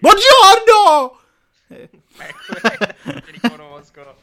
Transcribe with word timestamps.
Buongiorno! 0.00 1.20
ecco, 1.68 3.20
ti 3.20 3.30
riconosco. 3.32 4.16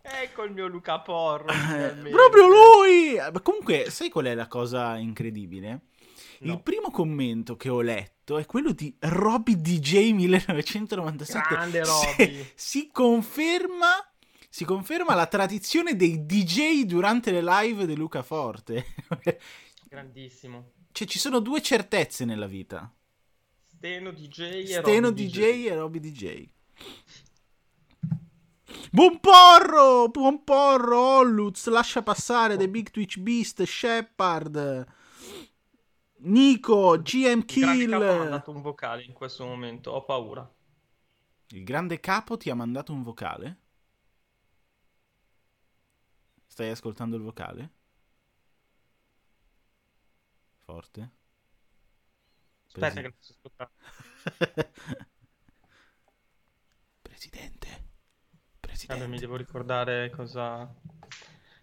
Ecco 0.00 0.44
il 0.44 0.52
mio 0.52 0.68
Luca 0.68 1.00
Porro. 1.00 1.48
Eh, 1.48 2.08
proprio 2.08 2.46
lui! 2.46 3.16
Ma 3.16 3.40
comunque, 3.40 3.90
sai 3.90 4.10
qual 4.10 4.26
è 4.26 4.34
la 4.34 4.46
cosa 4.46 4.96
incredibile? 4.96 5.80
No. 6.40 6.52
Il 6.52 6.62
primo 6.62 6.92
commento 6.92 7.56
che 7.56 7.68
ho 7.68 7.80
letto 7.80 8.38
è 8.38 8.46
quello 8.46 8.70
di 8.70 8.94
Robby 9.00 9.56
DJ 9.56 10.12
1997. 10.12 11.48
Grande 11.48 11.84
Robby. 11.84 12.14
Si, 12.14 12.52
si 12.54 12.90
conferma 12.92 14.08
si 14.48 14.64
conferma 14.64 15.14
la 15.14 15.26
tradizione 15.26 15.96
dei 15.96 16.26
DJ 16.26 16.84
durante 16.84 17.32
le 17.32 17.42
live 17.42 17.86
di 17.86 17.96
Luca 17.96 18.22
Forte. 18.22 18.94
Grandissimo. 19.88 20.72
Cioè, 20.92 21.06
ci 21.08 21.18
sono 21.18 21.40
due 21.40 21.60
certezze 21.60 22.24
nella 22.24 22.46
vita. 22.46 22.92
Steno 23.80 24.10
DJ 24.12 24.40
e 24.40 24.66
Steno 24.66 25.06
Robby 25.08 25.24
DJ, 25.24 25.38
DJ 25.38 25.66
e 25.66 25.74
Robby 25.74 26.00
DJ. 26.00 26.48
Buon 28.92 29.18
porro! 29.20 30.08
Buon 30.08 30.44
porro! 30.44 30.98
Olluz, 30.98 31.66
lascia 31.68 32.02
passare 32.02 32.58
The 32.58 32.68
Big 32.68 32.90
Twitch 32.90 33.16
Beast, 33.16 33.62
Shepard. 33.62 34.86
Nico, 36.16 37.00
GM 37.00 37.46
Kill. 37.46 37.88
Capo 37.88 38.04
ha 38.04 38.18
mandato 38.18 38.50
un 38.50 38.60
vocale 38.60 39.02
in 39.04 39.14
questo 39.14 39.46
momento, 39.46 39.92
ho 39.92 40.04
paura. 40.04 40.54
Il 41.48 41.64
grande 41.64 42.00
capo 42.00 42.36
ti 42.36 42.50
ha 42.50 42.54
mandato 42.54 42.92
un 42.92 43.02
vocale? 43.02 43.60
Stai 46.44 46.68
ascoltando 46.68 47.16
il 47.16 47.22
vocale? 47.22 47.72
Forte? 50.58 51.12
Aspetta 52.72 52.92
Presi... 52.92 52.94
che 52.94 53.02
non 53.02 53.14
sto 53.18 53.32
ascoltando. 53.34 53.72
Presidente. 57.02 57.88
Presidente. 58.60 59.06
mi 59.08 59.18
devo 59.18 59.34
ricordare 59.36 60.10
cosa... 60.10 60.72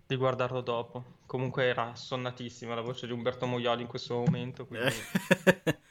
di 0.06 0.16
guardarlo 0.18 0.60
dopo. 0.62 1.20
Comunque 1.26 1.64
era 1.64 1.96
sonnatissima 1.96 2.76
la 2.76 2.82
voce 2.82 3.08
di 3.08 3.14
Umberto 3.14 3.46
Moioli 3.46 3.84
in 3.84 3.88
questo 3.88 4.16
momento, 4.16 4.68
quindi... 4.68 4.94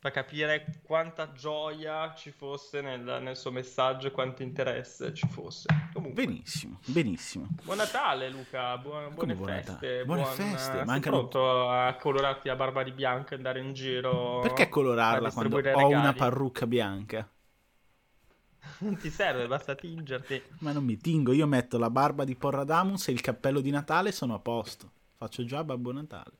fa 0.00 0.10
capire 0.10 0.80
quanta 0.82 1.30
gioia 1.32 2.14
ci 2.14 2.30
fosse 2.30 2.80
nel, 2.80 3.20
nel, 3.20 3.36
suo 3.36 3.50
messaggio 3.50 4.06
e 4.06 4.10
quanto 4.10 4.42
interesse 4.42 5.12
ci 5.12 5.28
fosse. 5.28 5.66
Comunque. 5.92 6.24
Benissimo, 6.24 6.78
benissimo. 6.86 7.48
Buon 7.62 7.76
Natale 7.76 8.30
Luca, 8.30 8.78
buone, 8.78 9.10
buone 9.10 9.36
feste. 9.36 10.04
Buone 10.06 10.22
buon, 10.22 10.34
feste, 10.34 10.84
mancano... 10.86 11.28
pronto 11.28 11.68
a 11.68 11.94
colorarti 12.00 12.48
la 12.48 12.56
barba 12.56 12.82
di 12.82 12.92
bianco 12.92 13.34
e 13.34 13.36
andare 13.36 13.60
in 13.60 13.74
giro? 13.74 14.40
Perché 14.40 14.70
colorarla 14.70 15.30
quando 15.32 15.56
ho 15.56 15.60
regali? 15.60 15.92
una 15.92 16.14
parrucca 16.14 16.66
bianca? 16.66 17.28
Non 18.80 18.96
ti 18.96 19.10
serve, 19.10 19.46
basta 19.46 19.74
tingerti. 19.74 20.42
Ma 20.60 20.72
non 20.72 20.84
mi 20.84 20.96
tingo, 20.96 21.32
io 21.32 21.46
metto 21.46 21.76
la 21.76 21.90
barba 21.90 22.24
di 22.24 22.34
Porradamus 22.34 23.08
e 23.08 23.12
il 23.12 23.20
cappello 23.20 23.60
di 23.60 23.70
Natale 23.70 24.12
sono 24.12 24.32
a 24.32 24.38
posto. 24.38 24.90
Faccio 25.18 25.44
già 25.44 25.62
Babbo 25.62 25.92
Natale. 25.92 26.38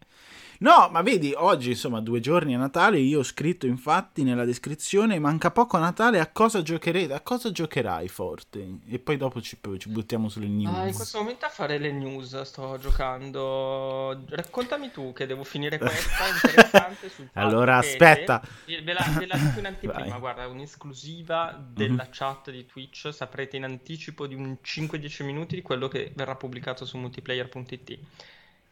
No, 0.62 0.91
ma 0.91 1.00
vedi, 1.00 1.33
oggi 1.34 1.70
insomma 1.70 2.03
due 2.03 2.20
giorni 2.20 2.55
a 2.55 2.58
Natale, 2.58 2.98
io 2.98 3.20
ho 3.20 3.22
scritto 3.22 3.64
infatti 3.66 4.25
nella 4.25 4.44
descrizione, 4.44 5.19
manca 5.19 5.50
poco 5.50 5.78
a 5.78 5.80
Natale, 5.80 6.20
a 6.20 6.30
cosa 6.30 6.61
giocherete? 6.61 7.14
A 7.14 7.22
cosa 7.22 7.50
giocherai 7.50 8.08
forte? 8.08 8.80
E 8.86 8.98
poi 8.98 9.17
dopo 9.17 9.41
ci, 9.41 9.58
ci 9.78 9.89
buttiamo 9.89 10.28
sulle 10.28 10.48
news. 10.48 10.77
Ah, 10.77 10.86
in 10.86 10.94
questo 10.94 11.17
momento 11.17 11.47
a 11.47 11.48
fare 11.48 11.78
le 11.78 11.92
news 11.92 12.39
sto 12.42 12.77
giocando. 12.78 14.22
Raccontami 14.28 14.91
tu 14.91 15.14
che 15.14 15.25
devo 15.25 15.44
finire 15.44 15.78
questa 15.78 16.28
interessante 16.28 17.08
sul 17.14 17.30
Allora 17.33 17.78
aspetta. 17.78 18.42
Ve 18.67 18.92
la, 18.92 19.14
ve 19.19 19.27
la 19.27 19.39
dico 19.39 19.61
in 19.61 19.67
anteprima, 19.67 20.19
guarda, 20.19 20.47
un'esclusiva 20.47 21.58
della 21.72 22.02
mm-hmm. 22.02 22.12
chat 22.12 22.50
di 22.50 22.67
Twitch, 22.67 23.08
saprete 23.14 23.56
in 23.56 23.64
anticipo 23.64 24.27
di 24.27 24.34
un 24.34 24.58
5-10 24.62 25.24
minuti 25.24 25.55
di 25.55 25.62
quello 25.62 25.89
che 25.89 26.12
verrà 26.14 26.34
pubblicato 26.34 26.84
su 26.84 26.98
multiplayer.it 26.98 27.98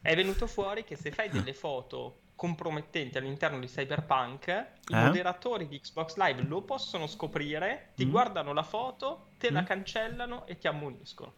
è 0.01 0.15
venuto 0.15 0.47
fuori 0.47 0.85
che 0.85 0.97
se 0.97 1.11
fai 1.11 1.29
delle 1.29 1.53
foto 1.53 2.21
compromettenti 2.39 3.19
all'interno 3.19 3.59
di 3.59 3.67
Cyberpunk, 3.67 4.47
i 4.47 4.95
eh? 4.95 4.97
moderatori 4.97 5.67
di 5.67 5.81
Xbox 5.81 6.17
Live 6.17 6.43
lo 6.43 6.63
possono 6.63 7.09
scoprire, 7.09 7.91
ti 7.97 8.07
mm. 8.07 8.11
guardano 8.11 8.53
la 8.53 8.63
foto, 8.63 9.31
te 9.39 9.51
mm. 9.51 9.55
la 9.55 9.63
cancellano 9.65 10.47
e 10.47 10.57
ti 10.57 10.69
ammoniscono. 10.69 11.33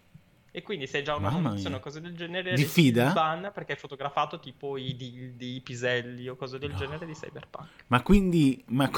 E 0.53 0.63
quindi 0.63 0.87
se 0.87 0.99
hai 0.99 1.05
già 1.05 1.15
una 1.15 1.31
munizione 1.31 1.77
o 1.77 1.81
cose 1.81 2.01
del 2.01 2.15
genere, 2.15 2.55
diffida 2.55 3.13
ban 3.13 3.51
perché 3.55 3.73
hai 3.73 3.79
fotografato 3.79 4.41
tipo 4.41 4.77
i 4.77 4.95
dildi, 4.97 5.55
i 5.55 5.61
piselli 5.61 6.29
o 6.29 6.37
cose 6.37 6.59
del 6.59 6.73
no. 6.73 6.77
genere 6.77 7.07
di 7.07 7.15
Cyberpunk. 7.15 7.69
Ma 7.87 8.03
quindi, 8.03 8.63
ma, 8.67 8.91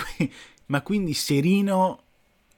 ma 0.67 0.83
quindi 0.83 1.15
Serino 1.15 2.05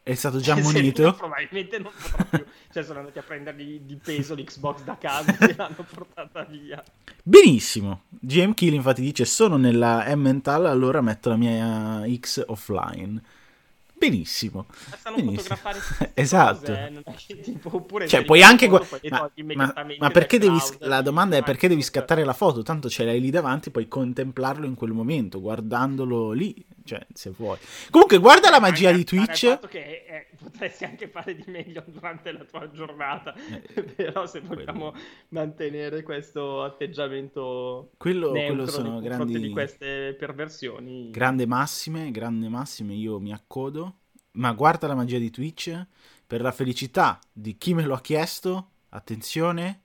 è 0.05 0.15
stato 0.15 0.39
già 0.39 0.53
ammonito? 0.53 1.15
probabilmente 1.17 1.79
non 1.79 1.91
potrà 1.99 2.25
più. 2.25 2.45
Cioè, 2.71 2.83
sono 2.83 2.99
andati 2.99 3.19
a 3.19 3.23
prendergli 3.23 3.81
di 3.81 3.97
peso 3.97 4.35
l'Xbox 4.35 4.83
da 4.85 4.99
casa 4.99 5.35
e 5.39 5.55
l'hanno 5.57 5.87
portata 5.91 6.45
via. 6.45 6.85
Benissimo. 7.23 8.03
GM 8.11 8.53
Kill 8.53 8.75
infatti 8.75 9.01
dice: 9.01 9.25
Sono 9.25 9.57
nella 9.57 10.05
M-Mental, 10.15 10.67
allora 10.67 11.01
metto 11.01 11.31
la 11.31 11.37
mia 11.37 12.05
X 12.19 12.45
offline. 12.47 13.21
Benissimo. 13.97 14.67
Stanno 14.71 15.17
Benissimo. 15.17 15.57
fotografare 15.57 16.13
esatto. 16.15 16.73
Cose, 17.05 17.27
eh? 17.29 17.41
tipo, 17.41 17.77
oppure 17.77 18.07
cioè, 18.09 18.25
puoi 18.25 18.43
anche 18.43 18.67
gu- 18.67 19.01
ma, 19.09 19.31
ma, 19.55 19.87
ma, 19.99 20.11
perché 20.11 20.39
devi 20.39 20.59
la 20.81 21.01
domanda 21.01 21.37
è 21.37 21.43
perché 21.43 21.69
devi 21.69 21.83
scattare 21.83 22.25
la 22.25 22.33
foto? 22.33 22.63
Tanto 22.63 22.89
ce 22.89 23.05
l'hai 23.05 23.21
lì 23.21 23.31
davanti, 23.31 23.71
puoi 23.71 23.89
contemplarlo 23.89 24.67
in 24.67 24.75
quel 24.75 24.93
momento, 24.93 25.41
guardandolo 25.41 26.33
lì, 26.33 26.55
cioè, 26.85 27.05
se 27.13 27.31
vuoi. 27.31 27.57
Comunque, 27.91 28.19
guarda 28.19 28.51
la 28.51 28.61
magia 28.61 28.93
di 28.93 29.05
Twitch. 29.05 29.59
che 29.69 30.05
eh, 30.07 30.27
potresti 30.37 30.85
anche 30.85 31.09
fare 31.09 31.35
di 31.35 31.45
meglio 31.47 31.83
durante 31.87 32.33
la 32.33 32.45
tua 32.45 32.71
giornata, 32.71 33.35
eh, 33.35 33.83
però 33.97 34.27
se 34.27 34.41
vogliamo 34.41 34.91
quello. 34.91 35.07
mantenere 35.29 36.03
questo 36.03 36.63
atteggiamento 36.63 37.93
quello, 37.97 38.31
quello 38.31 38.67
sono 38.67 39.01
grandi 39.01 39.39
di 39.39 39.49
queste 39.51 40.15
perversioni. 40.19 41.11
Grande 41.11 41.47
massime, 41.47 42.11
grande 42.11 42.49
massime, 42.49 42.95
io 42.95 43.19
mi 43.19 43.33
accodo 43.33 43.94
ma 44.35 44.53
guarda 44.53 44.87
la 44.87 44.95
magia 44.95 45.19
di 45.19 45.31
Twitch, 45.31 45.87
per 46.27 46.41
la 46.41 46.53
felicità 46.53 47.19
di 47.33 47.57
chi 47.57 47.75
me 47.75 47.85
lo 47.85 47.95
ha 47.95 48.01
chiesto, 48.01 48.71
attenzione. 48.91 49.83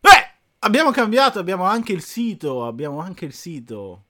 Beh, 0.00 0.30
abbiamo 0.60 0.90
cambiato, 0.90 1.38
abbiamo 1.38 1.64
anche 1.64 1.92
il 1.92 2.02
sito, 2.02 2.66
abbiamo 2.66 3.00
anche 3.00 3.24
il 3.24 3.32
sito. 3.32 4.04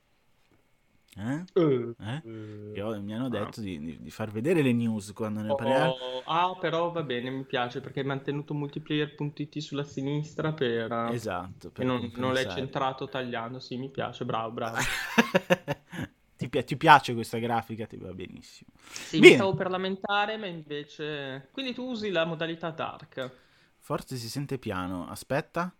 Eh? 1.16 1.44
Uh, 1.60 1.94
eh? 2.00 2.22
Uh, 2.80 3.02
mi 3.02 3.14
hanno 3.14 3.28
detto 3.28 3.60
uh, 3.60 3.62
di, 3.62 3.98
di, 4.00 4.10
far 4.10 4.30
vedere 4.30 4.62
le 4.62 4.72
news 4.72 5.12
quando 5.12 5.40
ne 5.40 5.50
oh, 5.50 5.54
parliamo. 5.54 5.94
Ah, 6.26 6.56
però 6.58 6.90
va 6.92 7.02
bene, 7.02 7.30
mi 7.30 7.44
piace 7.44 7.80
perché 7.80 8.00
hai 8.00 8.06
mantenuto 8.06 8.54
multiplayer.it 8.54 9.58
sulla 9.58 9.84
sinistra 9.84 10.52
per... 10.52 10.92
Esatto. 11.12 11.70
Per 11.70 11.84
non, 11.84 12.12
non 12.14 12.32
l'hai 12.32 12.48
centrato 12.48 13.08
tagliando, 13.08 13.58
sì, 13.58 13.76
mi 13.76 13.90
piace, 13.90 14.24
bravo, 14.24 14.52
bravo. 14.52 14.78
ti, 16.40 16.48
pi- 16.48 16.64
ti, 16.64 16.76
piace 16.78 17.12
questa 17.12 17.36
grafica, 17.36 17.84
ti 17.84 17.98
va 17.98 18.14
benissimo. 18.14 18.70
Sì, 18.88 19.18
Bene. 19.18 19.34
stavo 19.34 19.52
per 19.52 19.68
lamentare, 19.68 20.38
ma 20.38 20.46
invece... 20.46 21.48
Quindi 21.52 21.74
tu 21.74 21.90
usi 21.90 22.10
la 22.10 22.24
modalità 22.24 22.70
dark. 22.70 23.30
Forse 23.76 24.16
si 24.16 24.30
sente 24.30 24.58
piano, 24.58 25.06
aspetta. 25.06 25.70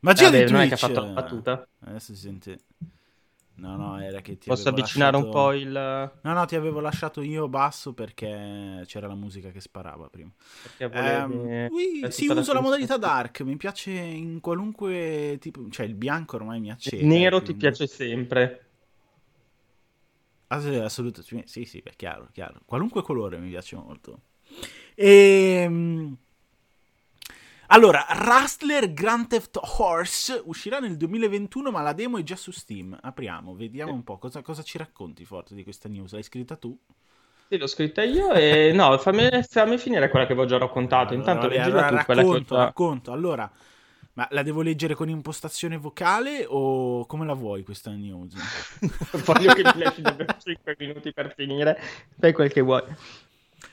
Magia 0.00 0.28
eh, 0.28 0.30
di 0.30 0.36
Twitch! 0.36 0.50
Non 0.50 0.60
è 0.60 0.68
che 0.68 0.74
ha 0.74 0.76
fatto 0.76 1.00
la 1.00 1.06
battuta. 1.06 1.68
Adesso 1.86 2.14
si 2.14 2.20
sente... 2.20 2.58
No, 3.54 3.76
no, 3.76 4.00
era 4.00 4.20
che 4.20 4.38
ti 4.38 4.48
Posso 4.48 4.68
avvicinare 4.68 5.12
lasciato... 5.12 5.26
un 5.26 5.32
po' 5.32 5.52
il... 5.52 5.72
No, 6.20 6.32
no, 6.32 6.44
ti 6.44 6.54
avevo 6.54 6.80
lasciato 6.80 7.22
io 7.22 7.48
basso 7.48 7.94
perché 7.94 8.84
c'era 8.86 9.08
la 9.08 9.16
musica 9.16 9.50
che 9.50 9.60
sparava 9.60 10.08
prima. 10.10 10.30
Perché 10.62 10.86
volevi... 10.86 11.34
Um, 11.34 11.66
oui, 11.70 12.12
sì, 12.12 12.28
uso 12.28 12.52
la 12.52 12.60
modalità 12.60 12.98
dark, 12.98 13.40
mi 13.40 13.56
piace 13.56 13.90
in 13.90 14.40
qualunque 14.40 15.38
tipo... 15.40 15.66
Cioè, 15.70 15.86
il 15.86 15.94
bianco 15.94 16.36
ormai 16.36 16.60
mi 16.60 16.70
accende. 16.70 17.04
Il 17.04 17.10
nero 17.10 17.40
quindi... 17.40 17.54
ti 17.54 17.58
piace 17.58 17.86
sempre. 17.86 18.67
Assolutamente, 20.48 21.48
sì, 21.48 21.64
sì, 21.64 21.80
è 21.84 21.92
chiaro, 21.94 22.28
chiaro. 22.32 22.60
Qualunque 22.64 23.02
colore 23.02 23.38
mi 23.38 23.50
piace 23.50 23.76
molto. 23.76 24.20
E... 24.94 25.62
Ehm, 25.64 26.16
allora, 27.70 28.06
Rustler 28.08 28.94
Grand 28.94 29.26
Theft 29.26 29.60
Horse 29.60 30.40
uscirà 30.46 30.78
nel 30.78 30.96
2021, 30.96 31.70
ma 31.70 31.82
la 31.82 31.92
demo 31.92 32.16
è 32.16 32.22
già 32.22 32.36
su 32.36 32.50
Steam. 32.50 32.98
Apriamo, 32.98 33.54
vediamo 33.54 33.92
un 33.92 34.04
po' 34.04 34.16
cosa, 34.16 34.40
cosa 34.40 34.62
ci 34.62 34.78
racconti 34.78 35.26
forte 35.26 35.54
di 35.54 35.64
questa 35.64 35.86
news. 35.90 36.12
L'hai 36.12 36.22
scritta 36.22 36.56
tu? 36.56 36.76
Sì, 37.48 37.58
l'ho 37.58 37.66
scritta 37.66 38.02
io 38.02 38.32
e 38.32 38.72
no, 38.72 38.96
fammi, 38.96 39.28
fammi 39.42 39.76
finire 39.76 40.08
quella 40.08 40.26
che 40.26 40.32
ho 40.32 40.46
già 40.46 40.56
raccontato. 40.56 41.12
Intanto 41.12 41.46
allora, 41.46 41.62
leggila 41.62 41.86
allora, 41.86 41.88
tu, 41.88 41.94
racconto, 41.94 42.06
quella 42.06 42.22
che 42.22 42.28
ho 42.28 42.56
già... 42.56 42.64
racconto. 42.64 43.12
Allora, 43.12 43.52
ma 44.18 44.26
la 44.32 44.42
devo 44.42 44.62
leggere 44.62 44.96
con 44.96 45.08
impostazione 45.08 45.76
vocale 45.76 46.44
o 46.48 47.06
come 47.06 47.24
la 47.24 47.34
vuoi 47.34 47.62
questa 47.62 47.92
news? 47.92 48.34
Voglio 49.24 49.52
che 49.52 49.62
mi 49.62 49.80
lasci 49.80 50.00
davvero 50.00 50.34
5 50.42 50.74
minuti 50.76 51.12
per 51.12 51.32
finire. 51.36 51.80
Fai 52.18 52.32
quel 52.32 52.50
che 52.50 52.60
vuoi. 52.60 52.82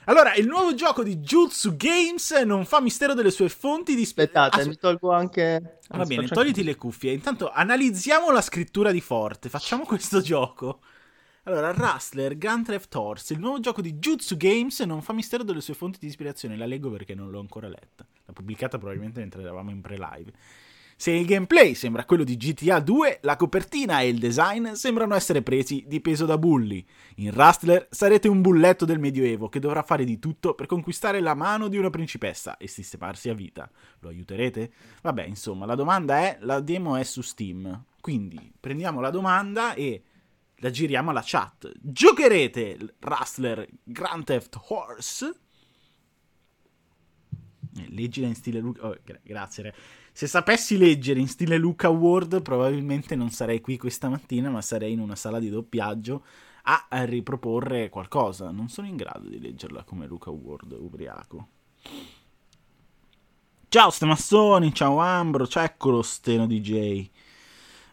Allora, 0.04 0.36
il 0.36 0.46
nuovo 0.46 0.76
gioco 0.76 1.02
di 1.02 1.18
Jutsu 1.18 1.76
Games 1.76 2.30
non 2.46 2.64
fa 2.66 2.80
mistero 2.80 3.16
delle 3.16 3.32
sue 3.32 3.50
fonti 3.50 3.96
di... 3.96 4.04
Aspettate, 4.04 4.62
ah, 4.62 4.68
mi 4.68 4.78
tolgo 4.78 5.12
anche... 5.12 5.80
Va 5.90 6.06
bene, 6.06 6.28
togliti 6.28 6.64
le 6.64 6.76
cuffie. 6.76 7.12
Intanto 7.12 7.50
analizziamo 7.52 8.30
la 8.30 8.42
scrittura 8.42 8.92
di 8.92 9.02
Forte. 9.02 9.50
Facciamo 9.50 9.84
questo 9.84 10.22
gioco. 10.22 10.80
Allora, 11.48 11.72
Rustler 11.72 12.40
Grand 12.40 12.66
Theft 12.66 12.96
Horse, 12.96 13.34
il 13.34 13.40
nuovo 13.40 13.60
gioco 13.60 13.80
di 13.80 13.94
Jutsu 13.94 14.36
Games, 14.36 14.80
non 14.80 15.04
fa 15.04 15.14
mistero 15.14 15.44
delle 15.44 15.62
sue 15.62 15.76
fonti 15.76 16.00
di 16.00 16.08
ispirazione. 16.08 16.58
La 16.58 16.66
leggo 16.66 16.90
perché 16.90 17.14
non 17.14 17.30
l'ho 17.30 17.40
ancora 17.40 17.68
letta. 17.68 18.04
L'ha 18.26 18.34
pubblicata 18.34 18.80
probabilmente 18.80 19.20
mentre 19.20 19.44
eravamo 19.44 19.70
in 19.70 19.80
pre-live. 19.80 20.34
Se 20.96 21.12
il 21.12 21.28
gameplay 21.28 21.76
sembra 21.76 22.04
quello 22.06 22.24
di 22.24 22.36
GTA 22.36 22.80
2, 22.80 23.20
la 23.22 23.36
copertina 23.36 24.00
e 24.00 24.08
il 24.08 24.18
design 24.18 24.72
sembrano 24.72 25.14
essere 25.14 25.44
presi 25.44 25.84
di 25.86 26.02
peso 26.02 26.26
da 26.26 26.40
bulli. 26.40 26.84
In 27.18 27.32
Rustler 27.32 27.90
sarete 27.92 28.28
un 28.28 28.42
bulletto 28.42 28.86
del 28.86 28.98
Medioevo 28.98 29.48
che 29.48 29.60
dovrà 29.60 29.84
fare 29.84 30.04
di 30.04 30.18
tutto 30.18 30.56
per 30.56 30.66
conquistare 30.66 31.20
la 31.20 31.36
mano 31.36 31.68
di 31.68 31.78
una 31.78 31.92
principessa 31.92 32.58
e 32.58 32.68
sistemarsi 32.68 33.30
a 33.30 33.36
vita. 33.36 33.70
Lo 34.00 34.10
aiuterete? 34.10 34.72
Vabbè, 35.04 35.26
insomma, 35.26 35.68
la 35.68 35.76
domanda 35.76 36.18
è, 36.18 36.38
la 36.40 36.60
demo 36.60 36.96
è 36.96 37.04
su 37.04 37.22
Steam. 37.22 37.84
Quindi 38.02 38.52
prendiamo 38.60 39.00
la 39.00 39.12
domanda 39.12 39.76
e 39.76 40.02
la 40.66 40.72
giriamo 40.72 41.12
alla 41.12 41.22
chat. 41.24 41.72
Giocherete 41.80 42.96
Rustler 43.00 43.68
Grand 43.84 44.24
Theft 44.24 44.60
Horse? 44.68 45.40
Eh, 47.78 47.86
leggila 47.90 48.26
in 48.26 48.34
stile 48.34 48.60
Luca. 48.60 48.88
Oh, 48.88 48.98
gra- 49.04 49.20
grazie, 49.22 49.64
re. 49.64 49.76
Se 50.12 50.26
sapessi 50.26 50.78
leggere 50.78 51.20
in 51.20 51.28
stile 51.28 51.58
Luca 51.58 51.90
Ward, 51.90 52.42
probabilmente 52.42 53.16
non 53.16 53.30
sarei 53.30 53.62
qui 53.62 53.78
questa 53.78 54.10
mattina, 54.10 54.50
ma 54.50 54.62
sarei 54.62 54.94
in 54.94 55.00
una 55.00 55.16
sala 55.16 55.40
di 55.40 55.50
doppiaggio 55.50 56.26
a, 56.64 56.88
riproporre 57.04 57.90
qualcosa. 57.90 58.50
Non 58.50 58.70
sono 58.70 58.88
in 58.88 58.96
grado 58.96 59.28
di 59.28 59.40
leggerla 59.40 59.84
come 59.84 60.08
Luca 60.08 60.32
Ward, 60.32 60.72
ubriaco. 60.72 61.48
Ciao 63.68 63.90
Stemassoni, 63.92 64.74
ciao 64.74 64.98
Ambro, 64.98 65.46
ciao 65.46 65.64
eccolo 65.66 66.02
Steno 66.02 66.48
DJ. 66.48 67.10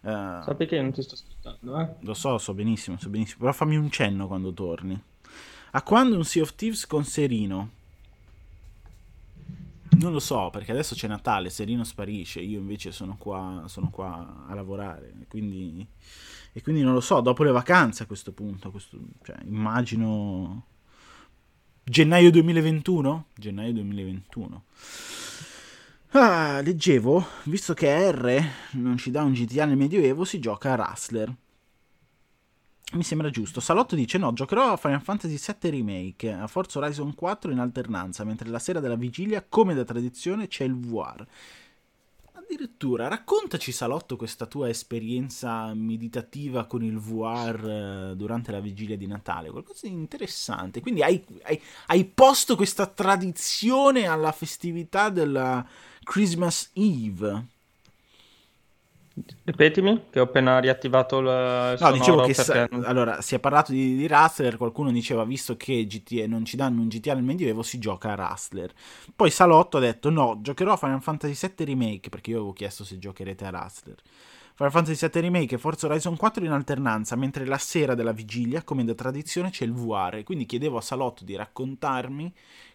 Uh, 0.02 0.42
Sappi 0.42 0.66
che 0.66 0.80
non 0.80 0.92
ti 0.92 1.02
sto 1.02 1.16
ascoltando, 1.42 1.80
eh? 1.80 1.94
Lo 2.00 2.14
so, 2.14 2.38
so 2.38 2.54
benissimo, 2.54 2.96
so 2.98 3.08
benissimo, 3.08 3.40
però 3.40 3.52
fammi 3.52 3.76
un 3.76 3.90
cenno 3.90 4.26
quando 4.26 4.52
torni. 4.52 5.00
A 5.72 5.82
quando 5.82 6.16
un 6.16 6.24
Sea 6.24 6.42
of 6.42 6.54
Thieves 6.54 6.86
con 6.86 7.04
Serino? 7.04 7.80
Non 9.90 10.12
lo 10.12 10.20
so, 10.20 10.48
perché 10.50 10.72
adesso 10.72 10.94
c'è 10.94 11.06
Natale, 11.06 11.50
Serino 11.50 11.84
sparisce, 11.84 12.40
io 12.40 12.58
invece 12.58 12.92
sono 12.92 13.16
qua, 13.18 13.64
sono 13.66 13.90
qua 13.90 14.46
a 14.48 14.54
lavorare, 14.54 15.12
quindi, 15.28 15.86
e 16.52 16.62
quindi 16.62 16.82
non 16.82 16.94
lo 16.94 17.00
so, 17.00 17.20
dopo 17.20 17.42
le 17.42 17.50
vacanze 17.50 18.04
a 18.04 18.06
questo 18.06 18.32
punto, 18.32 18.70
questo, 18.70 18.98
cioè, 19.22 19.36
immagino 19.44 20.66
gennaio 21.84 22.30
2021? 22.30 23.26
Gennaio 23.34 23.72
2021. 23.72 24.64
Ah, 26.14 26.61
leggevo, 26.61 27.25
visto 27.44 27.73
che 27.73 28.11
R 28.11 28.44
non 28.73 28.99
ci 28.99 29.11
dà 29.11 29.23
un 29.23 29.32
GTA 29.32 29.64
nel 29.64 29.79
Medioevo, 29.79 30.25
si 30.25 30.38
gioca 30.38 30.73
a 30.73 30.75
Rustler. 30.75 31.35
Mi 32.93 33.03
sembra 33.03 33.31
giusto. 33.31 33.61
Salotto 33.61 33.94
dice: 33.94 34.19
No, 34.19 34.35
giocherò 34.35 34.73
a 34.73 34.76
Final 34.76 35.00
Fantasy 35.00 35.38
VII 35.38 35.70
Remake, 35.70 36.31
a 36.31 36.47
Forza 36.47 36.79
Horizon 36.79 37.14
4 37.14 37.50
in 37.50 37.59
alternanza, 37.59 38.25
mentre 38.25 38.50
la 38.50 38.59
sera 38.59 38.81
della 38.81 38.97
vigilia, 38.97 39.43
come 39.49 39.73
da 39.73 39.85
tradizione, 39.85 40.49
c'è 40.49 40.64
il 40.64 40.76
VR. 40.79 41.26
Addirittura, 42.52 43.08
raccontaci, 43.08 43.72
Salotto, 43.72 44.16
questa 44.16 44.44
tua 44.44 44.69
esperienza 44.69 45.72
meditativa 45.72 46.66
con 46.66 46.84
il 46.84 46.99
VR 46.99 48.10
eh, 48.10 48.14
durante 48.14 48.52
la 48.52 48.60
vigilia 48.60 48.94
di 48.94 49.06
Natale. 49.06 49.50
Qualcosa 49.50 49.87
di 49.87 49.94
interessante. 49.94 50.82
Quindi 50.82 51.02
hai, 51.02 51.25
hai, 51.44 51.58
hai 51.87 52.04
posto 52.04 52.54
questa 52.54 52.87
tradizione 52.87 54.06
alla 54.06 54.32
festività 54.32 55.08
della 55.08 55.66
Christmas 56.02 56.69
Eve. 56.75 57.46
Ripetimi, 59.44 60.05
che 60.11 60.20
ho 60.20 60.25
appena 60.25 60.59
riattivato 60.59 61.19
il 61.19 61.76
No, 61.79 61.93
dicevo 61.93 62.23
che 62.23 62.32
sa- 62.32 62.67
allora, 62.85 63.20
si 63.20 63.35
è 63.35 63.38
parlato 63.41 63.73
di, 63.73 63.97
di 63.97 64.06
Rustler, 64.06 64.56
qualcuno 64.56 64.91
diceva, 64.91 65.25
visto 65.25 65.56
che 65.56 65.87
GTA, 65.87 66.26
non 66.26 66.44
ci 66.44 66.56
danno 66.56 66.81
un 66.81 66.88
GTA 66.88 67.14
nel 67.14 67.23
Medioevo, 67.23 67.62
si 67.62 67.79
gioca 67.79 68.12
a 68.12 68.29
Rustler. 68.29 68.73
Poi 69.14 69.31
Salotto 69.31 69.76
ha 69.76 69.81
detto, 69.81 70.09
no, 70.11 70.38
giocherò 70.41 70.73
a 70.73 70.76
Final 70.76 71.03
Fantasy 71.03 71.49
VII 71.55 71.67
Remake, 71.67 72.09
perché 72.09 72.31
io 72.31 72.37
avevo 72.37 72.53
chiesto 72.53 72.85
se 72.85 72.99
giocherete 72.99 73.44
a 73.44 73.50
Rustler. 73.50 73.97
Final 74.55 74.70
Fantasy 74.70 75.09
VII 75.09 75.20
Remake 75.23 75.55
e 75.55 75.59
Forza 75.59 75.87
Horizon 75.87 76.17
4 76.17 76.44
in 76.44 76.50
alternanza, 76.50 77.17
mentre 77.17 77.44
la 77.47 77.59
sera 77.59 77.94
della 77.94 78.12
vigilia, 78.12 78.62
come 78.62 78.85
da 78.85 78.94
tradizione, 78.94 79.50
c'è 79.50 79.64
il 79.64 79.73
VR. 79.73 80.23
Quindi 80.25 80.47
chiedevo 80.47 80.76
a 80.76 80.82
Salotto 80.82 81.25
di 81.25 81.35
raccontarmi 81.35 82.32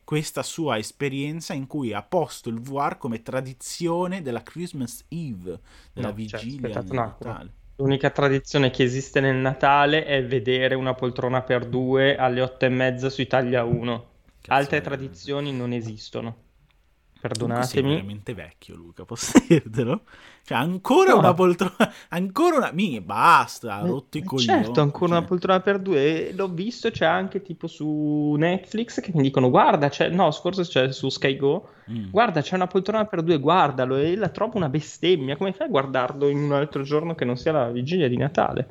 questa 0.07 0.41
sua 0.41 0.77
esperienza 0.77 1.53
in 1.53 1.67
cui 1.67 1.91
ha 1.91 2.01
posto 2.01 2.47
il 2.47 2.61
VR 2.61 2.97
come 2.97 3.21
tradizione 3.21 4.21
della 4.21 4.41
Christmas 4.41 5.03
Eve, 5.09 5.59
della 5.91 6.13
no, 6.13 6.15
cioè, 6.15 6.39
vigilia 6.39 6.71
cioè, 6.71 6.83
Natale. 6.93 7.51
L'unica 7.75 8.09
tradizione 8.09 8.69
che 8.69 8.83
esiste 8.83 9.19
nel 9.19 9.35
Natale 9.35 10.05
è 10.05 10.25
vedere 10.25 10.75
una 10.75 10.93
poltrona 10.93 11.41
per 11.41 11.65
due 11.65 12.15
alle 12.15 12.39
otto 12.39 12.63
e 12.63 12.69
mezza 12.69 13.09
su 13.09 13.19
Italia 13.19 13.65
1. 13.65 14.09
Altre 14.47 14.79
tradizioni 14.79 15.51
non 15.51 15.73
esistono. 15.73 16.45
Perdonatemi. 17.19 17.67
sei 17.67 17.81
veramente 17.83 18.33
vecchio, 18.33 18.75
Luca, 18.75 19.05
posso 19.05 19.33
dirtelo? 19.47 20.01
Cioè, 20.43 20.57
ancora 20.57 21.11
no. 21.11 21.19
una 21.19 21.33
poltrona, 21.33 21.93
ancora 22.09 22.57
una... 22.57 22.71
Mi, 22.71 23.01
basta, 23.01 23.81
eh, 23.81 23.87
rotto 23.87 24.17
i 24.17 24.21
certo, 24.21 24.35
coglioni. 24.35 24.63
Certo, 24.63 24.81
ancora 24.81 25.09
cioè. 25.09 25.17
una 25.17 25.27
poltrona 25.27 25.59
per 25.59 25.79
due. 25.79 26.31
L'ho 26.33 26.47
visto, 26.47 26.89
c'è 26.89 27.05
anche 27.05 27.41
tipo 27.41 27.67
su 27.67 28.35
Netflix 28.37 29.01
che 29.01 29.11
mi 29.13 29.23
dicono, 29.23 29.49
guarda, 29.49 29.89
c'è... 29.89 30.09
No, 30.09 30.31
scorso 30.31 30.61
c'è 30.61 30.91
su 30.91 31.09
Sky 31.09 31.35
Go. 31.35 31.69
Mm. 31.91 32.09
Guarda, 32.11 32.41
c'è 32.41 32.55
una 32.55 32.67
poltrona 32.67 33.05
per 33.05 33.23
due, 33.23 33.39
guardalo. 33.39 33.97
E 33.97 34.15
la 34.15 34.29
trovo 34.29 34.57
una 34.57 34.69
bestemmia. 34.69 35.35
Come 35.35 35.51
fai 35.51 35.67
a 35.67 35.69
guardarlo 35.69 36.29
in 36.29 36.37
un 36.37 36.53
altro 36.53 36.83
giorno 36.83 37.13
che 37.13 37.25
non 37.25 37.35
sia 37.35 37.51
la 37.51 37.69
vigilia 37.69 38.07
di 38.07 38.17
Natale? 38.17 38.67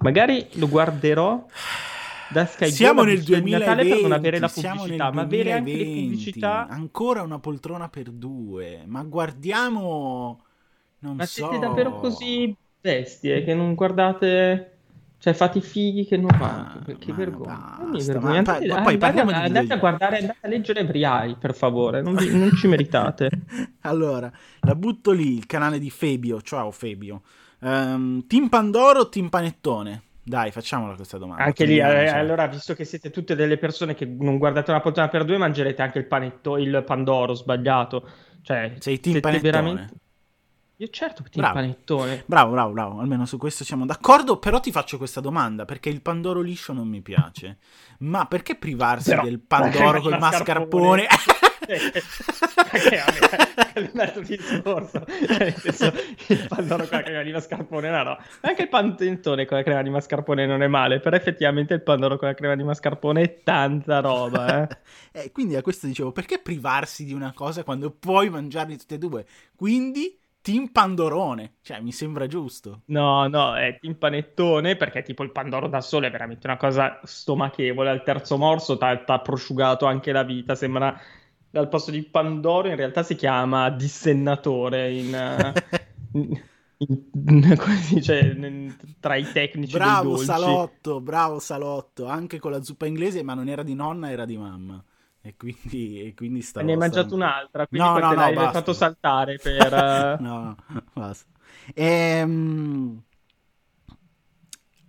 Magari 0.00 0.48
lo 0.54 0.68
guarderò 0.68 1.46
da 2.32 2.46
Sky 2.46 2.70
siamo 2.70 3.02
nel 3.02 3.22
2020 3.22 3.88
per 3.88 4.00
non 4.00 4.12
avere 4.12 4.38
la 4.38 4.48
pubblicità, 4.48 5.12
ma 5.12 5.22
avere 5.22 5.52
anche 5.52 5.76
le 5.76 5.84
pubblicità. 5.84 6.66
Ancora 6.68 7.22
una 7.22 7.38
poltrona 7.38 7.88
per 7.88 8.10
due, 8.10 8.82
ma 8.86 9.02
guardiamo. 9.02 10.44
Non 11.00 11.16
ma 11.16 11.26
so. 11.26 11.48
siete 11.48 11.58
davvero 11.58 11.98
così 12.00 12.54
bestie 12.80 13.44
che 13.44 13.54
non 13.54 13.74
guardate. 13.74 14.68
Cioè, 15.18 15.34
fate 15.34 15.58
i 15.58 15.60
fighi 15.60 16.04
che 16.04 16.16
non 16.16 16.30
fate. 16.30 16.98
Che 16.98 17.12
vergogna. 17.12 17.78
Basta, 17.78 18.12
vergogna. 18.12 18.38
Andate, 18.38 18.66
poi, 18.66 18.82
poi 18.82 18.98
parliamo 18.98 19.30
andate, 19.30 19.50
di 19.52 19.56
andate 19.56 19.74
a 19.74 19.76
guardare, 19.80 20.18
andate 20.18 20.38
a 20.40 20.48
leggere 20.48 20.84
Briai, 20.84 21.36
per 21.38 21.54
favore. 21.54 22.02
Non, 22.02 22.16
vi, 22.16 22.36
non 22.36 22.50
ci 22.56 22.66
meritate. 22.66 23.30
allora, 23.82 24.32
la 24.62 24.74
butto 24.74 25.12
lì, 25.12 25.36
il 25.36 25.46
canale 25.46 25.78
di 25.78 25.90
Fabio. 25.90 26.40
Ciao 26.42 26.72
Fabio. 26.72 27.22
Um, 27.60 28.26
team 28.26 28.48
Pandoro 28.48 29.00
o 29.00 29.08
Team 29.08 29.28
Panettone? 29.28 30.02
Dai, 30.24 30.52
facciamola 30.52 30.94
questa 30.94 31.18
domanda. 31.18 31.42
Anche 31.42 31.64
lì, 31.64 31.78
eh, 31.78 32.08
allora, 32.08 32.46
visto 32.46 32.74
che 32.74 32.84
siete 32.84 33.10
tutte 33.10 33.34
delle 33.34 33.58
persone 33.58 33.94
che 33.94 34.06
non 34.06 34.38
guardate 34.38 34.70
una 34.70 34.80
poltrona 34.80 35.08
per 35.08 35.24
due, 35.24 35.36
mangerete 35.36 35.82
anche 35.82 35.98
il 35.98 36.06
panetto, 36.06 36.56
il 36.58 36.82
pandoro 36.86 37.34
sbagliato. 37.34 38.08
Cioè, 38.42 38.74
sei 38.78 39.00
team 39.00 39.20
panettone. 39.20 39.50
Veramente... 39.50 39.94
Io 40.82 40.88
certo 40.88 41.22
team 41.22 41.34
bravo. 41.36 41.54
panettone. 41.54 42.24
Bravo, 42.26 42.50
bravo, 42.50 42.72
bravo. 42.72 42.98
Almeno 42.98 43.24
su 43.24 43.38
questo 43.38 43.62
siamo 43.62 43.86
d'accordo. 43.86 44.38
Però 44.38 44.58
ti 44.58 44.72
faccio 44.72 44.98
questa 44.98 45.20
domanda, 45.20 45.64
perché 45.64 45.88
il 45.88 46.02
pandoro 46.02 46.40
liscio 46.40 46.72
non 46.72 46.88
mi 46.88 47.00
piace. 47.02 47.58
Ma 47.98 48.26
perché 48.26 48.56
privarsi 48.56 49.10
però, 49.10 49.22
del 49.22 49.38
pandoro 49.38 50.00
col 50.02 50.18
mascarpone? 50.18 51.06
è 53.72 53.88
un 53.92 54.00
altro 54.00 54.22
discorso 54.22 55.04
il 56.26 56.46
pandoro 56.48 56.88
con 56.88 56.98
la 56.98 57.04
crema 57.04 57.22
di 57.22 57.30
mascarpone 57.30 57.88
no, 57.88 58.02
no. 58.02 58.18
anche 58.40 58.62
il 58.62 58.68
panettone 58.68 59.46
con 59.46 59.58
la 59.58 59.62
crema 59.62 59.82
di 59.82 59.90
mascarpone 59.90 60.44
non 60.44 60.64
è 60.64 60.66
male 60.66 60.98
però 60.98 61.14
effettivamente 61.14 61.72
il 61.74 61.82
pandoro 61.82 62.18
con 62.18 62.26
la 62.26 62.34
crema 62.34 62.56
di 62.56 62.64
mascarpone 62.64 63.22
è 63.22 63.42
tanta 63.44 64.00
roba 64.00 64.68
eh. 64.68 64.78
eh, 65.22 65.30
quindi 65.30 65.54
a 65.54 65.62
questo 65.62 65.86
dicevo 65.86 66.10
perché 66.10 66.40
privarsi 66.40 67.04
di 67.04 67.12
una 67.12 67.32
cosa 67.32 67.62
quando 67.62 67.92
puoi 67.92 68.28
mangiarli 68.28 68.76
tutti 68.76 68.94
e 68.94 68.98
due 68.98 69.24
quindi 69.54 70.18
Team 70.42 70.72
Pandorone, 70.72 71.54
cioè 71.62 71.80
mi 71.80 71.92
sembra 71.92 72.26
giusto. 72.26 72.82
No, 72.86 73.28
no, 73.28 73.56
è 73.56 73.78
Team 73.80 73.94
Panettone 73.94 74.74
perché 74.74 75.02
tipo 75.02 75.22
il 75.22 75.30
Pandoro 75.30 75.68
da 75.68 75.80
sole 75.80 76.08
è 76.08 76.10
veramente 76.10 76.48
una 76.48 76.56
cosa 76.56 77.00
stomachevole. 77.04 77.88
Al 77.88 78.02
terzo 78.02 78.36
morso 78.36 78.76
ti 78.76 78.84
ha 78.84 79.18
prosciugato 79.20 79.86
anche 79.86 80.10
la 80.10 80.24
vita, 80.24 80.56
sembra 80.56 81.00
al 81.52 81.68
posto 81.68 81.92
di 81.92 82.02
Pandoro 82.02 82.68
in 82.68 82.76
realtà 82.76 83.02
si 83.02 83.14
chiama 83.14 83.70
dissennatore 83.70 84.90
in, 84.90 85.52
in, 86.12 86.40
in, 86.78 87.58
dice, 87.90 88.76
tra 88.98 89.16
i 89.16 89.30
tecnici 89.30 89.72
bravo 89.76 90.16
salotto 90.16 91.00
bravo 91.00 91.38
salotto. 91.38 92.06
Anche 92.06 92.40
con 92.40 92.50
la 92.50 92.62
zuppa 92.62 92.86
inglese 92.86 93.22
ma 93.22 93.34
non 93.34 93.48
era 93.48 93.62
di 93.62 93.74
nonna 93.74 94.10
era 94.10 94.24
di 94.24 94.36
mamma 94.36 94.82
e 95.22 95.36
quindi, 95.36 96.02
e 96.02 96.14
quindi 96.14 96.42
stavo 96.42 96.66
ne 96.66 96.72
hai 96.72 96.78
mangiato 96.78 97.14
un'altra 97.14 97.66
quindi 97.66 97.86
no, 97.86 97.98
no, 97.98 98.08
no, 98.08 98.14
l'hai 98.14 98.34
basta. 98.34 98.52
fatto 98.52 98.72
saltare 98.72 99.38
per 99.42 100.20
no 100.20 100.56
basta 100.92 101.30
ehm... 101.74 103.02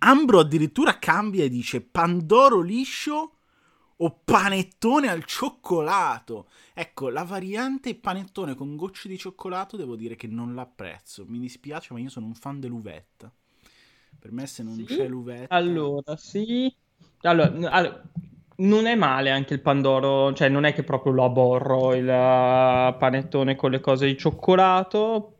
Ambro 0.06 0.40
addirittura 0.40 0.98
cambia 0.98 1.44
e 1.44 1.48
dice 1.48 1.80
Pandoro 1.80 2.60
liscio 2.60 3.38
o 3.96 4.20
panettone 4.24 5.08
al 5.08 5.24
cioccolato. 5.24 6.48
Ecco, 6.74 7.08
la 7.08 7.22
variante 7.22 7.94
panettone 7.94 8.54
con 8.54 8.76
gocce 8.76 9.08
di 9.08 9.16
cioccolato 9.16 9.78
devo 9.78 9.96
dire 9.96 10.14
che 10.14 10.26
non 10.26 10.54
l'apprezzo. 10.54 11.24
Mi 11.26 11.38
dispiace, 11.38 11.94
ma 11.94 12.00
io 12.00 12.10
sono 12.10 12.26
un 12.26 12.34
fan 12.34 12.60
dell'uvetta. 12.60 13.32
Per 14.18 14.30
me 14.30 14.46
se 14.46 14.62
non 14.62 14.74
sì? 14.74 14.84
c'è 14.84 15.08
l'uvetta... 15.08 15.54
Allora, 15.54 16.16
sì. 16.16 16.74
Allora, 17.22 17.70
allora, 17.70 18.02
non 18.56 18.86
è 18.86 18.94
male 18.94 19.30
anche 19.30 19.54
il 19.54 19.60
pandoro, 19.60 20.32
cioè 20.32 20.48
non 20.48 20.64
è 20.64 20.72
che 20.72 20.82
proprio 20.84 21.12
lo 21.12 21.24
aborro 21.24 21.94
il 21.94 22.04
uh, 22.04 22.96
panettone 22.96 23.56
con 23.56 23.70
le 23.70 23.80
cose 23.80 24.06
di 24.06 24.16
cioccolato, 24.16 25.38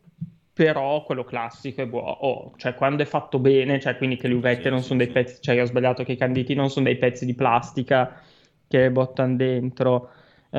però 0.52 1.02
quello 1.04 1.25
classico 1.25 1.83
è 1.83 1.87
buono, 1.87 2.11
oh, 2.11 2.52
cioè 2.56 2.75
quando 2.75 3.02
è 3.02 3.06
fatto 3.06 3.38
bene, 3.38 3.80
cioè 3.80 3.97
quindi 3.97 4.16
che 4.16 4.28
le 4.28 4.35
uvette 4.35 4.64
sì, 4.64 4.68
non 4.71 4.80
sì, 4.80 4.87
sono 4.87 5.00
sì. 5.00 5.06
dei 5.06 5.14
pezzi, 5.14 5.42
cioè 5.42 5.61
ho 5.61 5.64
sbagliato 5.66 6.04
che 6.04 6.12
i 6.12 6.16
canditi 6.16 6.54
non 6.54 6.71
sono 6.71 6.87
dei 6.87 6.97
pezzi 6.97 7.26
di 7.26 7.35
plastica 7.35 8.21
che 8.66 8.90
bottano 8.90 9.37
dentro, 9.37 10.11
uh, 10.50 10.59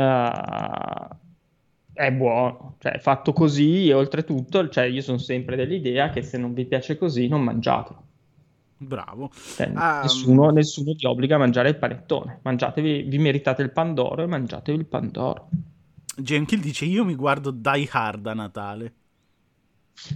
è 1.93 2.12
buono, 2.12 2.75
cioè 2.79 3.00
fatto 3.00 3.33
così 3.33 3.89
e 3.89 3.93
oltretutto, 3.93 4.69
cioè 4.69 4.85
io 4.85 5.01
sono 5.01 5.17
sempre 5.17 5.55
dell'idea 5.55 6.09
che 6.09 6.21
se 6.21 6.38
non 6.38 6.53
vi 6.53 6.65
piace 6.65 6.97
così 6.97 7.27
non 7.27 7.41
mangiatelo. 7.41 8.04
Bravo. 8.86 9.32
Cioè, 9.34 9.68
um... 9.68 10.00
nessuno, 10.01 10.50
nessuno, 10.51 10.96
ti 10.96 11.06
obbliga 11.06 11.36
a 11.36 11.39
mangiare 11.39 11.70
il 11.70 11.77
panettone. 11.77 12.39
Mangiatevi, 12.44 13.04
vi 13.04 13.18
meritate 13.18 13.62
il 13.62 13.72
pandoro 13.72 14.24
e 14.24 14.27
mangiatevi 14.27 14.77
il 14.77 14.86
pandoro. 14.86 15.50
Genkill 16.15 16.60
dice: 16.60 16.86
Io 16.86 17.04
mi 17.04 17.15
guardo 17.15 17.51
Die 17.51 17.88
Hard 17.92 18.27
a 18.27 18.34
Natale. 18.34 18.94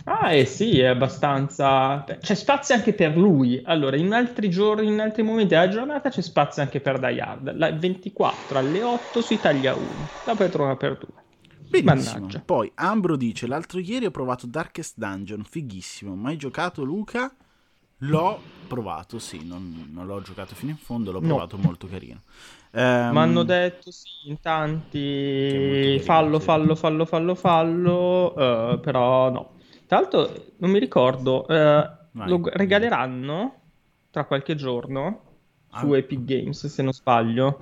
Ah, 0.04 0.34
eh 0.34 0.46
sì, 0.46 0.80
è 0.80 0.88
abbastanza. 0.88 2.04
C'è 2.04 2.36
spazio 2.36 2.76
anche 2.76 2.94
per 2.94 3.18
lui. 3.18 3.62
Allora, 3.64 3.96
in 3.96 4.12
altri 4.14 4.50
giorni, 4.50 4.88
in 4.88 5.00
altri 5.00 5.24
momenti 5.24 5.54
della 5.54 5.70
giornata 5.70 6.10
c'è 6.10 6.22
spazio 6.22 6.62
anche 6.62 6.80
per 6.80 7.00
Die 7.00 7.20
Hard. 7.20 7.56
La 7.58 7.72
24 7.72 8.58
alle 8.58 8.84
8 8.84 9.22
su 9.22 9.34
Italia 9.34 9.74
1. 9.74 9.86
La 10.26 10.36
trovare 10.50 10.78
per 10.78 10.98
due. 10.98 11.28
Benissimo. 11.70 12.14
Mannaggia. 12.20 12.42
Poi 12.44 12.72
Ambro 12.76 13.16
dice: 13.16 13.48
L'altro 13.48 13.80
ieri 13.80 14.06
ho 14.06 14.12
provato 14.12 14.48
Darkest 14.48 14.96
Dungeon, 14.98 15.44
fighissimo. 15.44 16.16
Mai 16.16 16.36
giocato 16.36 16.84
Luca? 16.84 17.34
L'ho 18.00 18.40
provato, 18.68 19.20
sì, 19.20 19.46
non, 19.46 19.90
non, 19.92 20.06
l'ho 20.06 20.22
giocato 20.22 20.56
fino 20.56 20.72
in 20.72 20.78
fondo, 20.78 21.12
l'ho 21.12 21.20
provato 21.20 21.58
no. 21.58 21.64
molto 21.64 21.88
carino. 21.88 22.22
Um, 22.72 23.10
Mi 23.12 23.18
hanno 23.18 23.44
detto 23.44 23.92
sì, 23.92 24.30
in 24.30 24.40
tanti 24.40 26.00
fallo, 26.04 26.40
fallo, 26.40 26.76
fallo, 26.76 27.06
fallo, 27.06 27.36
fallo, 27.36 28.34
uh, 28.34 28.80
però 28.80 29.32
no. 29.32 29.54
Tra 29.88 30.00
l'altro 30.00 30.32
non 30.58 30.70
mi 30.70 30.80
ricordo, 30.80 31.46
uh, 31.48 32.26
lo 32.26 32.42
regaleranno 32.44 33.56
tra 34.12 34.26
qualche 34.26 34.56
giorno 34.56 35.22
ah. 35.72 35.80
su 35.80 35.94
Epic 35.94 36.24
Games, 36.24 36.68
se 36.68 36.82
non 36.82 36.94
sbaglio. 36.94 37.62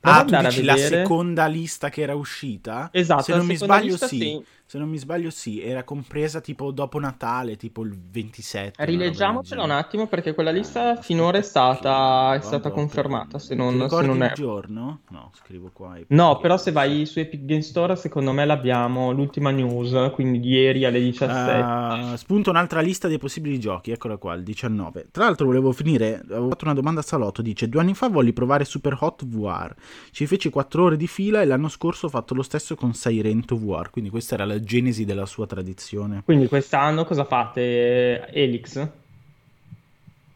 Ah, 0.00 0.24
tu 0.24 0.36
dici 0.36 0.62
la 0.62 0.76
seconda 0.76 1.46
lista 1.46 1.88
che 1.88 2.02
era 2.02 2.14
uscita? 2.14 2.90
Esatto, 2.92 3.22
se 3.22 3.34
non 3.34 3.44
mi 3.44 3.56
sbaglio 3.56 3.96
sì. 3.96 4.06
sì. 4.18 4.44
Se 4.68 4.78
non 4.78 4.88
mi 4.88 4.98
sbaglio 4.98 5.30
sì, 5.30 5.62
era 5.62 5.84
compresa 5.84 6.40
tipo 6.40 6.72
dopo 6.72 6.98
Natale, 6.98 7.56
tipo 7.56 7.84
il 7.84 7.96
27. 7.96 8.84
Rileggiamocela 8.84 9.62
un 9.62 9.70
attimo 9.70 10.08
perché 10.08 10.34
quella 10.34 10.50
lista 10.50 10.96
finora 10.96 11.38
è 11.38 11.42
stata, 11.42 12.34
è 12.34 12.40
stata 12.40 12.72
confermata, 12.72 13.38
se 13.38 13.54
non, 13.54 13.88
se 13.88 14.02
non 14.02 14.24
è... 14.24 14.32
giorno? 14.32 15.02
No, 15.10 15.30
scrivo 15.34 15.70
qua. 15.72 15.96
No, 16.08 16.38
però 16.38 16.56
se 16.56 16.72
vai 16.72 17.06
su 17.06 17.20
Epic 17.20 17.44
Game 17.44 17.62
Store 17.62 17.94
secondo 17.94 18.32
me 18.32 18.44
l'abbiamo, 18.44 19.12
l'ultima 19.12 19.52
news, 19.52 20.10
quindi 20.12 20.40
di 20.40 20.48
ieri 20.48 20.84
alle 20.84 20.98
17. 20.98 21.32
Uh, 21.32 21.62
ah, 21.62 22.16
spunto 22.16 22.50
un'altra 22.50 22.80
lista 22.80 23.06
dei 23.06 23.18
possibili 23.18 23.60
giochi, 23.60 23.92
eccola 23.92 24.16
qua, 24.16 24.34
il 24.34 24.42
19. 24.42 25.10
Tra 25.12 25.26
l'altro 25.26 25.46
volevo 25.46 25.70
finire, 25.70 26.24
avevo 26.28 26.48
fatto 26.48 26.64
una 26.64 26.74
domanda 26.74 26.98
a 26.98 27.04
Salotto, 27.04 27.40
dice 27.40 27.68
due 27.68 27.82
anni 27.82 27.94
fa 27.94 28.08
volli 28.08 28.32
provare 28.32 28.64
Super 28.64 28.96
Hot 28.98 29.24
VR, 29.24 29.72
ci 30.10 30.26
feci 30.26 30.50
4 30.50 30.82
ore 30.82 30.96
di 30.96 31.06
fila 31.06 31.40
e 31.40 31.44
l'anno 31.44 31.68
scorso 31.68 32.06
ho 32.06 32.08
fatto 32.08 32.34
lo 32.34 32.42
stesso 32.42 32.74
con 32.74 32.94
Sirento 32.94 33.56
VR, 33.56 33.90
quindi 33.90 34.10
questa 34.10 34.34
era 34.34 34.44
la 34.44 34.54
genesi 34.62 35.04
della 35.04 35.26
sua 35.26 35.46
tradizione. 35.46 36.22
Quindi 36.24 36.48
quest'anno 36.48 37.04
cosa 37.04 37.24
fate? 37.24 38.28
Elix? 38.28 38.88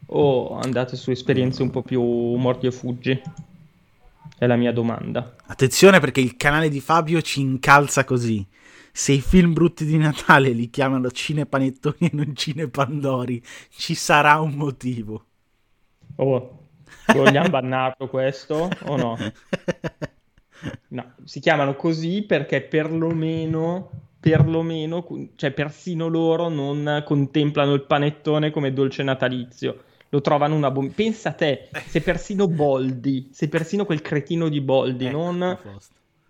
O 0.06 0.58
andate 0.58 0.96
su 0.96 1.10
esperienze 1.10 1.62
un 1.62 1.70
po' 1.70 1.82
più 1.82 2.02
mordi 2.02 2.66
e 2.66 2.72
fuggi? 2.72 3.20
È 4.36 4.46
la 4.46 4.56
mia 4.56 4.72
domanda. 4.72 5.36
Attenzione 5.46 6.00
perché 6.00 6.20
il 6.20 6.36
canale 6.36 6.68
di 6.68 6.80
Fabio 6.80 7.20
ci 7.20 7.40
incalza 7.40 8.04
così. 8.04 8.46
Se 8.92 9.12
i 9.12 9.20
film 9.20 9.52
brutti 9.52 9.84
di 9.84 9.96
Natale 9.96 10.50
li 10.50 10.68
chiamano 10.68 11.10
cinepanettoni 11.10 11.96
e 11.98 12.10
non 12.12 12.34
cinepandori, 12.34 13.42
ci 13.70 13.94
sarà 13.94 14.40
un 14.40 14.54
motivo. 14.54 15.26
Oh, 16.16 16.66
vogliamo 17.14 17.48
bannarlo 17.48 18.08
questo 18.08 18.68
o 18.84 18.96
no? 18.96 19.16
No, 20.88 21.14
si 21.24 21.40
chiamano 21.40 21.74
così 21.74 22.22
perché 22.22 22.60
perlomeno, 22.60 23.90
perlomeno, 24.20 25.06
cioè 25.34 25.50
persino 25.50 26.06
loro 26.06 26.48
non 26.48 27.02
contemplano 27.06 27.72
il 27.72 27.84
panettone 27.84 28.50
come 28.50 28.72
dolce 28.72 29.02
natalizio. 29.02 29.84
Lo 30.10 30.20
trovano 30.20 30.54
una 30.56 30.70
bomba. 30.70 30.92
Pensa 30.94 31.30
a 31.30 31.32
te, 31.32 31.70
se 31.86 32.02
persino 32.02 32.46
Boldi, 32.46 33.30
se 33.32 33.48
persino 33.48 33.84
quel 33.86 34.02
cretino 34.02 34.48
di 34.48 34.60
Boldi 34.60 35.06
ecco, 35.06 35.16
non 35.16 35.58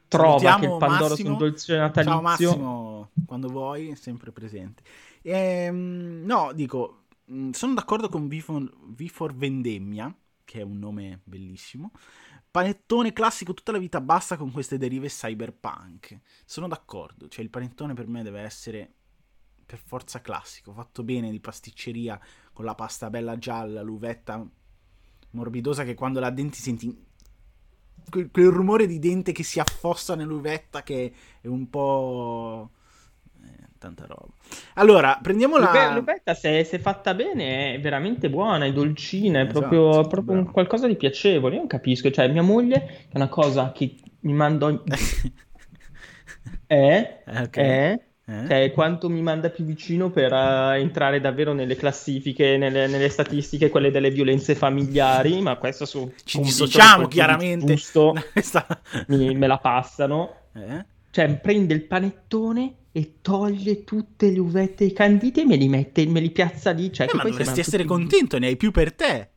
trova 0.07 0.39
Salutiamo 0.39 0.59
che 0.59 0.67
il 0.67 0.79
Pandoro 0.79 1.09
Massimo. 1.09 1.17
sia 1.17 1.31
un 1.31 1.39
dolce 1.39 1.77
natalizio. 1.77 2.13
Ciao 2.13 2.23
Massimo, 2.23 3.11
quando 3.27 3.49
vuoi, 3.49 3.89
è 3.89 3.95
sempre 3.95 4.33
presente. 4.33 4.83
Ehm, 5.23 6.23
no, 6.25 6.53
dico, 6.55 7.05
mm, 7.33 7.51
sono 7.51 7.75
d'accordo 7.75 8.09
con 8.09 8.29
V 8.29 8.39
for, 8.39 8.71
v 8.87 9.07
for 9.07 9.35
Vendemmia, 9.35 10.15
che 10.45 10.61
è 10.61 10.63
un 10.63 10.79
nome 10.79 11.21
bellissimo 11.25 11.93
panettone 12.51 13.13
classico 13.13 13.55
tutta 13.55 13.73
la 13.73 13.79
vita 13.79 14.01
basta 14.01 14.37
con 14.37 14.51
queste 14.51 14.79
derive 14.79 15.09
cyberpunk. 15.09 16.21
Sono 16.45 16.69
d'accordo, 16.69 17.29
cioè 17.29 17.45
il 17.45 17.51
panettone 17.51 17.95
per 17.95 18.07
me 18.07 18.23
deve 18.23 18.41
essere 18.41 18.95
per 19.65 19.79
forza 19.79 20.21
classico, 20.21 20.73
fatto 20.73 21.05
bene 21.05 21.31
di 21.31 21.39
pasticceria 21.39 22.21
con 22.53 22.65
la 22.65 22.75
pasta 22.75 23.09
bella 23.09 23.39
gialla, 23.39 23.83
l'uvetta 23.83 24.45
morbidosa 25.31 25.85
che 25.85 25.95
quando 25.95 26.19
la 26.19 26.31
denti 26.31 26.59
senti 26.59 27.07
quel, 28.09 28.31
quel 28.33 28.51
rumore 28.51 28.87
di 28.87 28.99
dente 28.99 29.31
che 29.31 29.45
si 29.45 29.61
affossa 29.61 30.17
nell'uvetta 30.17 30.83
che 30.83 31.15
è 31.41 31.47
un 31.47 31.71
po' 31.71 32.71
tanta 33.79 34.05
roba. 34.07 34.29
Allora, 34.75 35.19
prendiamo 35.23 35.57
la... 35.57 35.95
L'uvetta, 35.95 36.35
se, 36.35 36.65
se 36.65 36.79
fatta 36.79 37.15
bene, 37.15 37.75
è 37.75 37.81
veramente 37.81 38.29
buona, 38.29 38.67
è 38.67 38.73
dolcina, 38.73 39.41
è 39.41 39.45
esatto, 39.45 39.59
proprio, 39.61 40.07
proprio 40.07 40.39
un 40.39 40.51
qualcosa 40.51 40.87
di 40.87 40.97
piacevole. 40.97 41.55
Io 41.55 41.61
non 41.61 41.69
capisco, 41.69 42.11
cioè 42.11 42.29
mia 42.29 42.43
moglie 42.43 43.07
è 43.09 43.17
una 43.17 43.29
cosa 43.29 43.73
che 43.73 43.97
mi 44.21 44.35
manda... 44.35 44.69
è, 46.67 47.23
okay. 47.27 47.65
è 47.65 48.01
eh? 48.31 48.47
Cioè, 48.47 48.71
quanto 48.73 49.09
mi 49.09 49.23
manda 49.23 49.51
più 49.51 49.65
vicino 49.65 50.11
per 50.11 50.33
uh, 50.33 50.77
entrare 50.77 51.21
davvero 51.21 51.53
nelle 51.53 51.75
classifiche, 51.75 52.57
nelle, 52.57 52.87
nelle, 52.87 53.09
statistiche, 53.09 53.71
quelle 53.71 53.91
delle 53.91 54.11
violenze 54.11 54.55
familiari, 54.55 55.41
ma 55.41 55.57
questo 55.57 55.85
su... 55.85 56.13
Ci 56.23 56.41
dissociamo 56.41 57.09
chiaramente. 57.09 57.75
Giusto, 57.75 58.15
mi, 59.09 59.35
me 59.35 59.47
la 59.49 59.59
passano. 59.59 60.35
Eh? 60.55 60.85
Cioè, 61.11 61.39
prende 61.39 61.75
il 61.75 61.83
panettone 61.83 62.75
e 62.93 63.15
toglie 63.21 63.85
tutte 63.85 64.31
le 64.31 64.41
uvette 64.41 64.85
e 64.85 64.89
i 64.89 64.93
canditi 64.93 65.41
e 65.41 65.47
me 65.47 65.57
li 65.57 65.69
mette, 65.69 66.07
me 66.07 66.21
li 66.21 66.31
piazza 66.31 66.71
lì. 66.73 66.93
Cioè, 66.93 67.07
eh, 67.11 67.17
ma 67.17 67.23
dovresti 67.23 67.61
essere 67.61 67.85
contento, 67.85 68.39
ne 68.39 68.49
hai 68.49 68.57
più 68.57 68.71
per 68.71 68.93
te. 68.93 69.29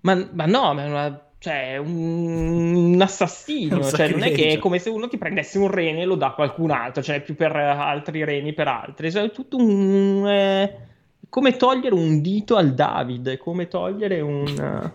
Ma, 0.00 0.14
ma 0.32 0.46
no, 0.46 0.72
ma 0.74 0.84
è 0.84 0.88
una, 0.88 1.30
cioè, 1.38 1.76
un, 1.76 2.74
un 2.74 3.00
assassino. 3.00 3.82
Cioè, 3.88 4.08
non 4.08 4.22
è 4.22 4.32
che 4.32 4.52
è 4.52 4.58
come 4.58 4.78
se 4.78 4.90
uno 4.90 5.08
ti 5.08 5.18
prendesse 5.18 5.58
un 5.58 5.70
rene 5.70 6.02
e 6.02 6.04
lo 6.04 6.14
dà 6.14 6.28
a 6.28 6.34
qualcun 6.34 6.70
altro, 6.70 7.02
cioè 7.02 7.20
più 7.20 7.34
per 7.34 7.54
altri 7.54 8.24
reni 8.24 8.54
per 8.54 8.68
altri. 8.68 9.10
Cioè, 9.10 9.24
è 9.24 9.30
tutto 9.32 9.56
un. 9.56 10.26
Eh, 10.26 10.86
come 11.28 11.56
togliere 11.56 11.94
un 11.94 12.22
dito 12.22 12.56
al 12.56 12.74
David, 12.74 13.36
come 13.36 13.68
togliere 13.68 14.20
un. 14.20 14.44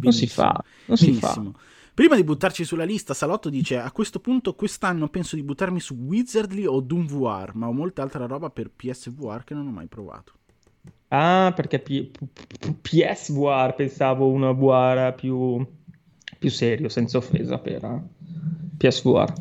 non 0.00 0.12
si 0.12 0.26
fa. 0.26 0.62
Non 0.86 0.96
si 0.96 1.12
fa. 1.12 1.40
Prima 1.94 2.16
di 2.16 2.24
buttarci 2.24 2.64
sulla 2.64 2.82
lista, 2.82 3.14
Salotto 3.14 3.48
dice: 3.48 3.78
A 3.78 3.92
questo 3.92 4.18
punto, 4.18 4.56
quest'anno 4.56 5.08
penso 5.08 5.36
di 5.36 5.44
buttarmi 5.44 5.78
su 5.78 5.94
Wizardly 5.94 6.66
o 6.66 6.80
Doom 6.80 7.06
VR, 7.06 7.52
ma 7.54 7.68
ho 7.68 7.72
molta 7.72 8.02
altra 8.02 8.26
roba 8.26 8.50
per 8.50 8.70
PSVR 8.70 9.44
che 9.44 9.54
non 9.54 9.68
ho 9.68 9.70
mai 9.70 9.86
provato. 9.86 10.32
Ah, 11.08 11.52
perché 11.54 11.78
P- 11.78 12.10
P- 12.10 12.74
PSVR 12.80 13.74
pensavo 13.76 14.26
una 14.26 14.50
VR 14.50 15.14
più, 15.14 15.64
più 16.36 16.50
serio, 16.50 16.88
senza 16.88 17.18
offesa 17.18 17.58
per 17.58 17.84
uh, 17.84 18.02
PSVR. 18.76 19.32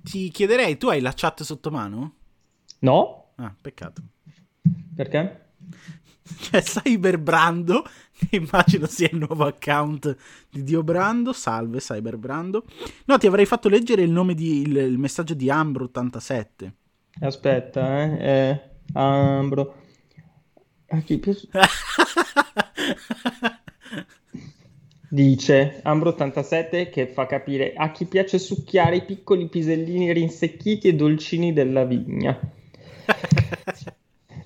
Ti 0.00 0.30
chiederei, 0.30 0.78
tu 0.78 0.88
hai 0.88 1.02
la 1.02 1.12
chat 1.14 1.42
sotto 1.42 1.70
mano? 1.70 2.14
No. 2.78 3.32
Ah, 3.34 3.54
peccato. 3.60 4.02
Perché? 4.94 5.48
C'è 6.24 6.62
Cyberbrando 6.62 7.84
immagino 8.30 8.86
sia 8.86 9.08
il 9.10 9.18
nuovo 9.18 9.44
account 9.44 10.16
di 10.50 10.62
Dio 10.62 10.82
Brando. 10.82 11.32
Salve 11.32 11.78
Cyberbrando. 11.78 12.64
No, 13.06 13.18
ti 13.18 13.26
avrei 13.26 13.46
fatto 13.46 13.68
leggere 13.68 14.02
il 14.02 14.10
nome 14.10 14.34
di 14.34 14.62
il, 14.62 14.76
il 14.76 14.98
messaggio 14.98 15.34
di 15.34 15.46
Ambro87. 15.46 16.70
Aspetta, 17.20 18.02
eh. 18.02 18.26
eh 18.26 18.60
Ambro. 18.92 19.82
A 20.88 20.98
chi 21.00 21.18
piace? 21.18 21.48
Dice 25.08 25.80
Ambro87 25.84 26.90
che 26.90 27.06
fa 27.06 27.26
capire 27.26 27.74
a 27.76 27.92
chi 27.92 28.04
piace 28.04 28.38
succhiare 28.38 28.96
i 28.96 29.04
piccoli 29.04 29.48
pisellini 29.48 30.12
rinsecchiti 30.12 30.88
e 30.88 30.94
dolcini 30.94 31.52
della 31.52 31.84
vigna. 31.84 32.36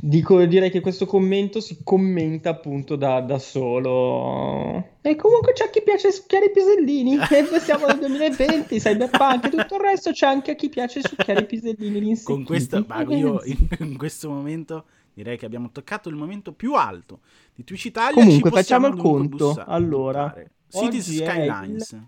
Dico, 0.01 0.45
direi 0.45 0.71
che 0.71 0.81
questo 0.81 1.07
commento 1.07 1.61
si 1.61 1.79
commenta 1.83 2.51
appunto 2.51 2.95
da, 2.95 3.21
da 3.21 3.39
solo. 3.41 4.91
E 5.01 5.17
comunque 5.17 5.53
c'è 5.53 5.65
a 5.65 5.71
chi 5.71 5.83
piace 5.83 6.13
succhiare 6.13 6.47
i 6.47 6.51
pisellini. 6.51 7.19
E 7.29 7.61
siamo 7.61 7.87
nel 7.87 7.99
2020, 7.99 8.79
cyberpunk 8.79 9.47
e 9.47 9.49
tutto 9.49 9.75
il 9.75 9.81
resto. 9.81 10.13
C'è 10.13 10.27
anche 10.27 10.53
a 10.53 10.55
chi 10.55 10.69
piace 10.69 11.01
succhiare 11.03 11.41
i 11.41 11.47
pisellini. 11.47 12.23
Con 12.23 12.45
questo, 12.45 12.87
io 13.09 13.43
in, 13.45 13.67
in, 13.81 13.97
questo 13.97 14.31
momento 14.31 14.85
direi 15.13 15.37
che 15.37 15.47
abbiamo 15.47 15.71
toccato 15.73 16.09
il 16.09 16.15
momento 16.15 16.53
più 16.53 16.75
alto 16.75 17.21
di 17.55 17.65
Twitch 17.65 17.87
Italia. 17.87 18.23
Comunque, 18.23 18.51
facciamo 18.51 18.87
il 18.87 18.97
conto. 18.97 19.49
Bussare, 19.49 19.71
allora, 19.71 20.33
Cities 20.69 21.11
Skylines. 21.13 21.91
Il... 21.91 22.07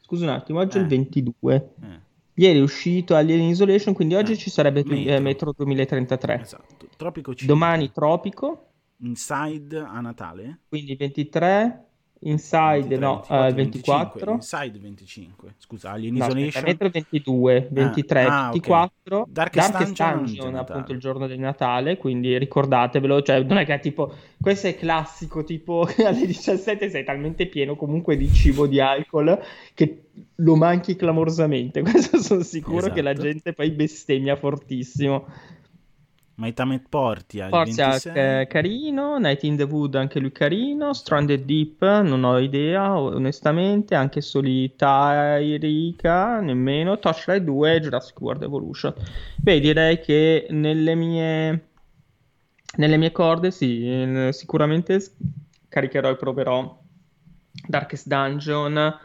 Scusa 0.00 0.24
un 0.24 0.30
attimo, 0.30 0.58
oggi 0.58 0.78
eh. 0.78 0.80
è 0.80 0.82
il 0.82 0.88
22. 0.88 1.54
Eh. 1.82 2.06
Ieri 2.38 2.60
è 2.60 2.62
uscito 2.62 3.16
Alien 3.16 3.40
Isolation, 3.48 3.94
quindi 3.94 4.14
oggi 4.14 4.32
eh, 4.32 4.36
ci 4.36 4.48
sarebbe 4.48 4.84
Metro. 4.84 5.12
Eh, 5.12 5.18
Metro 5.18 5.52
2033. 5.56 6.40
Esatto. 6.40 6.86
Tropico 6.96 7.34
5. 7.34 7.46
Domani 7.52 7.90
Tropico. 7.90 8.66
Inside 8.98 9.76
a 9.78 10.00
Natale. 10.00 10.60
Quindi 10.68 10.94
23. 10.94 11.82
Inside 12.20 12.96
23, 12.96 12.98
no, 12.98 13.24
24, 13.28 13.36
uh, 13.36 13.54
24. 13.54 14.32
Inside 14.32 14.78
25. 14.78 15.54
Scusa, 15.58 15.90
Alien 15.90 16.14
no, 16.14 16.26
Isolation. 16.26 16.64
Metro 16.64 16.90
22, 16.90 17.68
23, 17.70 18.24
ah, 18.24 18.50
24. 18.50 19.20
Okay. 19.20 19.32
Darkest, 19.32 19.70
Darkest 19.70 19.96
Dungeon, 19.96 20.24
Dungeon 20.24 20.54
appunto 20.56 20.92
il 20.92 20.98
giorno 20.98 21.26
del 21.28 21.38
Natale, 21.38 21.96
quindi 21.96 22.36
ricordatevelo, 22.38 23.22
cioè 23.22 23.42
non 23.42 23.58
è 23.58 23.64
che 23.64 23.78
tipo 23.78 24.12
questo 24.40 24.66
è 24.66 24.76
classico, 24.76 25.44
tipo 25.44 25.86
alle 26.04 26.26
17 26.26 26.90
sei 26.90 27.04
talmente 27.04 27.46
pieno 27.46 27.76
comunque 27.76 28.16
di 28.16 28.28
cibo, 28.32 28.66
di 28.66 28.80
alcol 28.80 29.40
che 29.74 30.07
lo 30.36 30.56
manchi 30.56 30.96
clamorosamente. 30.96 31.82
Questo 31.88 32.20
sono 32.20 32.42
sicuro 32.42 32.78
esatto. 32.78 32.94
che 32.94 33.02
la 33.02 33.10
esatto. 33.10 33.26
gente 33.26 33.52
poi 33.52 33.70
bestemmia 33.70 34.36
fortissimo. 34.36 35.26
Maitamet 36.38 36.86
Portia, 36.88 37.48
Portia 37.48 38.00
è 38.00 38.46
carino, 38.48 39.18
Night 39.18 39.42
in 39.42 39.56
the 39.56 39.64
Wood 39.64 39.96
anche 39.96 40.20
lui 40.20 40.30
carino, 40.30 40.92
Stranded 40.92 41.44
Deep 41.44 41.82
non 42.02 42.22
ho 42.22 42.38
idea 42.38 42.96
onestamente, 42.96 43.96
anche 43.96 44.20
Solitairica 44.20 46.38
nemmeno, 46.38 47.00
Torchlight 47.00 47.42
2 47.42 47.80
Jurassic 47.80 48.20
World 48.20 48.44
Evolution. 48.44 48.94
Beh 49.36 49.58
direi 49.58 49.98
che 49.98 50.46
nelle 50.50 50.94
mie, 50.94 51.70
nelle 52.76 52.96
mie 52.96 53.10
corde 53.10 53.50
sì, 53.50 54.28
sicuramente 54.30 55.02
caricherò 55.68 56.10
e 56.10 56.16
proverò 56.16 56.80
Darkest 57.66 58.06
Dungeon 58.06 58.96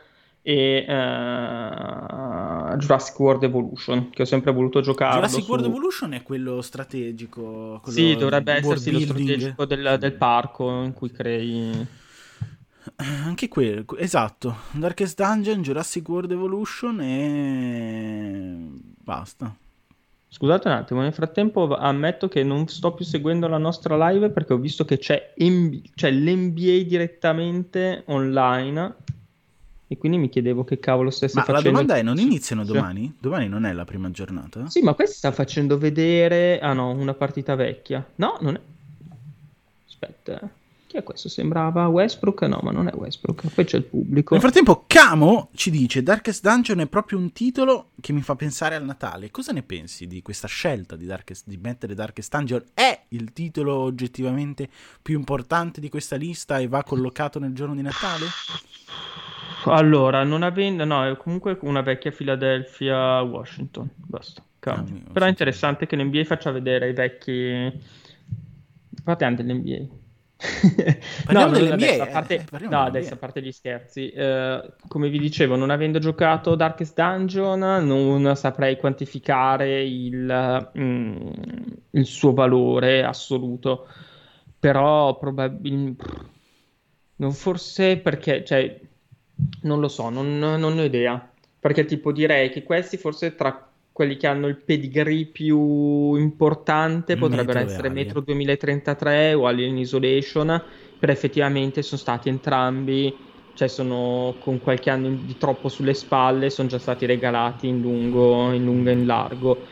e 0.45 0.85
uh, 0.85 2.75
Jurassic 2.75 3.17
World 3.17 3.43
Evolution 3.43 4.09
che 4.09 4.23
ho 4.23 4.25
sempre 4.25 4.51
voluto 4.51 4.81
giocare 4.81 5.15
Jurassic 5.15 5.43
su... 5.43 5.49
World 5.49 5.65
Evolution 5.67 6.11
è 6.11 6.21
quello 6.21 6.61
strategico 6.61 7.79
quello 7.81 7.97
sì 7.97 8.13
dovrebbe 8.17 8.51
essersi 8.51 8.91
lo 8.91 8.99
strategico 8.99 9.63
del, 9.63 9.95
del, 9.97 10.13
parco 10.13 10.83
in 10.83 10.93
cui 10.93 11.11
crei. 11.11 11.87
Anche 13.23 13.47
quello 13.47 13.85
esatto. 13.97 14.57
Darkest 14.71 15.21
Dungeon 15.21 15.61
Jurassic 15.61 16.07
World 16.09 16.31
Evolution 16.31 16.99
e 16.99 18.67
basta. 19.01 19.55
Scusate 20.27 20.67
un 20.67 20.73
attimo, 20.73 21.01
nel 21.01 21.13
frattempo 21.13 21.75
ammetto 21.75 22.27
che 22.27 22.43
non 22.43 22.67
sto 22.67 22.93
più 22.93 23.05
seguendo 23.05 23.47
la 23.47 23.59
nostra 23.59 24.09
live 24.09 24.31
perché 24.31 24.53
ho 24.53 24.57
visto 24.57 24.83
che 24.83 24.97
c'è, 24.97 25.33
MB- 25.37 25.91
c'è 25.93 26.09
l'NBA 26.09 26.81
direttamente 26.87 28.01
online 28.07 28.95
e 29.93 29.97
quindi 29.97 30.17
mi 30.17 30.27
chiedevo 30.27 30.63
che 30.63 30.79
cavolo 30.79 31.11
stesse 31.11 31.35
ma 31.35 31.43
facendo. 31.43 31.71
Ma 31.71 31.77
la 31.77 31.83
domanda 31.83 31.99
è: 31.99 32.03
non 32.03 32.17
iniziano 32.17 32.65
domani? 32.65 33.15
Domani 33.19 33.47
non 33.47 33.65
è 33.65 33.73
la 33.73 33.85
prima 33.85 34.09
giornata? 34.09 34.67
Sì, 34.67 34.81
ma 34.81 34.95
questo 34.95 35.17
sta 35.17 35.31
facendo 35.31 35.77
vedere. 35.77 36.59
Ah 36.59 36.73
no, 36.73 36.89
una 36.89 37.13
partita 37.13 37.53
vecchia. 37.53 38.03
No, 38.15 38.37
non 38.41 38.55
è. 38.55 38.59
Aspetta. 39.87 40.41
Eh. 40.41 40.61
Chi 40.87 40.97
è 40.97 41.03
questo? 41.03 41.29
Sembrava 41.29 41.87
Westbrook? 41.87 42.41
No, 42.43 42.59
ma 42.63 42.71
non 42.71 42.87
è 42.87 42.93
Westbrook. 42.93 43.47
Poi 43.53 43.65
c'è 43.65 43.77
il 43.77 43.83
pubblico. 43.83 44.33
Nel 44.33 44.41
frattempo, 44.41 44.85
Camo 44.87 45.49
ci 45.53 45.69
dice: 45.69 46.01
Darkest 46.01 46.41
Dungeon 46.41 46.79
è 46.79 46.87
proprio 46.87 47.19
un 47.19 47.31
titolo 47.31 47.91
che 48.01 48.13
mi 48.13 48.21
fa 48.21 48.35
pensare 48.35 48.73
al 48.73 48.83
Natale. 48.83 49.29
Cosa 49.29 49.51
ne 49.51 49.61
pensi 49.61 50.07
di 50.07 50.23
questa 50.23 50.47
scelta 50.47 50.95
di, 50.95 51.05
Darkest, 51.05 51.43
di 51.47 51.57
mettere 51.57 51.93
Darkest 51.93 52.35
Dungeon? 52.35 52.63
È 52.73 52.99
il 53.09 53.31
titolo 53.31 53.75
oggettivamente 53.75 54.67
più 55.03 55.15
importante 55.17 55.79
di 55.79 55.89
questa 55.89 56.15
lista 56.15 56.57
e 56.57 56.67
va 56.67 56.83
collocato 56.83 57.37
nel 57.37 57.53
giorno 57.53 57.75
di 57.75 57.83
Natale? 57.83 58.25
Allora, 59.65 60.23
non 60.23 60.43
avendo, 60.43 60.85
no, 60.85 61.05
è 61.05 61.15
comunque 61.17 61.57
una 61.61 61.81
vecchia 61.81 62.11
Philadelphia 62.11 63.21
Washington. 63.21 63.89
Basta. 63.95 64.43
Ah, 64.65 64.83
Però 65.11 65.25
è 65.25 65.29
interessante 65.29 65.85
che 65.85 65.95
l'NBA 65.95 66.23
faccia 66.23 66.51
vedere 66.51 66.89
i 66.89 66.93
vecchi. 66.93 67.81
Parliamo 69.03 69.35
dell'NBA. 69.35 70.01
no, 71.31 71.49
dell'NBA, 71.49 71.73
adesso, 71.73 72.01
a 72.01 72.07
parte, 72.07 72.35
eh, 72.35 72.67
no, 72.67 72.81
adesso 72.81 73.13
a 73.13 73.17
parte 73.17 73.41
gli 73.41 73.51
scherzi, 73.51 74.09
eh, 74.09 74.73
come 74.87 75.09
vi 75.09 75.19
dicevo, 75.19 75.55
non 75.55 75.69
avendo 75.69 75.99
giocato 75.99 76.55
Darkest 76.55 76.95
Dungeon, 76.95 77.59
non 77.59 78.35
saprei 78.35 78.77
quantificare 78.77 79.83
il, 79.83 80.71
mm, 80.77 81.27
il 81.91 82.05
suo 82.05 82.33
valore 82.33 83.03
assoluto. 83.03 83.87
Però 84.59 85.17
probabilmente. 85.17 86.31
Forse 87.31 87.97
perché, 87.97 88.43
cioè, 88.43 88.79
non 89.61 89.79
lo 89.79 89.87
so, 89.87 90.09
non, 90.09 90.39
non 90.39 90.63
ho 90.63 90.83
idea. 90.83 91.31
Perché 91.59 91.85
tipo 91.85 92.11
direi 92.11 92.49
che 92.49 92.63
questi 92.63 92.97
forse 92.97 93.35
tra 93.35 93.69
quelli 93.93 94.17
che 94.17 94.27
hanno 94.27 94.47
il 94.47 94.57
pedigree 94.57 95.25
più 95.25 96.15
importante 96.15 97.15
potrebbero 97.15 97.59
Metro 97.59 97.71
essere 97.71 97.89
Metro 97.89 98.21
2033 98.21 99.33
o 99.35 99.45
Alien 99.45 99.77
Isolation, 99.77 100.61
però 100.97 101.11
effettivamente 101.11 101.83
sono 101.83 102.01
stati 102.01 102.27
entrambi, 102.27 103.15
cioè 103.53 103.67
sono 103.67 104.35
con 104.39 104.59
qualche 104.59 104.89
anno 104.89 105.09
di 105.09 105.37
troppo 105.37 105.69
sulle 105.69 105.93
spalle, 105.93 106.49
sono 106.49 106.67
già 106.67 106.79
stati 106.79 107.05
regalati 107.05 107.67
in 107.67 107.81
lungo, 107.81 108.51
in 108.51 108.65
lungo 108.65 108.89
e 108.89 108.93
in 108.93 109.05
largo. 109.05 109.67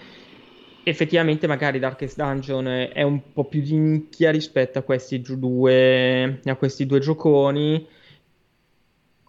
Effettivamente 0.83 1.47
magari 1.47 1.79
Darkest 1.79 2.15
Dungeon 2.15 2.67
è 2.93 3.01
un 3.01 3.33
po' 3.33 3.45
più 3.45 3.61
di 3.61 3.75
nicchia 3.77 4.31
rispetto 4.31 4.79
a 4.79 4.83
questi 4.83 5.19
due, 5.21 6.41
a 6.43 6.55
questi 6.55 6.85
due 6.85 6.99
gioconi, 6.99 7.87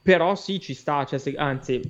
però 0.03 0.35
sì, 0.35 0.61
ci 0.61 0.75
sta, 0.75 1.05
cioè, 1.05 1.19
se, 1.19 1.35
anzi, 1.37 1.81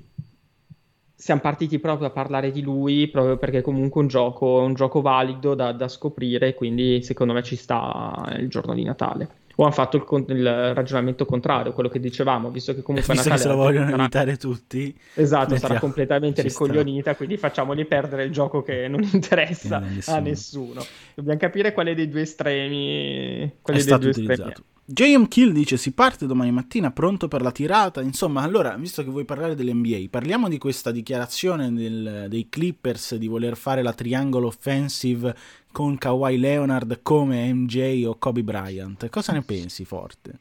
siamo 1.14 1.40
partiti 1.40 1.78
proprio 1.78 2.08
a 2.08 2.10
parlare 2.10 2.50
di 2.50 2.62
lui, 2.62 3.08
proprio 3.08 3.36
perché 3.36 3.62
comunque 3.62 4.00
è 4.00 4.02
un 4.04 4.08
gioco, 4.08 4.58
un 4.58 4.74
gioco 4.74 5.00
valido 5.00 5.54
da, 5.54 5.72
da, 5.72 5.88
scoprire, 5.88 6.54
quindi 6.54 7.02
secondo 7.02 7.32
me 7.32 7.42
ci 7.42 7.56
sta 7.56 8.34
il 8.38 8.48
giorno 8.48 8.74
di 8.74 8.82
Natale. 8.82 9.41
O 9.56 9.64
hanno 9.64 9.72
fatto 9.72 9.96
il, 9.96 10.24
il 10.36 10.74
ragionamento 10.74 11.24
contrario, 11.24 11.72
quello 11.72 11.88
che 11.88 12.00
dicevamo, 12.00 12.50
visto 12.50 12.74
che 12.74 12.82
comunque 12.82 13.14
visto 13.14 13.28
Natale... 13.28 13.36
che 13.36 13.42
se 13.42 13.48
lo 13.48 13.62
vogliono 13.62 13.90
sarà... 13.90 14.02
evitare 14.02 14.36
tutti. 14.36 14.98
Esatto, 15.14 15.56
sarà 15.56 15.78
completamente 15.78 16.42
ricoglionita, 16.42 17.14
quindi 17.14 17.36
facciamogli 17.36 17.86
perdere 17.86 18.24
il 18.24 18.32
gioco 18.32 18.62
che 18.62 18.88
non 18.88 19.02
interessa 19.12 19.76
a 19.76 19.80
nessuno. 19.80 20.16
a 20.16 20.20
nessuno. 20.20 20.84
Dobbiamo 21.14 21.38
capire 21.38 21.72
quale 21.72 21.94
dei 21.94 22.08
due 22.08 22.22
estremi... 22.22 23.52
Quale 23.60 23.78
è 23.78 23.84
dei 23.84 23.98
due 23.98 24.08
utilizzato. 24.10 24.62
JM 24.84 25.28
Kill 25.28 25.52
dice 25.52 25.76
si 25.76 25.92
parte 25.92 26.26
domani 26.26 26.50
mattina 26.50 26.90
pronto 26.90 27.28
per 27.28 27.40
la 27.40 27.52
tirata. 27.52 28.02
Insomma, 28.02 28.42
allora, 28.42 28.74
visto 28.76 29.04
che 29.04 29.10
vuoi 29.10 29.24
parlare 29.24 29.54
dell'NBA, 29.54 30.08
parliamo 30.10 30.48
di 30.48 30.58
questa 30.58 30.90
dichiarazione 30.90 31.72
del, 31.72 32.26
dei 32.28 32.48
Clippers 32.48 33.14
di 33.14 33.28
voler 33.28 33.56
fare 33.56 33.82
la 33.82 33.92
triangolo 33.92 34.48
offensive 34.48 35.34
con 35.72 35.98
Kawhi 35.98 36.38
Leonard 36.38 37.00
come 37.02 37.52
MJ 37.52 38.04
o 38.06 38.16
Kobe 38.16 38.42
Bryant. 38.42 39.08
Cosa 39.08 39.32
ne 39.32 39.42
pensi, 39.42 39.84
Forte? 39.84 40.38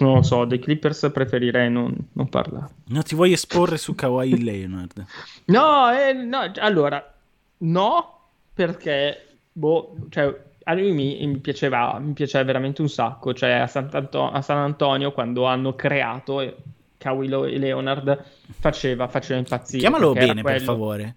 Non 0.00 0.16
lo 0.16 0.22
so, 0.22 0.44
dei 0.44 0.58
Clippers 0.58 1.10
preferirei 1.12 1.70
non, 1.70 1.94
non 2.12 2.28
parlare. 2.28 2.68
Non 2.88 3.02
ti 3.02 3.14
vuoi 3.14 3.32
esporre 3.32 3.78
su 3.78 3.94
Kawhi 3.94 4.42
Leonard? 4.42 5.04
No, 5.46 5.90
eh, 5.90 6.12
no, 6.12 6.52
allora, 6.56 7.14
no, 7.58 8.20
perché, 8.52 9.38
boh, 9.52 9.96
cioè, 10.10 10.34
a 10.64 10.74
lui 10.74 10.92
mi, 10.92 11.26
mi, 11.26 11.38
piaceva, 11.38 11.98
mi 11.98 12.12
piaceva 12.12 12.44
veramente 12.44 12.82
un 12.82 12.88
sacco. 12.88 13.32
Cioè, 13.32 13.50
a, 13.50 13.62
a 13.62 14.42
San 14.42 14.58
Antonio, 14.58 15.12
quando 15.12 15.44
hanno 15.44 15.74
creato 15.74 16.40
eh, 16.40 16.54
Kawhi 16.98 17.28
Leonard, 17.28 18.24
faceva, 18.58 19.08
faceva 19.08 19.38
impazzire. 19.38 19.78
Chiamalo 19.78 20.12
bene, 20.12 20.42
per 20.42 20.60
favore. 20.60 21.16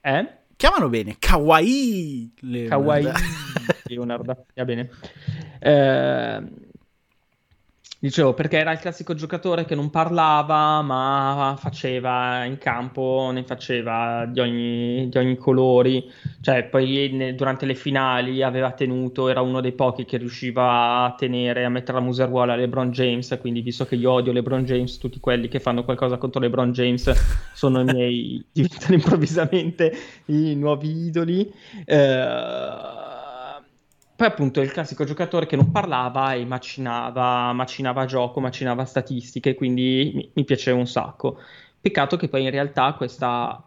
Eh? 0.00 0.28
Chiamalo 0.64 0.88
bene, 0.88 1.16
Kawaii 1.20 2.30
Leonard. 2.40 2.70
Kawaii 2.70 3.12
Leonard, 3.90 4.24
va 4.56 4.64
bene. 4.64 4.88
Eh, 5.60 6.40
Dicevo, 8.04 8.34
perché 8.34 8.58
era 8.58 8.70
il 8.70 8.78
classico 8.80 9.14
giocatore 9.14 9.64
che 9.64 9.74
non 9.74 9.88
parlava, 9.88 10.82
ma 10.82 11.56
faceva 11.58 12.44
in 12.44 12.58
campo, 12.58 13.30
ne 13.32 13.44
faceva 13.44 14.26
di 14.26 14.40
ogni, 14.40 15.08
di 15.08 15.16
ogni 15.16 15.38
colori. 15.38 16.12
Cioè, 16.42 16.64
poi 16.64 17.08
ne, 17.14 17.34
durante 17.34 17.64
le 17.64 17.74
finali 17.74 18.42
aveva 18.42 18.72
tenuto, 18.72 19.30
era 19.30 19.40
uno 19.40 19.62
dei 19.62 19.72
pochi 19.72 20.04
che 20.04 20.18
riusciva 20.18 21.04
a 21.04 21.14
tenere, 21.16 21.64
a 21.64 21.70
mettere 21.70 21.96
la 21.96 22.04
museruola 22.04 22.52
a 22.52 22.56
LeBron 22.56 22.90
James. 22.90 23.38
Quindi, 23.40 23.62
visto 23.62 23.86
che 23.86 23.94
io 23.94 24.12
odio 24.12 24.32
LeBron 24.32 24.64
James, 24.64 24.98
tutti 24.98 25.18
quelli 25.18 25.48
che 25.48 25.58
fanno 25.58 25.82
qualcosa 25.82 26.18
contro 26.18 26.40
LeBron 26.40 26.72
James 26.72 27.10
sono 27.54 27.80
i 27.80 27.84
miei, 27.84 28.44
diventano 28.52 28.96
improvvisamente 28.96 29.96
i 30.26 30.54
nuovi 30.56 31.06
idoli. 31.06 31.50
Eh 31.86 33.03
poi 34.16 34.26
appunto 34.26 34.60
il 34.60 34.70
classico 34.70 35.04
giocatore 35.04 35.46
che 35.46 35.56
non 35.56 35.70
parlava 35.72 36.34
e 36.34 36.44
macinava, 36.44 37.52
macinava 37.52 38.04
gioco, 38.04 38.40
macinava 38.40 38.84
statistiche, 38.84 39.54
quindi 39.54 40.12
mi, 40.14 40.30
mi 40.34 40.44
piaceva 40.44 40.78
un 40.78 40.86
sacco. 40.86 41.38
Peccato 41.80 42.16
che 42.16 42.28
poi 42.28 42.44
in 42.44 42.50
realtà 42.50 42.94
questa 42.94 43.64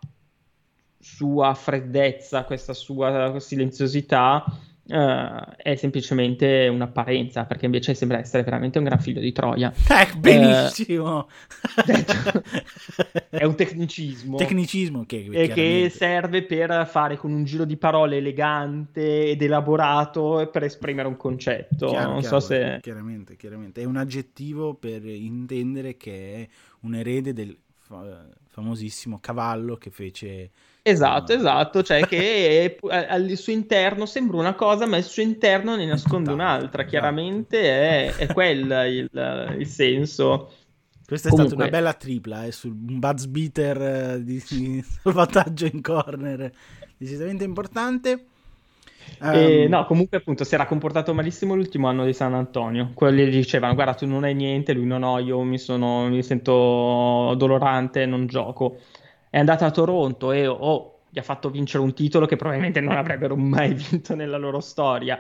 sua 0.99 1.53
freddezza, 1.53 2.45
questa 2.45 2.73
sua 2.73 3.39
silenziosità 3.39 4.43
Uh, 4.87 5.43
è 5.57 5.75
semplicemente 5.75 6.67
un'apparenza, 6.69 7.43
perché 7.45 7.65
invece 7.65 7.93
sembra 7.93 8.19
essere 8.19 8.43
veramente 8.43 8.77
un 8.77 8.85
gran 8.85 8.99
figlio 8.99 9.19
di 9.19 9.31
Troia. 9.31 9.73
Eh, 9.97 10.15
benissimo! 10.17 11.27
Uh, 11.75 12.41
è 13.29 13.43
un 13.43 13.55
tecnicismo. 13.55 14.37
Tecnicismo 14.37 15.05
che, 15.05 15.27
e 15.31 15.47
che 15.47 15.91
serve 15.93 16.43
per 16.43 16.87
fare 16.87 17.17
con 17.17 17.31
un 17.31 17.43
giro 17.43 17.65
di 17.65 17.77
parole 17.77 18.17
elegante 18.17 19.29
ed 19.29 19.41
elaborato 19.41 20.49
per 20.51 20.63
esprimere 20.63 21.07
un 21.07 21.17
concetto. 21.17 21.87
Chiaro, 21.87 22.11
non 22.11 22.19
chiaro, 22.19 22.39
so 22.39 22.47
se... 22.47 22.79
Chiaramente, 22.81 23.35
chiaramente. 23.35 23.81
È 23.81 23.85
un 23.85 23.97
aggettivo 23.97 24.75
per 24.75 25.03
intendere 25.05 25.97
che 25.97 26.35
è 26.35 26.47
un 26.81 26.95
erede 26.95 27.33
del 27.33 27.57
famosissimo 28.47 29.19
cavallo 29.19 29.77
che 29.77 29.89
fece 29.89 30.51
Esatto, 30.87 31.33
esatto, 31.33 31.83
cioè 31.83 32.07
che 32.07 32.77
al 32.87 33.29
suo 33.35 33.51
interno 33.51 34.05
sembra 34.05 34.37
una 34.37 34.53
cosa, 34.53 34.85
ma 34.85 34.95
al 34.95 35.03
suo 35.03 35.21
interno 35.21 35.75
ne 35.75 35.85
nasconde 35.85 36.31
un'altra. 36.31 36.85
Chiaramente 36.85 37.59
è, 37.59 38.15
è 38.15 38.27
quella 38.33 38.85
il, 38.85 39.09
il 39.57 39.67
senso. 39.67 40.49
Questa 41.05 41.27
è 41.27 41.31
Comunque... 41.31 41.55
stata 41.55 41.69
una 41.69 41.77
bella 41.77 41.93
tripla 41.93 42.45
eh, 42.45 42.53
sul 42.53 42.73
buzz 42.73 43.25
beater 43.25 43.81
eh, 43.81 44.23
di, 44.23 44.41
di 44.47 44.81
salvataggio 44.81 45.65
in 45.65 45.81
corner, 45.81 46.51
decisamente 46.95 47.43
importante. 47.43 48.25
Um... 49.21 49.67
No, 49.69 49.85
comunque 49.85 50.17
appunto 50.17 50.43
si 50.43 50.53
era 50.53 50.65
comportato 50.65 51.13
malissimo 51.13 51.55
l'ultimo 51.55 51.87
anno 51.87 52.05
di 52.05 52.13
San 52.13 52.33
Antonio. 52.33 52.91
Quelli 52.93 53.29
dicevano 53.29 53.73
guarda 53.73 53.93
tu 53.93 54.05
non 54.05 54.23
hai 54.23 54.35
niente, 54.35 54.73
lui 54.73 54.85
non 54.85 55.03
ho, 55.03 55.19
io 55.19 55.41
mi, 55.41 55.57
sono, 55.57 56.07
mi 56.07 56.23
sento 56.23 57.33
dolorante, 57.35 58.05
non 58.05 58.27
gioco 58.27 58.77
è 59.29 59.39
andata 59.39 59.65
a 59.65 59.71
Toronto 59.71 60.31
e 60.31 60.47
oh, 60.47 61.01
gli 61.09 61.19
ha 61.19 61.23
fatto 61.23 61.49
vincere 61.49 61.83
un 61.83 61.93
titolo 61.93 62.25
che 62.25 62.35
probabilmente 62.35 62.81
non 62.81 62.95
avrebbero 62.95 63.35
mai 63.35 63.73
vinto 63.75 64.15
nella 64.15 64.37
loro 64.37 64.59
storia. 64.59 65.19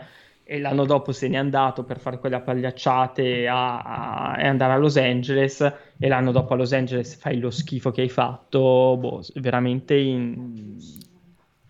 E 0.49 0.59
l'anno 0.59 0.85
dopo 0.85 1.11
se 1.11 1.27
n'è 1.27 1.35
andato 1.35 1.83
per 1.83 1.99
fare 1.99 2.19
quelle 2.19 2.39
pagliacciate 2.39 3.49
a, 3.49 3.81
a, 3.81 4.39
e 4.39 4.47
andare 4.47 4.73
a 4.73 4.77
Los 4.77 4.95
Angeles. 4.95 5.59
E 5.97 6.07
l'anno 6.07 6.31
dopo 6.31 6.53
a 6.53 6.55
Los 6.55 6.71
Angeles 6.71 7.15
fai 7.15 7.37
lo 7.37 7.51
schifo 7.51 7.91
che 7.91 8.01
hai 8.01 8.09
fatto, 8.09 8.95
boh, 8.97 9.21
veramente 9.35 9.95
in, 9.95 10.77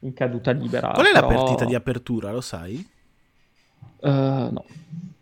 in 0.07 0.13
caduta 0.13 0.51
libera. 0.51 0.89
Qual 0.89 1.05
è 1.05 1.11
però... 1.11 1.29
la 1.29 1.35
partita 1.35 1.65
di 1.65 1.75
apertura, 1.75 2.31
lo 2.31 2.41
sai? 2.41 2.87
Uh, 3.97 4.09
no. 4.09 4.65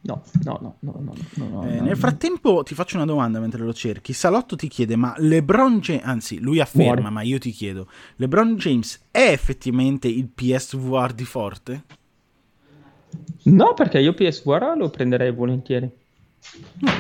No, 0.06 0.22
no, 0.44 0.60
no, 0.62 0.76
no, 0.82 1.00
no, 1.00 1.48
no, 1.48 1.68
eh, 1.68 1.82
Nel 1.82 1.98
frattempo 1.98 2.62
ti 2.62 2.76
faccio 2.76 2.96
una 2.96 3.06
domanda 3.06 3.40
mentre 3.40 3.64
lo 3.64 3.74
cerchi. 3.74 4.14
Salotto 4.14 4.56
ti 4.56 4.68
chiede, 4.68 4.96
ma 4.96 5.16
LeBron 5.18 5.80
James, 5.80 6.04
anzi 6.04 6.38
lui 6.40 6.60
afferma, 6.60 6.94
Muore. 6.94 7.10
ma 7.10 7.22
io 7.24 7.40
ti 7.40 7.50
chiedo, 7.50 7.90
LeBron 8.18 8.56
James 8.56 9.08
è 9.10 9.32
effettivamente 9.32 10.08
il 10.08 10.28
PSVR 10.28 11.12
di 11.12 11.26
forte? 11.26 11.84
No, 13.46 13.74
perché 13.74 14.00
io 14.00 14.14
PSVR 14.14 14.76
lo 14.78 14.92
prenderei 14.92 15.32
volentieri. 15.32 15.90
No. 16.82 16.92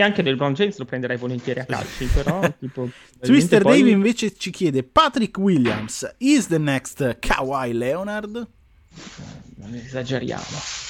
E 0.00 0.02
anche 0.02 0.22
LeBron 0.22 0.54
James 0.54 0.78
lo 0.78 0.86
prenderei 0.86 1.18
volentieri 1.18 1.60
a 1.60 1.66
calci, 1.66 2.06
però 2.06 2.40
tipo... 2.58 2.88
Twister 3.20 3.60
poi... 3.60 3.80
Dave 3.80 3.90
invece 3.90 4.34
ci 4.34 4.50
chiede, 4.50 4.82
Patrick 4.82 5.36
Williams 5.36 6.14
is 6.16 6.46
the 6.46 6.56
next 6.56 7.18
Kawhi 7.18 7.74
Leonard? 7.74 8.48
non 9.56 9.74
esageriamo. 9.74 10.42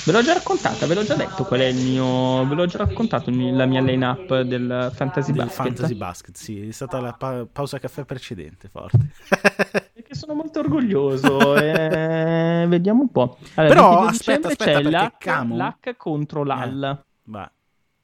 Ve 0.06 0.12
l'ho 0.12 0.22
già 0.22 0.34
raccontata, 0.34 0.86
ve 0.86 0.94
l'ho 0.94 1.02
già 1.02 1.14
detto 1.14 1.44
qual 1.44 1.58
è 1.58 1.66
il 1.66 1.76
mio. 1.76 2.46
Ve 2.46 2.54
l'ho 2.54 2.66
già 2.66 2.78
raccontato 2.78 3.32
la 3.32 3.66
mia 3.66 3.80
line-up 3.80 4.42
del 4.42 4.92
Fantasy 4.94 5.32
del 5.32 5.46
Basket. 5.46 5.66
Fantasy 5.66 5.94
Basket, 5.94 6.36
sì, 6.36 6.68
è 6.68 6.70
stata 6.70 7.00
la 7.00 7.12
pa- 7.12 7.46
pausa 7.50 7.80
caffè 7.80 8.04
precedente, 8.04 8.68
forte. 8.68 9.10
Perché 9.92 10.14
sono 10.14 10.34
molto 10.34 10.60
orgoglioso. 10.60 11.56
e... 11.56 12.64
Vediamo 12.68 13.02
un 13.02 13.10
po'. 13.10 13.38
Allora, 13.54 13.74
Però 13.74 14.00
aspetta, 14.04 14.48
aspetta, 14.48 14.80
c'è 14.80 14.88
l'H, 14.88 15.14
Camo... 15.18 15.56
l'H 15.56 15.96
contro 15.96 16.44
l'AL. 16.44 16.82
Eh, 16.84 17.04
ma 17.24 17.50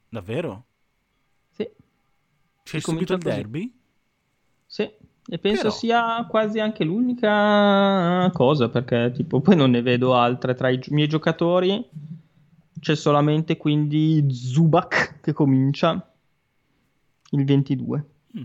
davvero? 0.09 0.65
C'è 2.67 2.79
subito 2.81 3.13
il 3.13 3.19
derby? 3.19 3.73
Sì. 4.65 4.89
E 5.29 5.39
penso 5.39 5.63
Però... 5.63 5.73
sia 5.73 6.25
quasi 6.29 6.59
anche 6.59 6.83
l'unica 6.83 8.29
cosa, 8.33 8.69
perché 8.69 9.11
tipo 9.13 9.41
poi 9.41 9.55
non 9.55 9.71
ne 9.71 9.81
vedo 9.81 10.13
altre 10.15 10.53
tra 10.53 10.69
i 10.69 10.79
miei 10.89 11.07
giocatori. 11.07 11.85
C'è 12.79 12.95
solamente 12.95 13.57
quindi 13.57 14.25
Zubac 14.29 15.19
che 15.21 15.33
comincia 15.33 16.13
il 17.31 17.43
22. 17.43 18.05
Mm. 18.37 18.41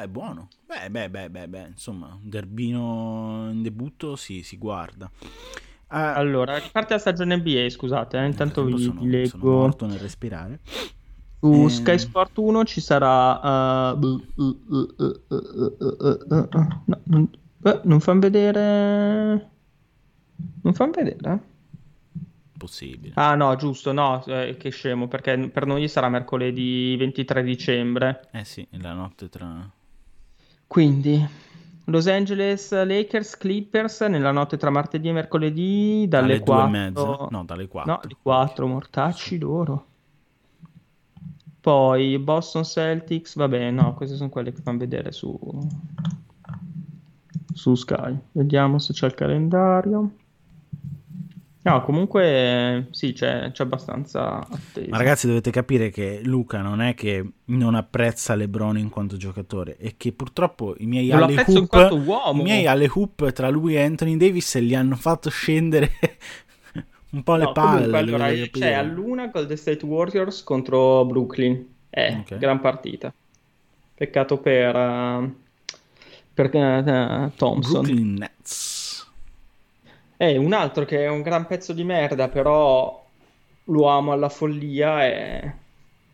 Eh, 0.00 0.08
buono. 0.08 0.48
Beh, 0.66 0.90
beh, 0.90 1.10
beh, 1.10 1.30
beh, 1.30 1.48
beh, 1.48 1.66
insomma, 1.68 2.18
un 2.20 2.28
derbino 2.28 3.48
in 3.50 3.62
debutto 3.62 4.14
sì, 4.16 4.42
si 4.42 4.58
guarda. 4.58 5.10
Uh, 5.88 6.14
allora, 6.14 6.60
parte 6.70 6.94
la 6.94 7.00
stagione 7.00 7.36
NBA, 7.36 7.68
scusate, 7.68 8.18
eh, 8.18 8.26
intanto 8.26 8.64
vi, 8.64 8.78
sono, 8.78 9.00
vi 9.00 9.08
leggo. 9.08 9.28
Sono 9.28 9.44
morto 9.44 9.86
nel 9.86 9.98
respirare. 9.98 10.60
Su 11.40 11.64
eh... 11.64 11.70
Sky 11.70 11.98
Sport 11.98 12.36
1 12.36 12.64
ci 12.64 12.80
sarà. 12.82 13.94
No, 13.94 14.20
non, 17.82 18.00
fanno 18.00 18.20
vedere. 18.20 19.50
Non 20.62 20.74
fanno 20.74 20.92
vedere. 20.94 21.40
Possibile. 22.58 23.14
Ah, 23.16 23.34
no, 23.36 23.56
giusto, 23.56 23.92
no, 23.92 24.22
eh, 24.26 24.56
che 24.58 24.68
scemo, 24.68 25.08
perché 25.08 25.48
per 25.48 25.64
noi 25.64 25.88
sarà 25.88 26.10
mercoledì 26.10 26.94
23 26.98 27.42
dicembre. 27.42 28.28
Eh 28.32 28.44
sì, 28.44 28.66
la 28.72 28.92
notte 28.92 29.30
tra. 29.30 29.66
Quindi. 30.66 31.48
Los 31.84 32.06
Angeles 32.06 32.70
Lakers 32.70 33.38
Clippers 33.38 34.02
nella 34.02 34.30
notte 34.30 34.58
tra 34.58 34.70
martedì 34.70 35.08
e 35.08 35.12
mercoledì 35.12 36.06
dalle, 36.06 36.38
dalle 36.38 36.40
4 36.40 36.68
mezza? 36.68 37.26
no 37.30 37.44
dalle 37.44 37.66
4 37.66 37.92
no, 37.92 38.00
alle 38.00 38.16
4 38.22 38.66
mortacci 38.68 39.38
loro 39.38 39.89
poi 41.60 42.18
Boston 42.18 42.64
Celtics, 42.64 43.36
vabbè, 43.36 43.70
no, 43.70 43.94
queste 43.94 44.16
sono 44.16 44.30
quelle 44.30 44.52
che 44.52 44.62
fanno 44.62 44.78
vedere 44.78 45.12
su, 45.12 45.38
su 47.52 47.74
Sky. 47.74 48.16
Vediamo 48.32 48.78
se 48.78 48.92
c'è 48.92 49.06
il 49.06 49.14
calendario. 49.14 50.10
No, 51.62 51.82
comunque 51.82 52.86
sì, 52.90 53.12
c'è, 53.12 53.50
c'è 53.52 53.64
abbastanza 53.64 54.38
attesa. 54.38 54.88
Ma 54.88 54.96
ragazzi 54.96 55.26
dovete 55.26 55.50
capire 55.50 55.90
che 55.90 56.22
Luca 56.24 56.62
non 56.62 56.80
è 56.80 56.94
che 56.94 57.32
non 57.46 57.74
apprezza 57.74 58.34
LeBron 58.34 58.78
in 58.78 58.88
quanto 58.88 59.18
giocatore, 59.18 59.76
è 59.76 59.94
che 59.98 60.12
purtroppo 60.12 60.74
i 60.78 60.86
miei 60.86 61.12
alle 61.12 61.44
hoop, 61.46 62.32
i 62.32 62.42
miei 62.42 62.66
alle 62.66 62.90
hoop 62.90 63.30
tra 63.32 63.50
lui 63.50 63.74
e 63.74 63.82
Anthony 63.82 64.16
Davis 64.16 64.58
li 64.58 64.74
hanno 64.74 64.96
fatto 64.96 65.28
scendere 65.28 65.90
un 67.10 67.22
po' 67.22 67.36
no, 67.36 67.38
le 67.38 67.52
palle. 67.52 67.86
Comunque, 67.86 67.98
allora, 67.98 68.48
c'è 68.50 68.72
a 68.72 68.82
luna 68.82 69.26
Golden 69.28 69.56
State 69.56 69.84
Warriors 69.84 70.42
contro 70.44 71.04
Brooklyn. 71.04 71.66
È 71.88 72.18
okay. 72.20 72.38
gran 72.38 72.60
partita. 72.60 73.12
Peccato 73.94 74.38
per, 74.38 74.74
uh, 74.74 75.34
per 76.32 76.46
uh, 76.46 77.30
Thompson. 77.36 77.82
Brooklyn 77.82 78.14
Nets. 78.14 79.10
È 80.16 80.36
un 80.36 80.52
altro 80.52 80.84
che 80.84 81.04
è 81.04 81.08
un 81.08 81.22
gran 81.22 81.46
pezzo 81.46 81.72
di 81.72 81.82
merda, 81.82 82.28
però 82.28 83.06
lo 83.64 83.86
amo 83.88 84.12
alla 84.12 84.28
follia 84.28 85.04
è, 85.04 85.54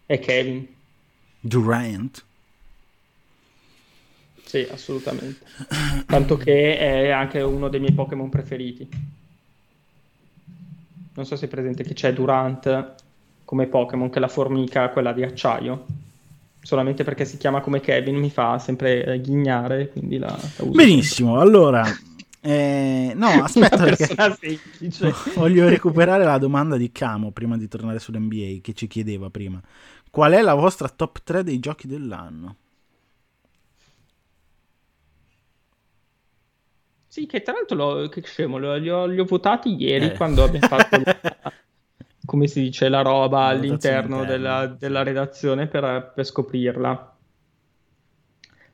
è 0.06 0.18
Kevin. 0.18 0.66
Durant. 1.40 2.24
Sì, 4.44 4.66
assolutamente. 4.70 5.44
Tanto 6.06 6.36
che 6.36 6.78
è 6.78 7.10
anche 7.10 7.40
uno 7.40 7.68
dei 7.68 7.80
miei 7.80 7.92
Pokémon 7.92 8.28
preferiti 8.28 8.88
non 11.16 11.24
so 11.24 11.34
se 11.34 11.46
è 11.46 11.48
presente 11.48 11.82
che 11.82 11.94
c'è 11.94 12.12
Durant 12.12 12.94
come 13.44 13.66
Pokémon, 13.66 14.10
che 14.10 14.18
è 14.18 14.20
la 14.20 14.28
formica, 14.28 14.90
quella 14.90 15.12
di 15.12 15.22
acciaio. 15.22 15.84
Solamente 16.60 17.04
perché 17.04 17.24
si 17.24 17.36
chiama 17.36 17.60
come 17.60 17.80
Kevin 17.80 18.16
mi 18.16 18.30
fa 18.30 18.58
sempre 18.58 19.20
ghignare, 19.20 19.88
quindi 19.88 20.18
la, 20.18 20.26
la 20.26 20.64
Benissimo, 20.64 21.36
sempre. 21.38 21.48
allora 21.48 21.84
Eh, 22.40 23.12
no, 23.14 23.28
aspetta 23.42 23.84
perché 23.84 24.14
voglio 25.34 25.68
recuperare 25.68 26.24
la 26.24 26.38
domanda 26.38 26.76
di 26.76 26.92
Camo 26.92 27.30
prima 27.32 27.56
di 27.56 27.66
tornare 27.66 27.98
sull'NBA 27.98 28.60
che 28.62 28.72
ci 28.74 28.86
chiedeva 28.86 29.30
prima. 29.30 29.60
Qual 30.10 30.32
è 30.32 30.42
la 30.42 30.54
vostra 30.54 30.88
top 30.88 31.22
3 31.22 31.42
dei 31.42 31.58
giochi 31.58 31.86
dell'anno? 31.86 32.56
Sì, 37.16 37.24
che 37.24 37.40
tra 37.40 37.54
l'altro 37.54 37.76
l'ho, 37.78 38.08
che 38.10 38.20
scemo, 38.20 38.58
li 38.58 38.90
ho, 38.90 39.06
li 39.06 39.18
ho 39.18 39.24
votati 39.24 39.74
ieri 39.74 40.08
eh. 40.08 40.12
quando 40.12 40.44
abbiamo 40.44 40.66
fatto, 40.66 41.00
come 42.26 42.46
si 42.46 42.60
dice, 42.60 42.90
la 42.90 43.00
roba 43.00 43.38
la 43.38 43.46
all'interno 43.46 44.26
della, 44.26 44.66
della, 44.66 45.02
redazione 45.02 45.66
per, 45.66 46.12
per 46.14 46.26
scoprirla. 46.26 47.16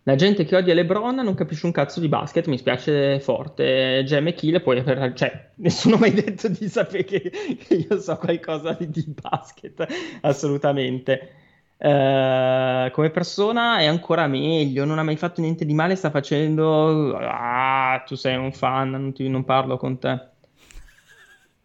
La 0.03 0.17
gente 0.17 0.45
che 0.45 0.57
odia 0.57 0.75
LeBron 0.75 1.15
non 1.15 1.35
capisce 1.35 1.67
un 1.67 1.71
cazzo 1.71 2.01
di 2.01 2.09
basket, 2.09 2.49
mi 2.49 2.59
spiace 2.59 3.21
forte. 3.21 4.03
Gem 4.05 4.27
e 4.27 4.35
Kill, 4.35 4.61
poi 4.61 4.83
cioè, 5.15 5.51
nessuno 5.59 5.95
ha 5.95 5.99
mai 6.01 6.13
detto 6.13 6.49
di 6.49 6.69
sapere 6.69 7.05
che, 7.05 7.21
che 7.21 7.75
io 7.75 8.01
so 8.01 8.17
qualcosa 8.17 8.73
di, 8.73 8.91
di 8.91 9.05
basket, 9.07 9.87
assolutamente. 10.23 11.42
Uh, 11.85 12.93
come 12.93 13.11
persona 13.11 13.79
è 13.79 13.87
ancora 13.87 14.29
meglio, 14.29 14.85
non 14.85 15.01
ha 15.01 15.03
mai 15.03 15.17
fatto 15.17 15.41
niente 15.41 15.65
di 15.65 15.75
male, 15.75 15.97
sta 15.97 16.11
facendo... 16.11 17.17
Ah, 17.17 18.05
tu 18.07 18.15
sei 18.15 18.37
un 18.37 18.53
fan, 18.53 18.91
non, 18.91 19.13
ti, 19.13 19.29
non 19.29 19.45
parlo 19.45 19.77
con 19.77 19.99
te. 19.99 20.29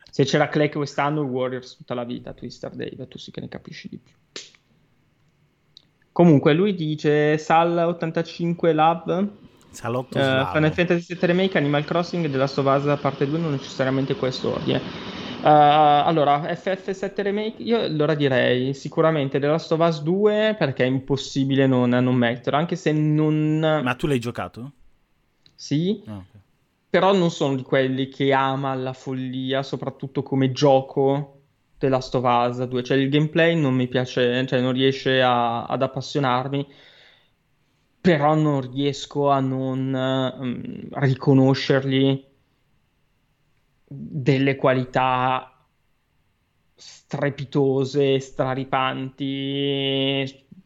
Se 0.10 0.24
c'era 0.24 0.50
Clay 0.50 0.72
quest'anno, 0.72 1.22
i 1.22 1.26
Warriors 1.26 1.78
tutta 1.78 1.94
la 1.94 2.04
vita, 2.04 2.34
Twister 2.34 2.72
Dave, 2.72 3.08
tu 3.08 3.20
sì 3.20 3.30
che 3.30 3.42
ne 3.42 3.48
capisci 3.48 3.90
di 3.90 4.00
più. 4.00 4.16
Comunque, 6.12 6.54
lui 6.54 6.74
dice 6.74 7.36
Sal85 7.36 8.74
Lab. 8.74 9.30
Salotto 9.70 10.18
uh, 10.18 10.48
Final 10.52 10.74
Fantasy 10.74 11.14
VII 11.14 11.28
Remake, 11.28 11.60
Animal 11.60 11.86
Crossing 11.86 12.26
e 12.26 12.32
The 12.32 12.38
Last 12.38 12.58
of 12.58 12.66
Us 12.66 13.00
parte 13.00 13.28
2 13.28 13.38
non 13.38 13.52
necessariamente 13.52 14.16
questo 14.16 14.56
ordine. 14.56 14.82
Uh, 15.48 16.04
allora, 16.04 16.42
FF7 16.42 17.22
Remake, 17.22 17.64
io 17.64 17.80
allora 17.80 18.16
direi 18.16 18.74
sicuramente 18.74 19.40
The 19.40 19.48
Last 19.48 19.72
of 19.72 19.80
Us 19.80 20.02
2 20.02 20.58
perché 20.60 20.84
è 20.84 20.88
impossibile 20.88 21.66
non, 21.68 21.92
non 21.92 22.16
metterlo, 22.16 22.60
anche 22.60 22.76
se 22.76 22.92
non... 22.92 23.60
Ma 23.60 23.96
tu 23.96 24.08
l'hai 24.08 24.20
giocato? 24.20 24.74
Sì, 25.56 26.04
oh, 26.06 26.12
okay. 26.12 26.42
però 26.90 27.14
non 27.14 27.32
sono 27.32 27.56
di 27.56 27.62
quelli 27.62 28.10
che 28.10 28.34
ama 28.34 28.76
la 28.76 28.92
follia, 28.92 29.64
soprattutto 29.64 30.22
come 30.22 30.52
gioco 30.52 31.44
The 31.78 31.88
Last 31.88 32.14
of 32.16 32.26
Us 32.26 32.66
2, 32.66 32.84
cioè 32.84 32.98
il 32.98 33.08
gameplay 33.08 33.56
non 33.56 33.74
mi 33.74 33.88
piace, 33.88 34.46
cioè 34.46 34.60
non 34.60 34.74
riesce 34.74 35.22
a, 35.22 35.64
ad 35.64 35.82
appassionarmi, 35.82 36.68
però 38.02 38.36
non 38.36 38.70
riesco 38.70 39.30
a 39.30 39.40
non 39.40 39.94
um, 40.38 40.90
riconoscergli 40.92 42.27
delle 43.88 44.56
qualità 44.56 45.52
strepitose, 46.76 48.20
straripanti 48.20 49.26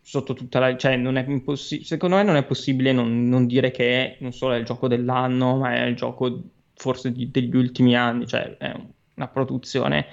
sotto 0.02 0.34
tutta 0.34 0.60
la... 0.60 0.76
cioè 0.76 0.96
non 0.98 1.18
è 1.18 1.26
impossibile, 1.28 1.88
secondo 1.88 2.16
me 2.16 2.24
non 2.24 2.36
è 2.36 2.44
possibile 2.44 2.92
non, 2.92 3.30
non, 3.30 3.46
dire 3.46 3.72
che 3.72 4.18
non 4.20 4.34
solo 4.34 4.54
è 4.56 4.58
il 4.58 4.66
gioco 4.66 4.88
dell'anno, 4.88 5.58
ma 5.58 5.76
è 5.76 5.84
il 5.86 5.96
gioco 5.96 6.42
forse 6.74 7.12
di, 7.12 7.30
degli 7.30 7.56
ultimi 7.56 7.96
anni, 7.96 8.28
cioè 8.28 8.58
è 8.58 8.76
una 9.16 9.28
produzione 9.28 10.08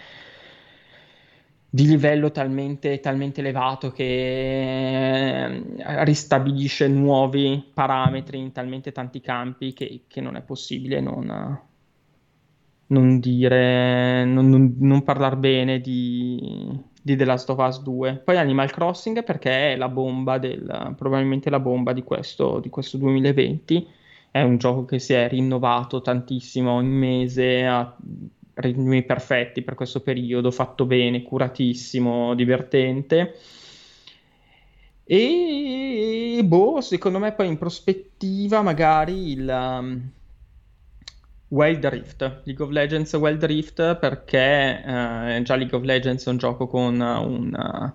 di 1.70 1.86
livello 1.86 2.30
talmente, 2.30 3.00
talmente 3.00 3.40
elevato 3.40 3.90
che 3.90 5.44
eh, 5.44 6.04
ristabilisce 6.04 6.88
nuovi 6.88 7.70
parametri 7.74 8.38
in 8.38 8.52
talmente 8.52 8.92
tanti 8.92 9.20
campi 9.20 9.72
che, 9.72 10.04
che 10.06 10.20
non 10.20 10.36
è 10.36 10.42
possibile 10.42 11.00
non, 11.00 11.60
non 12.88 13.18
dire, 13.18 14.24
non, 14.24 14.48
non, 14.48 14.76
non 14.78 15.02
parlare 15.02 15.36
bene 15.36 15.80
di, 15.80 16.70
di, 17.02 17.16
The 17.16 17.24
Last 17.24 17.50
of 17.50 17.58
Us 17.58 17.82
2. 17.82 18.22
Poi 18.24 18.36
Animal 18.36 18.70
Crossing 18.70 19.24
perché 19.24 19.72
è 19.72 19.76
la 19.76 19.88
bomba 19.88 20.38
del, 20.38 20.94
probabilmente 20.96 21.50
la 21.50 21.60
bomba 21.60 21.92
di 21.92 22.02
questo, 22.02 22.60
di 22.60 22.70
questo 22.70 22.96
2020. 22.98 23.86
È 24.30 24.42
un 24.42 24.58
gioco 24.58 24.84
che 24.84 24.98
si 24.98 25.14
è 25.14 25.28
rinnovato 25.28 26.00
tantissimo 26.00 26.72
ogni 26.72 26.88
mese, 26.88 27.66
ha 27.66 27.96
ritmi 28.54 29.02
perfetti 29.04 29.62
per 29.62 29.74
questo 29.74 30.00
periodo, 30.00 30.50
fatto 30.50 30.84
bene, 30.86 31.22
curatissimo, 31.22 32.34
divertente. 32.34 33.34
E 35.04 36.40
boh, 36.44 36.80
secondo 36.80 37.18
me 37.18 37.32
poi 37.32 37.48
in 37.48 37.56
prospettiva 37.56 38.60
magari 38.60 39.30
il 39.32 40.10
Wild 41.48 41.84
Rift, 41.86 42.42
League 42.44 42.62
of 42.62 42.70
Legends 42.70 43.12
Wild 43.14 43.44
Rift 43.44 43.96
perché 43.96 44.82
uh, 44.84 45.42
già 45.42 45.54
League 45.56 45.76
of 45.76 45.82
Legends 45.82 46.26
è 46.26 46.30
un 46.30 46.36
gioco 46.36 46.66
con 46.66 47.00
una, 47.00 47.94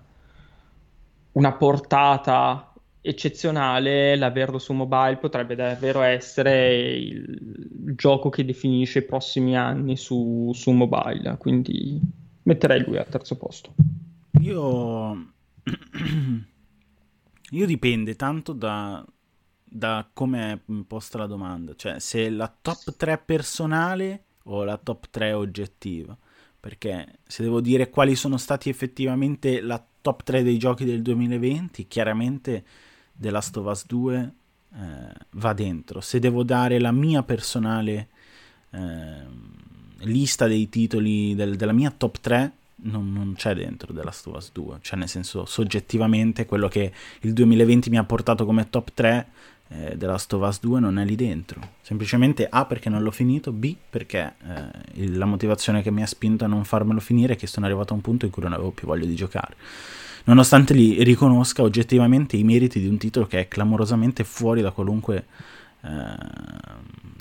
una 1.31 1.51
portata 1.53 2.73
eccezionale, 3.05 4.15
l'averlo 4.15 4.57
su 4.57 4.71
mobile 4.73 5.17
potrebbe 5.17 5.55
davvero 5.55 6.01
essere 6.01 6.95
il 6.95 7.93
gioco 7.95 8.29
che 8.29 8.45
definisce 8.45 8.99
i 8.99 9.05
prossimi 9.05 9.57
anni 9.57 9.97
su, 9.97 10.51
su 10.53 10.71
mobile, 10.71 11.35
quindi 11.37 11.99
metterei 12.43 12.81
lui 12.83 12.97
al 12.97 13.07
terzo 13.07 13.37
posto. 13.37 13.73
Io... 14.39 15.31
Io 17.53 17.67
dipende 17.67 18.15
tanto 18.15 18.51
da, 18.51 19.05
da 19.73 20.07
come 20.13 20.51
è 20.51 20.59
imposta 20.67 21.17
la 21.17 21.25
domanda, 21.25 21.73
cioè 21.75 21.99
se 21.99 22.29
la 22.29 22.53
top 22.61 22.95
3 22.95 23.17
personale 23.17 24.23
o 24.43 24.63
la 24.63 24.77
top 24.77 25.07
3 25.09 25.33
oggettiva, 25.33 26.15
perché 26.59 27.19
se 27.25 27.41
devo 27.41 27.59
dire 27.59 27.89
quali 27.89 28.15
sono 28.15 28.37
stati 28.37 28.69
effettivamente 28.69 29.61
la 29.61 29.83
top 30.01 30.21
3 30.21 30.43
dei 30.43 30.57
giochi 30.59 30.85
del 30.85 31.01
2020, 31.01 31.87
chiaramente 31.87 32.63
The 33.13 33.31
Last 33.31 33.57
of 33.57 33.65
Us 33.65 33.85
2 33.87 34.33
eh, 34.75 34.79
va 35.31 35.53
dentro. 35.53 36.01
Se 36.01 36.19
devo 36.19 36.43
dare 36.43 36.79
la 36.79 36.91
mia 36.91 37.23
personale 37.23 38.09
eh, 38.69 39.25
lista 40.01 40.45
dei 40.45 40.69
titoli 40.69 41.33
del, 41.33 41.55
della 41.55 41.73
mia 41.73 41.89
top 41.89 42.19
3, 42.19 42.51
non, 42.83 43.11
non, 43.11 43.33
c'è 43.35 43.55
dentro 43.55 43.91
The 43.93 44.03
Last 44.03 44.27
of 44.27 44.35
Us 44.35 44.51
2. 44.51 44.77
Cioè, 44.81 44.99
nel 44.99 45.07
senso, 45.07 45.45
soggettivamente, 45.45 46.45
quello 46.45 46.67
che 46.67 46.91
il 47.21 47.33
2020 47.33 47.89
mi 47.89 47.97
ha 47.97 48.03
portato 48.03 48.45
come 48.45 48.69
top 48.69 48.91
3 48.93 49.27
eh, 49.73 49.97
The 49.97 50.05
Last 50.05 50.33
of 50.33 50.47
Us 50.47 50.59
2 50.59 50.79
non 50.79 50.99
è 50.99 51.05
lì 51.05 51.15
dentro. 51.15 51.59
Semplicemente 51.81 52.47
A 52.49 52.65
perché 52.65 52.89
non 52.89 53.01
l'ho 53.01 53.11
finito, 53.11 53.51
B 53.51 53.75
perché 53.89 54.33
eh, 54.45 55.09
la 55.09 55.25
motivazione 55.25 55.81
che 55.81 55.91
mi 55.91 56.01
ha 56.01 56.07
spinto 56.07 56.45
a 56.45 56.47
non 56.47 56.63
farmelo 56.63 56.99
finire 56.99 57.33
è 57.33 57.35
che 57.35 57.47
sono 57.47 57.65
arrivato 57.65 57.93
a 57.93 57.95
un 57.95 58.01
punto 58.01 58.25
in 58.25 58.31
cui 58.31 58.43
non 58.43 58.53
avevo 58.53 58.71
più 58.71 58.87
voglia 58.87 59.05
di 59.05 59.15
giocare 59.15 59.55
nonostante 60.25 60.73
li 60.73 61.03
riconosca 61.03 61.63
oggettivamente 61.63 62.37
i 62.37 62.43
meriti 62.43 62.79
di 62.79 62.87
un 62.87 62.97
titolo 62.97 63.25
che 63.25 63.41
è 63.41 63.47
clamorosamente 63.47 64.23
fuori 64.23 64.61
da 64.61 64.71
qualunque 64.71 65.25
eh, 65.81 66.15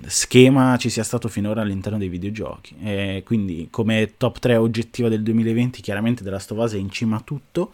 schema 0.06 0.76
ci 0.76 0.88
sia 0.88 1.02
stato 1.02 1.28
finora 1.28 1.62
all'interno 1.62 1.98
dei 1.98 2.08
videogiochi. 2.08 2.76
E 2.80 3.22
quindi 3.24 3.68
come 3.70 4.14
top 4.16 4.38
3 4.38 4.56
oggettiva 4.56 5.08
del 5.08 5.22
2020 5.22 5.80
chiaramente 5.80 6.22
della 6.22 6.38
Stovase 6.38 6.76
è 6.76 6.80
in 6.80 6.90
cima 6.90 7.16
a 7.16 7.20
tutto, 7.20 7.72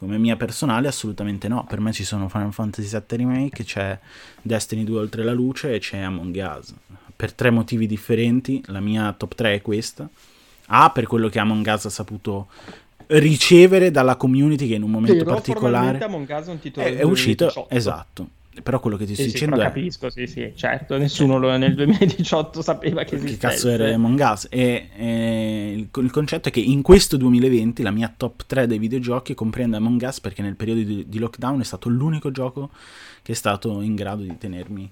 come 0.00 0.16
mia 0.16 0.34
personale 0.34 0.88
assolutamente 0.88 1.46
no, 1.46 1.66
per 1.68 1.78
me 1.78 1.92
ci 1.92 2.04
sono 2.04 2.30
Final 2.30 2.54
Fantasy 2.54 2.88
VII 2.88 3.18
Remake, 3.18 3.64
c'è 3.64 3.98
Destiny 4.40 4.82
2 4.82 4.98
Oltre 4.98 5.22
la 5.22 5.34
Luce 5.34 5.74
e 5.74 5.78
c'è 5.78 5.98
Among 5.98 6.34
Us. 6.58 6.74
Per 7.14 7.34
tre 7.34 7.50
motivi 7.50 7.86
differenti, 7.86 8.62
la 8.68 8.80
mia 8.80 9.12
top 9.12 9.34
3 9.34 9.56
è 9.56 9.60
questa. 9.60 10.08
A, 10.68 10.90
per 10.90 11.06
quello 11.06 11.28
che 11.28 11.38
Among 11.38 11.66
Us 11.66 11.84
ha 11.84 11.90
saputo 11.90 12.48
ricevere 13.08 13.90
dalla 13.90 14.16
community 14.16 14.68
che 14.68 14.76
in 14.76 14.84
un 14.84 14.90
momento 14.90 15.22
Però 15.22 15.34
particolare 15.34 15.98
è, 16.76 16.96
è 16.96 17.02
uscito 17.02 17.68
esatto 17.68 18.38
però 18.62 18.80
quello 18.80 18.96
che 18.96 19.06
ti 19.06 19.14
sì, 19.14 19.22
sto 19.22 19.30
sì, 19.30 19.32
dicendo 19.32 19.56
è 19.56 19.64
capisco 19.64 20.10
sì 20.10 20.26
sì 20.26 20.52
certo 20.56 20.98
nessuno 20.98 21.38
lo, 21.38 21.56
nel 21.56 21.74
2018 21.74 22.62
sapeva 22.62 23.04
che 23.04 23.14
esistesse 23.14 23.38
che 23.38 23.46
cazzo 23.46 23.68
era 23.68 23.94
Among 23.94 24.18
Us 24.18 24.48
e, 24.50 24.88
e 24.96 25.72
il, 25.76 25.88
il, 26.02 26.10
concetto 26.10 26.48
è 26.48 26.50
che 26.50 26.58
in 26.58 26.82
questo 26.82 27.16
2020 27.16 27.82
la 27.82 27.92
mia 27.92 28.12
top 28.14 28.42
3 28.46 28.66
dei 28.66 28.78
videogiochi 28.78 29.34
comprende 29.34 29.76
Among 29.76 30.02
Us 30.02 30.20
perché 30.20 30.42
nel 30.42 30.56
periodo 30.56 30.82
di, 30.82 31.08
di 31.08 31.18
lockdown 31.20 31.60
è 31.60 31.64
stato 31.64 31.88
l'unico 31.88 32.32
gioco 32.32 32.70
che 33.22 33.32
è 33.32 33.36
stato 33.36 33.80
in 33.82 33.94
grado 33.94 34.22
di 34.22 34.36
tenermi 34.36 34.90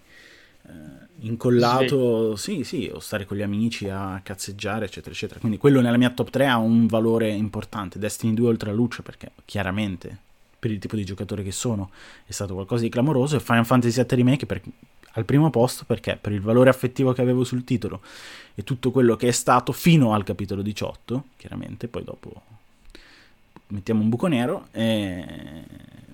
eh, 0.69 1.07
incollato, 1.21 2.37
sì. 2.37 2.63
sì, 2.63 2.83
sì, 2.83 2.91
o 2.93 3.01
stare 3.01 3.25
con 3.25 3.37
gli 3.37 3.43
amici 3.43 3.89
a 3.89 4.21
cazzeggiare, 4.23 4.85
eccetera, 4.85 5.13
eccetera. 5.13 5.41
Quindi 5.41 5.59
quello 5.59 5.81
nella 5.81 5.97
mia 5.97 6.11
top 6.11 6.31
3 6.31 6.47
ha 6.47 6.59
un 6.59 6.87
valore 6.87 7.31
importante. 7.31 7.99
Destiny 7.99 8.35
2 8.35 8.49
oltre 8.49 8.71
a 8.71 8.73
luce, 8.73 9.03
perché 9.03 9.33
chiaramente 9.45 10.27
per 10.59 10.71
il 10.71 10.79
tipo 10.79 10.97
di 10.97 11.05
giocatore 11.05 11.43
che 11.43 11.53
sono 11.53 11.91
è 12.27 12.33
stato 12.33 12.55
qualcosa 12.55 12.83
di 12.83 12.89
clamoroso. 12.89 13.37
E 13.37 13.41
Final 13.41 13.67
Fantasy 13.67 14.03
VII 14.03 14.17
Remake 14.17 14.47
per, 14.47 14.61
al 15.13 15.25
primo 15.25 15.51
posto 15.51 15.85
perché 15.85 16.19
per 16.21 16.33
il 16.33 16.41
valore 16.41 16.71
affettivo 16.71 17.13
che 17.13 17.23
avevo 17.23 17.45
sul 17.45 17.65
titolo 17.65 18.01
e 18.55 18.65
tutto 18.65 18.91
quello 18.91 19.17
che 19.17 19.29
è 19.29 19.33
stato 19.33 19.73
fino 19.73 20.15
al 20.15 20.25
capitolo 20.25 20.63
18, 20.63 21.25
chiaramente, 21.37 21.89
poi 21.89 22.05
dopo 22.05 22.43
mettiamo 23.69 24.03
un 24.03 24.09
buco 24.09 24.27
nero. 24.27 24.67
E 24.73 25.25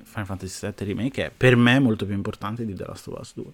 Final 0.02 0.26
Fantasy 0.26 0.66
VII 0.66 0.86
Remake 0.86 1.26
è 1.26 1.32
per 1.36 1.56
me 1.56 1.78
molto 1.78 2.04
più 2.06 2.14
importante 2.14 2.64
di 2.64 2.74
The 2.74 2.84
Last 2.84 3.08
of 3.08 3.18
Us 3.18 3.32
2. 3.34 3.44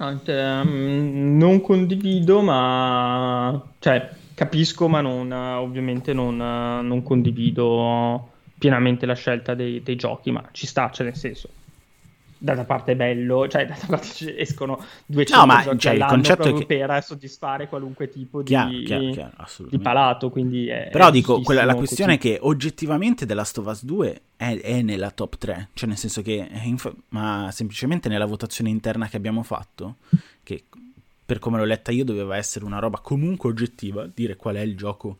Um, 0.00 1.36
non 1.36 1.60
condivido, 1.60 2.40
ma 2.40 3.62
cioè, 3.80 4.10
capisco, 4.40 4.88
ma 4.88 5.02
non, 5.02 5.30
ovviamente 5.32 6.14
non, 6.14 6.38
non 6.38 7.02
condivido 7.02 8.30
pienamente 8.56 9.04
la 9.04 9.12
scelta 9.12 9.52
dei, 9.52 9.82
dei, 9.82 9.96
giochi, 9.96 10.30
ma 10.30 10.42
ci 10.52 10.66
sta, 10.66 10.90
cioè 10.90 11.04
nel 11.04 11.14
senso. 11.14 11.50
D'altra 12.38 12.64
parte 12.64 12.92
è 12.92 12.96
bello, 12.96 13.46
cioè 13.48 13.66
d'altra 13.66 13.88
parte 13.88 14.38
escono 14.38 14.82
200 15.04 15.36
no, 15.36 15.44
ma, 15.44 15.62
giochi 15.62 15.78
cioè, 15.78 15.98
concetto 15.98 16.48
è 16.48 16.54
che... 16.54 16.64
per 16.64 17.02
soddisfare 17.04 17.68
qualunque 17.68 18.08
tipo 18.08 18.42
chiaro, 18.42 18.70
di, 18.70 18.82
chiaro, 18.82 19.10
chiaro, 19.10 19.34
di, 19.68 19.78
palato, 19.78 20.30
quindi 20.30 20.68
è, 20.68 20.88
Però 20.90 21.08
è 21.08 21.10
dico, 21.10 21.42
quella, 21.42 21.66
la 21.66 21.74
questione 21.74 22.16
così. 22.16 22.32
è 22.32 22.36
che 22.36 22.42
oggettivamente 22.42 23.26
The 23.26 23.34
Last 23.34 23.58
of 23.58 23.66
Us 23.66 23.84
2 23.84 24.20
è, 24.36 24.58
è 24.58 24.80
nella 24.80 25.10
top 25.10 25.36
3, 25.36 25.68
cioè 25.74 25.86
nel 25.86 25.98
senso 25.98 26.22
che, 26.22 26.48
inf- 26.64 26.94
ma 27.10 27.50
semplicemente 27.52 28.08
nella 28.08 28.24
votazione 28.24 28.70
interna 28.70 29.06
che 29.06 29.18
abbiamo 29.18 29.42
fatto, 29.42 29.96
che 30.42 30.64
per 31.30 31.38
come 31.38 31.58
l'ho 31.58 31.64
letta 31.64 31.92
io 31.92 32.04
doveva 32.04 32.36
essere 32.36 32.64
una 32.64 32.80
roba 32.80 32.98
comunque 32.98 33.50
oggettiva, 33.50 34.04
dire 34.12 34.34
qual 34.34 34.56
è 34.56 34.62
il 34.62 34.76
gioco 34.76 35.18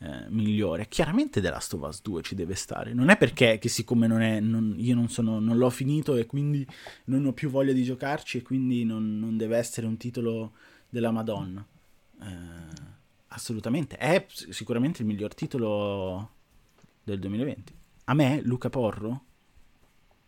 eh, 0.00 0.26
migliore. 0.28 0.86
Chiaramente 0.86 1.40
The 1.40 1.48
Last 1.48 1.72
of 1.72 1.80
Us 1.80 2.02
2 2.02 2.20
ci 2.20 2.34
deve 2.34 2.54
stare. 2.54 2.92
Non 2.92 3.08
è 3.08 3.16
perché 3.16 3.56
che 3.56 3.70
siccome 3.70 4.06
non 4.06 4.20
è, 4.20 4.38
non, 4.38 4.74
io 4.76 4.94
non, 4.94 5.08
sono, 5.08 5.40
non 5.40 5.56
l'ho 5.56 5.70
finito 5.70 6.14
e 6.16 6.26
quindi 6.26 6.66
non 7.04 7.24
ho 7.24 7.32
più 7.32 7.48
voglia 7.48 7.72
di 7.72 7.82
giocarci 7.84 8.36
e 8.36 8.42
quindi 8.42 8.84
non, 8.84 9.18
non 9.18 9.38
deve 9.38 9.56
essere 9.56 9.86
un 9.86 9.96
titolo 9.96 10.52
della 10.90 11.10
Madonna. 11.10 11.66
Eh, 12.20 12.26
assolutamente. 13.28 13.96
È 13.96 14.26
sicuramente 14.28 15.00
il 15.00 15.08
miglior 15.08 15.34
titolo 15.34 16.32
del 17.02 17.18
2020. 17.18 17.74
A 18.04 18.12
me, 18.12 18.42
Luca 18.42 18.68
Porro, 18.68 19.24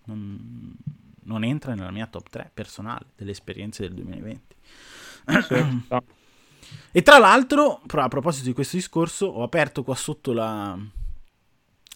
non, 0.05 1.45
entra 1.45 1.75
nella 1.75 1.91
mia 1.91 2.07
top 2.07 2.31
3 2.31 2.51
personale 2.55 3.09
delle 3.15 3.33
esperienze 3.33 3.83
del 3.83 3.93
2020. 3.93 4.57
E 6.91 7.03
tra 7.03 7.19
l'altro, 7.19 7.83
a 7.87 8.09
proposito 8.09 8.47
di 8.47 8.55
questo 8.55 8.77
discorso, 8.77 9.27
ho 9.27 9.43
aperto 9.43 9.85
qua 9.85 9.95
sotto 9.95 10.33
la, 10.33 10.77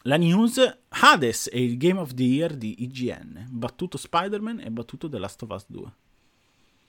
la 0.02 0.16
news. 0.16 0.78
Hades 0.88 1.48
è 1.48 1.56
il 1.56 1.76
Game 1.78 1.98
of 1.98 2.12
the 2.14 2.22
Year 2.22 2.54
di 2.54 2.82
IGN, 2.84 3.46
battuto 3.50 3.96
Spider-Man 3.96 4.60
e 4.60 4.70
battuto 4.70 5.08
The 5.08 5.18
Last 5.18 5.42
of 5.42 5.50
Us 5.50 5.64
2. 5.66 5.82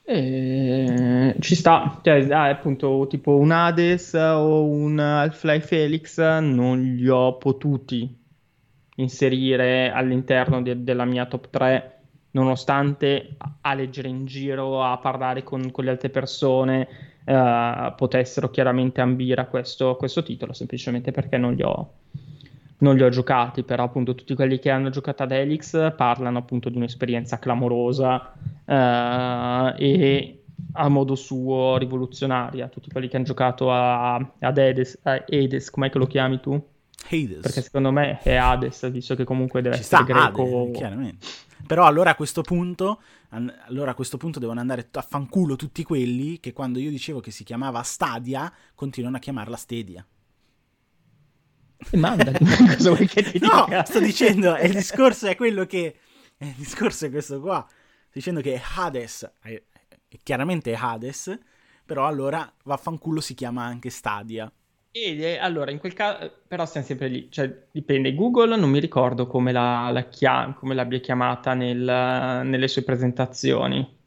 Eh, 0.06 1.34
ci 1.40 1.54
sta, 1.54 1.98
cioè, 2.02 2.30
ah, 2.30 2.50
appunto, 2.50 3.06
tipo 3.08 3.36
un 3.36 3.50
Hades 3.50 4.12
o 4.12 4.64
un 4.64 4.98
Half-Life 4.98 5.66
Felix 5.66 6.18
non 6.18 6.82
li 6.82 7.08
ho 7.08 7.38
potuti 7.38 8.22
inserire 8.96 9.90
all'interno 9.90 10.60
de- 10.60 10.84
della 10.84 11.06
mia 11.06 11.24
top 11.24 11.48
3 11.48 11.93
nonostante 12.34 13.36
a 13.60 13.74
leggere 13.74 14.08
in 14.08 14.26
giro, 14.26 14.82
a 14.84 14.98
parlare 14.98 15.42
con, 15.42 15.70
con 15.70 15.84
le 15.84 15.90
altre 15.90 16.10
persone, 16.10 16.88
eh, 17.24 17.92
potessero 17.96 18.50
chiaramente 18.50 19.00
ambire 19.00 19.40
a 19.40 19.46
questo, 19.46 19.96
questo, 19.96 20.22
titolo, 20.22 20.52
semplicemente 20.52 21.10
perché 21.10 21.36
non 21.38 21.54
li, 21.54 21.62
ho, 21.62 21.92
non 22.78 22.96
li 22.96 23.02
ho 23.02 23.08
giocati, 23.08 23.62
però 23.62 23.84
appunto 23.84 24.14
tutti 24.14 24.34
quelli 24.34 24.58
che 24.58 24.70
hanno 24.70 24.90
giocato 24.90 25.22
ad 25.22 25.32
Helix 25.32 25.94
parlano 25.96 26.38
appunto 26.38 26.68
di 26.68 26.76
un'esperienza 26.76 27.38
clamorosa 27.38 28.32
eh, 28.64 29.74
e 29.76 30.38
a 30.72 30.88
modo 30.88 31.14
suo 31.14 31.76
rivoluzionaria, 31.78 32.66
tutti 32.66 32.90
quelli 32.90 33.06
che 33.06 33.16
hanno 33.16 33.26
giocato 33.26 33.72
a, 33.72 34.14
ad 34.16 34.58
Hades, 34.58 34.98
a 35.04 35.24
Hades, 35.28 35.70
com'è 35.70 35.88
che 35.88 35.98
lo 35.98 36.06
chiami 36.06 36.40
tu? 36.40 36.60
Hades. 37.08 37.42
Perché 37.42 37.62
secondo 37.62 37.92
me 37.92 38.18
è 38.22 38.34
Hades, 38.34 38.90
visto 38.90 39.14
che 39.14 39.22
comunque 39.22 39.62
deve 39.62 39.76
Ci 39.76 39.82
essere 39.82 40.04
greco. 40.04 40.42
Hades, 40.42 40.76
chiaramente. 40.76 41.26
Però 41.66 41.86
allora 41.86 42.10
a 42.10 42.14
questo 42.14 42.42
punto, 42.42 43.00
allora 43.28 43.92
a 43.92 43.94
questo 43.94 44.16
punto 44.16 44.38
devono 44.38 44.60
andare 44.60 44.88
a 44.90 45.02
fanculo 45.02 45.56
tutti 45.56 45.82
quelli 45.82 46.38
che 46.38 46.52
quando 46.52 46.78
io 46.78 46.90
dicevo 46.90 47.20
che 47.20 47.30
si 47.30 47.44
chiamava 47.44 47.82
Stadia, 47.82 48.52
continuano 48.74 49.16
a 49.16 49.20
chiamarla 49.20 49.56
Stadia. 49.56 50.06
Mandati, 51.92 52.44
cosa 52.76 52.90
vuoi 52.90 53.06
che 53.06 53.22
ti 53.22 53.38
no, 53.38 53.64
dica? 53.66 53.84
sto 53.84 54.00
dicendo, 54.00 54.56
il 54.56 54.72
discorso 54.72 55.26
è 55.26 55.36
quello 55.36 55.64
che... 55.66 55.98
Il 56.38 56.54
discorso 56.56 57.06
è 57.06 57.10
questo 57.10 57.40
qua. 57.40 57.64
Sto 57.66 58.10
dicendo 58.12 58.40
che 58.40 58.60
Hades, 58.76 59.32
è, 59.40 59.62
è 60.08 60.16
chiaramente 60.22 60.74
Hades, 60.74 61.38
però 61.84 62.06
allora 62.06 62.50
vaffanculo 62.64 63.20
si 63.20 63.34
chiama 63.34 63.64
anche 63.64 63.90
Stadia. 63.90 64.50
E 64.96 65.38
allora, 65.38 65.72
in 65.72 65.78
quel 65.78 65.92
caso, 65.92 66.30
però 66.46 66.64
stiamo 66.66 66.86
sempre 66.86 67.08
lì, 67.08 67.28
cioè 67.30 67.66
dipende. 67.72 68.14
Google 68.14 68.54
non 68.56 68.70
mi 68.70 68.78
ricordo 68.78 69.26
come, 69.26 69.50
la, 69.50 69.90
la 69.90 70.08
chia- 70.08 70.54
come 70.56 70.74
l'abbia 70.74 71.00
chiamata 71.00 71.52
nel, 71.54 71.80
nelle 71.80 72.68
sue 72.68 72.82
presentazioni. 72.84 73.98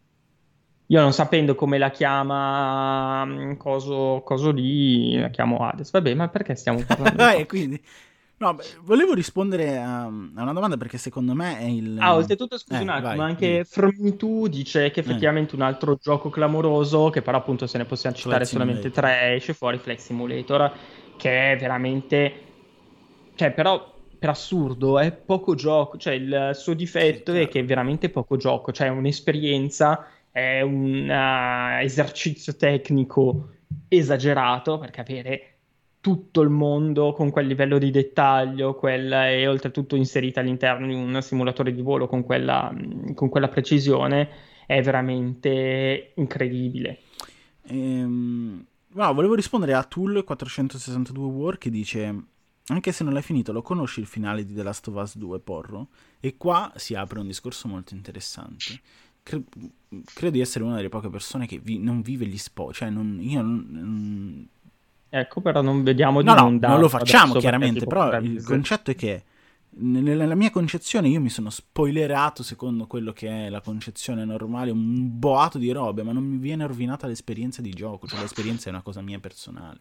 Io 0.89 1.02
non 1.02 1.12
sapendo 1.12 1.56
come 1.56 1.78
la 1.78 1.91
chiama, 1.91 3.26
mm, 3.26 3.56
coso, 3.58 4.21
coso 4.23 4.52
lì, 4.52 5.17
la 5.19 5.30
chiamo 5.30 5.58
Hades. 5.58 5.91
Vabbè, 5.91 6.13
ma 6.13 6.30
perché 6.30 6.56
stiamo 6.56 6.80
parlando? 6.88 7.23
eh, 7.23 7.45
quindi, 7.45 7.82
No, 8.39 8.56
volevo 8.82 9.13
rispondere 9.15 9.80
a, 9.80 10.06
una 10.06 10.54
domanda 10.54 10.78
perché 10.78 11.00
secondo 11.00 11.34
me 11.34 11.58
è 11.58 11.63
il... 11.63 11.97
Ah, 12.00 12.13
oltretutto, 12.15 12.58
scusi 12.60 12.80
eh, 12.80 12.84
un 12.84 12.89
attimo, 12.89 13.15
vai, 13.15 13.30
anche 13.30 13.65
From2 13.65 14.45
dice 14.45 14.91
che 14.91 15.00
effettivamente 15.00 15.54
eh. 15.54 15.56
un 15.56 15.63
altro 15.63 15.97
gioco 16.00 16.30
clamoroso, 16.30 17.10
che 17.10 17.23
però 17.23 17.38
appunto 17.38 17.65
se 17.65 17.80
ne 17.80 17.86
possiamo 17.86 18.15
citare 18.15 18.45
Flex 18.45 18.50
solamente 18.50 18.91
tre, 18.91 19.34
esce 19.34 19.54
fuori 19.54 19.80
Flex 19.80 20.02
Simulator, 20.02 20.71
che 21.17 21.54
è 21.54 21.58
veramente... 21.58 22.34
Cioè, 23.34 23.52
però 23.52 23.95
per 24.19 24.30
assurdo 24.30 25.00
è 25.00 25.12
poco 25.12 25.56
gioco, 25.56 25.97
cioè 25.97 26.13
il 26.13 26.52
suo 26.54 26.76
difetto 26.76 27.32
sì, 27.34 27.39
è 27.39 27.47
che 27.47 27.62
è 27.62 27.65
veramente 27.65 28.10
poco 28.10 28.38
gioco, 28.38 28.71
cioè 28.71 28.89
un'esperienza, 28.89 30.08
è 30.32 30.62
un 30.62 31.10
uh, 31.10 31.84
esercizio 31.84 32.56
tecnico 32.56 33.50
esagerato, 33.88 34.78
perché 34.78 35.02
avere 35.02 35.57
tutto 36.08 36.39
il 36.39 36.48
mondo 36.48 37.12
con 37.12 37.32
quel 37.32 37.48
livello 37.48 37.78
di 37.78 37.91
dettaglio 37.91 38.76
quella, 38.76 39.30
e 39.30 39.46
oltretutto 39.46 39.98
inserita 39.98 40.39
all'interno 40.39 40.88
di 40.88 40.93
un 40.93 41.22
simulatore 41.22 41.74
di 41.74 41.82
volo 41.82 42.08
con 42.08 42.24
quella, 42.24 42.74
con 43.13 43.28
quella 43.28 43.50
precisione 43.50 44.30
è 44.65 44.82
veramente 44.82 46.13
incredibile. 46.15 47.00
Ehm, 47.63 48.65
no, 48.88 49.13
volevo 49.13 49.36
rispondere 49.36 49.74
a 49.74 49.84
Tool 49.84 50.24
462 50.24 51.26
War 51.26 51.58
che 51.58 51.70
dice 51.70 52.24
anche 52.67 52.93
se 52.93 53.04
non 53.04 53.12
l'hai 53.12 53.22
finito 53.22 53.52
lo 53.52 53.62
conosci 53.62 54.00
il 54.00 54.06
finale 54.06 54.46
di 54.46 54.54
The 54.54 54.63
Last 54.63 54.88
of 54.88 54.96
Us 54.96 55.17
2 55.17 55.39
Porro 55.39 55.89
e 56.22 56.38
qua 56.38 56.72
si 56.78 56.96
apre 56.96 57.20
un 57.20 57.28
discorso 57.28 57.67
molto 57.67 57.93
interessante 57.93 58.80
Cre- 59.24 59.43
credo 60.13 60.32
di 60.32 60.41
essere 60.41 60.63
una 60.63 60.76
delle 60.76 60.89
poche 60.89 61.10
persone 61.10 61.48
che 61.48 61.60
vi- 61.60 61.80
non 61.80 62.02
vive 62.02 62.26
gli 62.26 62.38
spoiler 62.38 62.76
cioè 62.76 62.89
non, 62.89 63.20
io 63.22 63.41
non, 63.41 64.48
Ecco, 65.19 65.41
però 65.41 65.62
non 65.62 65.84
vediamo 65.84 66.21
di 66.21 66.27
no, 66.27 66.36
non 66.36 66.58
no, 66.60 66.67
non 66.67 66.80
lo 66.80 66.89
facciamo 66.89 67.36
chiaramente, 67.36 67.86
però 67.86 68.17
il 68.19 68.43
concetto 68.43 68.91
è 68.91 68.95
che 68.95 69.23
nella 69.80 70.36
mia 70.36 70.49
concezione 70.49 71.08
io 71.08 71.21
mi 71.21 71.30
sono 71.30 71.49
spoilerato 71.49 72.41
secondo 72.41 72.88
quello 72.88 73.13
che 73.13 73.45
è 73.45 73.49
la 73.49 73.62
concezione 73.62 74.25
normale, 74.25 74.71
un 74.71 75.19
boato 75.19 75.58
di 75.58 75.71
robe, 75.71 76.03
ma 76.03 76.12
non 76.12 76.23
mi 76.23 76.38
viene 76.38 76.65
rovinata 76.65 77.06
l'esperienza 77.06 77.62
di 77.62 77.69
gioco, 77.71 78.08
cioè 78.08 78.19
l'esperienza 78.19 78.67
è 78.67 78.71
una 78.71 78.82
cosa 78.82 79.01
mia 79.01 79.19
personale, 79.19 79.80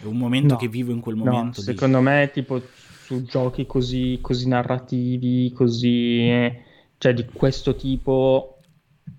è 0.00 0.04
un 0.04 0.16
momento 0.16 0.54
no, 0.54 0.58
che 0.58 0.68
vivo 0.68 0.92
in 0.92 1.00
quel 1.00 1.16
momento. 1.16 1.60
No, 1.60 1.62
secondo 1.62 2.00
me 2.00 2.30
tipo 2.32 2.60
su 3.04 3.22
giochi 3.22 3.66
così, 3.66 4.18
così 4.20 4.48
narrativi, 4.48 5.52
così, 5.52 6.28
eh, 6.28 6.62
cioè 6.98 7.14
di 7.14 7.24
questo 7.26 7.76
tipo 7.76 8.55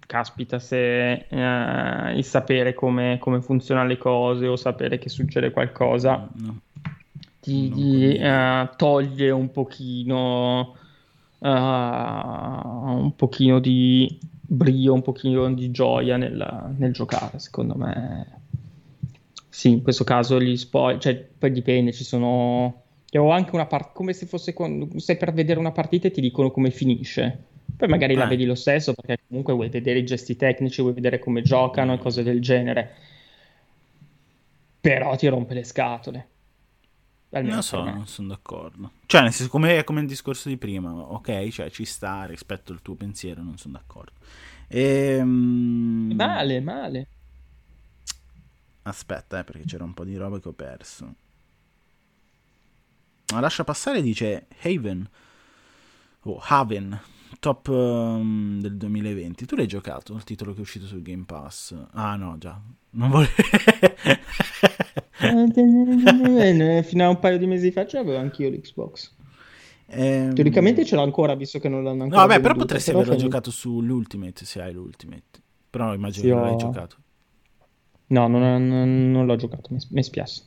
caspita, 0.07 0.57
se 0.57 1.27
eh, 1.27 2.17
il 2.17 2.23
sapere 2.23 2.73
come, 2.73 3.17
come, 3.19 3.41
funzionano 3.41 3.87
le 3.87 3.97
cose 3.97 4.47
o 4.47 4.55
sapere 4.55 4.97
che 4.97 5.09
succede 5.09 5.51
qualcosa 5.51 6.27
no. 6.33 6.61
ti, 7.41 7.69
ti 7.69 8.15
eh, 8.15 8.69
toglie 8.77 9.29
un 9.29 9.51
pochino, 9.51 10.75
uh, 11.39 11.47
un 11.47 13.13
pochino 13.15 13.59
di 13.59 14.17
brio, 14.41 14.93
un 14.93 15.01
pochino 15.01 15.53
di 15.53 15.69
gioia 15.71 16.15
nel, 16.15 16.73
nel 16.77 16.93
giocare, 16.93 17.37
secondo 17.39 17.75
me. 17.75 18.39
Sì, 19.49 19.71
in 19.71 19.81
questo 19.83 20.05
caso 20.05 20.39
gli 20.39 20.55
spoiler, 20.55 21.01
cioè 21.01 21.27
poi 21.37 21.51
dipende, 21.51 21.91
ci 21.91 22.03
sono... 22.03 22.83
Ho 23.17 23.31
anche 23.31 23.55
una 23.55 23.65
parte, 23.65 23.89
come 23.93 24.13
se 24.13 24.25
fosse 24.25 24.53
quando 24.53 24.87
stai 24.99 25.17
per 25.17 25.33
vedere 25.33 25.59
una 25.59 25.71
partita 25.71 26.07
e 26.07 26.11
ti 26.11 26.21
dicono 26.21 26.51
come 26.51 26.69
finisce 26.69 27.55
poi 27.77 27.87
magari 27.87 28.13
eh. 28.13 28.17
la 28.17 28.25
vedi 28.25 28.43
lo 28.43 28.55
stesso 28.55 28.93
perché 28.93 29.23
comunque 29.27 29.53
vuoi 29.53 29.69
vedere 29.69 29.99
i 29.99 30.05
gesti 30.05 30.35
tecnici, 30.35 30.81
vuoi 30.81 30.93
vedere 30.93 31.19
come 31.19 31.43
giocano 31.43 31.93
e 31.93 31.99
cose 31.99 32.23
del 32.23 32.41
genere. 32.41 32.95
Però 34.81 35.15
ti 35.15 35.27
rompe 35.27 35.53
le 35.53 35.63
scatole. 35.63 36.27
Almeno 37.29 37.55
non 37.55 37.63
so, 37.63 37.83
non 37.83 38.07
sono 38.07 38.29
d'accordo. 38.29 38.91
Cioè, 39.05 39.21
nel 39.21 39.31
senso, 39.31 39.51
come, 39.51 39.83
come, 39.83 40.01
il 40.01 40.07
discorso 40.07 40.49
di 40.49 40.57
prima, 40.57 40.91
ok, 40.91 41.49
cioè 41.49 41.69
ci 41.69 41.85
sta 41.85 42.25
rispetto 42.25 42.71
al 42.71 42.81
tuo 42.81 42.95
pensiero, 42.95 43.43
non 43.43 43.57
sono 43.57 43.73
d'accordo. 43.73 44.13
Ehm... 44.69 46.13
Male, 46.15 46.59
male. 46.61 47.07
Aspetta, 48.83 49.39
eh, 49.39 49.43
perché 49.43 49.65
c'era 49.65 49.83
un 49.83 49.93
po' 49.93 50.05
di 50.05 50.15
roba 50.15 50.39
che 50.39 50.47
ho 50.47 50.53
perso. 50.53 51.13
Ma 53.33 53.39
lascia 53.39 53.65
passare 53.65 54.01
dice 54.01 54.47
Haven 54.63 55.07
o 56.21 56.39
Haven 56.41 56.99
top 57.39 57.67
um, 57.67 58.59
del 58.59 58.77
2020. 58.77 59.45
Tu 59.45 59.55
l'hai 59.55 59.67
giocato 59.67 60.13
il 60.13 60.23
titolo 60.23 60.51
che 60.53 60.59
è 60.59 60.61
uscito 60.61 60.85
sul 60.85 61.01
Game 61.01 61.23
Pass? 61.25 61.75
Ah 61.91 62.15
no, 62.15 62.37
già. 62.37 62.59
Non 62.91 63.09
volevo... 63.09 63.31
Fino 66.83 67.05
a 67.05 67.09
un 67.09 67.19
paio 67.19 67.37
di 67.37 67.47
mesi 67.47 67.71
fa 67.71 67.85
c'avevo 67.85 68.17
anch'io 68.17 68.49
l'Xbox. 68.49 69.15
Ehm... 69.87 70.33
Teoricamente 70.33 70.85
ce 70.85 70.95
l'ho 70.95 71.03
ancora, 71.03 71.35
visto 71.35 71.59
che 71.59 71.69
non 71.69 71.83
l'hanno 71.83 72.03
ancora. 72.03 72.21
No, 72.21 72.27
vabbè, 72.27 72.41
però 72.41 72.55
potresti 72.55 72.91
però 72.91 73.03
averlo 73.03 73.19
giocato 73.19 73.51
sull'Ultimate 73.51 74.45
se 74.45 74.61
hai 74.61 74.73
l'Ultimate. 74.73 75.41
Però 75.69 75.93
immagino 75.93 76.23
sì, 76.23 76.29
che 76.29 76.35
non 76.35 76.45
l'hai 76.45 76.57
giocato. 76.57 76.95
No, 78.07 78.27
non, 78.27 78.67
non, 78.67 79.11
non 79.11 79.25
l'ho 79.25 79.35
giocato, 79.35 79.69
mi, 79.89 80.03
spiace. 80.03 80.43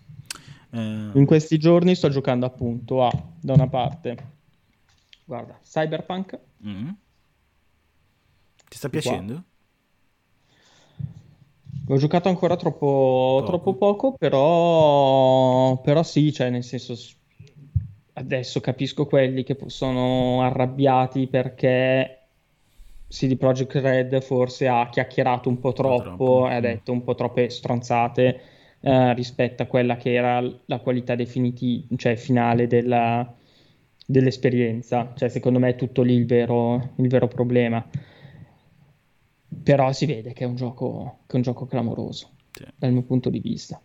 Eh... 0.73 1.11
In 1.13 1.25
questi 1.27 1.59
giorni 1.59 1.95
sto 1.95 2.09
giocando 2.09 2.47
appunto 2.47 3.05
a, 3.05 3.11
da 3.41 3.53
una 3.53 3.69
parte, 3.69 4.17
guarda, 5.25 5.59
Cyberpunk. 5.63 6.39
Mm. 6.67 6.89
Ti 8.69 8.77
sta 8.77 8.89
piacendo? 8.89 9.45
Ho 11.89 11.97
giocato 11.97 12.29
ancora 12.29 12.57
troppo 12.57 12.87
poco, 12.87 13.47
troppo 13.47 13.75
poco 13.75 14.13
però... 14.17 15.81
però 15.81 16.03
sì, 16.05 16.33
cioè 16.33 16.51
nel 16.51 16.63
senso 16.63 16.95
adesso 18.13 18.61
capisco 18.61 19.07
quelli 19.07 19.43
che 19.43 19.57
sono 19.67 20.43
arrabbiati 20.43 21.27
perché 21.27 22.21
CD 23.09 23.37
Projekt 23.37 23.75
Red 23.75 24.23
forse 24.23 24.69
ha 24.69 24.89
chiacchierato 24.89 25.49
un 25.49 25.59
po' 25.59 25.73
troppo, 25.73 26.11
un 26.11 26.17
po 26.17 26.25
troppo. 26.25 26.49
e 26.49 26.55
ha 26.55 26.61
detto 26.61 26.93
un 26.93 27.03
po' 27.03 27.17
troppe 27.17 27.51
stronzate 27.51 28.41
eh, 28.81 29.15
rispetto 29.15 29.65
a 29.65 29.67
quella 29.67 29.97
che 29.97 30.13
era 30.13 30.41
la 30.67 30.79
qualità 30.79 31.17
definitiva, 31.17 31.87
cioè 31.97 32.15
finale 32.15 32.69
della, 32.69 33.35
dell'esperienza. 34.11 35.13
Cioè, 35.15 35.29
secondo 35.29 35.59
me 35.59 35.71
è 35.71 35.77
tutto 35.77 36.03
lì 36.03 36.15
il 36.15 36.27
vero, 36.27 36.91
il 36.97 37.09
vero 37.09 37.29
problema. 37.29 37.85
Però 39.63 39.93
si 39.93 40.07
vede 40.07 40.33
che 40.33 40.45
è 40.45 40.47
un 40.47 40.57
gioco, 40.57 41.19
che 41.27 41.33
è 41.33 41.37
un 41.37 41.43
gioco 41.43 41.67
clamoroso, 41.67 42.31
sì. 42.53 42.65
dal 42.77 42.93
mio 42.93 43.03
punto 43.03 43.31
di 43.31 43.41
vista. 43.41 43.81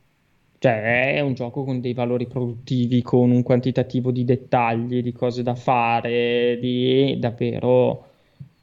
Cioè, 0.57 1.13
è 1.15 1.19
un 1.19 1.33
gioco 1.33 1.63
con 1.63 1.79
dei 1.79 1.93
valori 1.93 2.27
produttivi, 2.27 3.01
con 3.01 3.29
un 3.31 3.43
quantitativo 3.43 4.11
di 4.11 4.23
dettagli, 4.23 5.01
di 5.01 5.11
cose 5.11 5.43
da 5.43 5.55
fare, 5.55 6.57
di 6.59 7.17
davvero, 7.19 8.05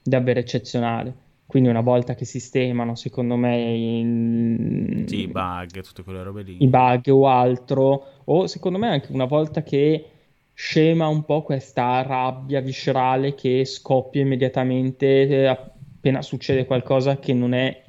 davvero 0.02 0.40
eccezionale. 0.40 1.14
Quindi 1.46 1.68
una 1.68 1.82
volta 1.82 2.14
che 2.14 2.24
sistemano, 2.24 2.94
secondo 2.94 3.36
me, 3.36 3.58
in... 3.58 5.04
sì, 5.06 5.20
i 5.20 5.26
bug, 5.26 5.82
tutte 5.82 6.02
quelle 6.02 6.22
robe 6.22 6.42
lì. 6.42 6.56
I 6.62 6.66
bug 6.66 7.08
o 7.08 7.28
altro, 7.28 8.04
o 8.24 8.46
secondo 8.46 8.78
me 8.78 8.88
anche 8.88 9.12
una 9.12 9.26
volta 9.26 9.62
che 9.62 10.06
scema 10.62 11.08
un 11.08 11.24
po' 11.24 11.42
questa 11.42 12.02
rabbia 12.02 12.60
viscerale 12.60 13.34
che 13.34 13.64
scoppia 13.64 14.22
immediatamente 14.22 15.26
eh, 15.26 15.46
appena 15.46 16.22
succede 16.22 16.66
qualcosa 16.66 17.18
che 17.18 17.34
non 17.34 17.52
è 17.52 17.82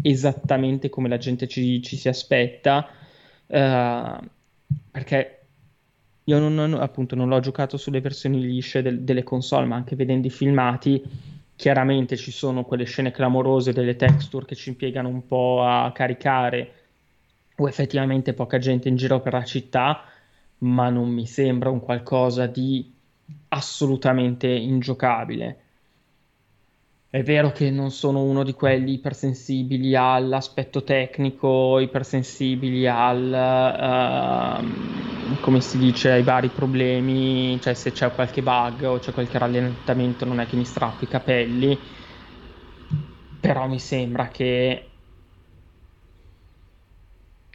esattamente 0.00 0.88
come 0.90 1.08
la 1.08 1.18
gente 1.18 1.48
ci, 1.48 1.82
ci 1.82 1.96
si 1.96 2.08
aspetta, 2.08 2.88
uh, 3.46 4.24
perché 4.90 5.38
io 6.22 6.38
non, 6.38 6.54
non, 6.54 6.74
appunto 6.74 7.16
non 7.16 7.28
l'ho 7.28 7.40
giocato 7.40 7.76
sulle 7.76 8.00
versioni 8.00 8.40
lisce 8.40 8.80
del, 8.80 9.00
delle 9.00 9.24
console, 9.24 9.66
ma 9.66 9.74
anche 9.74 9.96
vedendo 9.96 10.28
i 10.28 10.30
filmati 10.30 11.02
Chiaramente 11.60 12.16
ci 12.16 12.30
sono 12.30 12.64
quelle 12.64 12.84
scene 12.84 13.10
clamorose 13.10 13.74
delle 13.74 13.94
texture 13.94 14.46
che 14.46 14.54
ci 14.54 14.70
impiegano 14.70 15.08
un 15.08 15.26
po' 15.26 15.62
a 15.62 15.92
caricare 15.92 16.72
o 17.56 17.68
effettivamente 17.68 18.32
poca 18.32 18.56
gente 18.56 18.88
in 18.88 18.96
giro 18.96 19.20
per 19.20 19.34
la 19.34 19.44
città, 19.44 20.04
ma 20.60 20.88
non 20.90 21.10
mi 21.10 21.26
sembra 21.26 21.70
un 21.70 21.80
qualcosa 21.80 22.46
di 22.46 22.92
assolutamente 23.48 24.48
ingiocabile. 24.48 25.64
È 27.10 27.22
vero 27.24 27.50
che 27.50 27.70
non 27.70 27.90
sono 27.90 28.22
uno 28.22 28.44
di 28.44 28.52
quelli 28.52 28.92
ipersensibili 28.94 29.96
all'aspetto 29.96 30.84
tecnico, 30.84 31.80
ipersensibili 31.80 32.86
al, 32.86 34.62
uh, 35.32 35.38
come 35.40 35.60
si 35.60 35.76
dice, 35.78 36.12
ai 36.12 36.22
vari 36.22 36.50
problemi, 36.50 37.60
cioè 37.60 37.74
se 37.74 37.90
c'è 37.90 38.12
qualche 38.14 38.42
bug 38.44 38.82
o 38.84 38.98
c'è 39.00 39.12
qualche 39.12 39.38
rallentamento 39.38 40.24
non 40.24 40.38
è 40.38 40.46
che 40.46 40.54
mi 40.56 40.64
strappo 40.64 41.02
i 41.04 41.08
capelli, 41.08 41.84
però 43.38 43.66
mi 43.68 43.78
sembra 43.78 44.28
che 44.28 44.89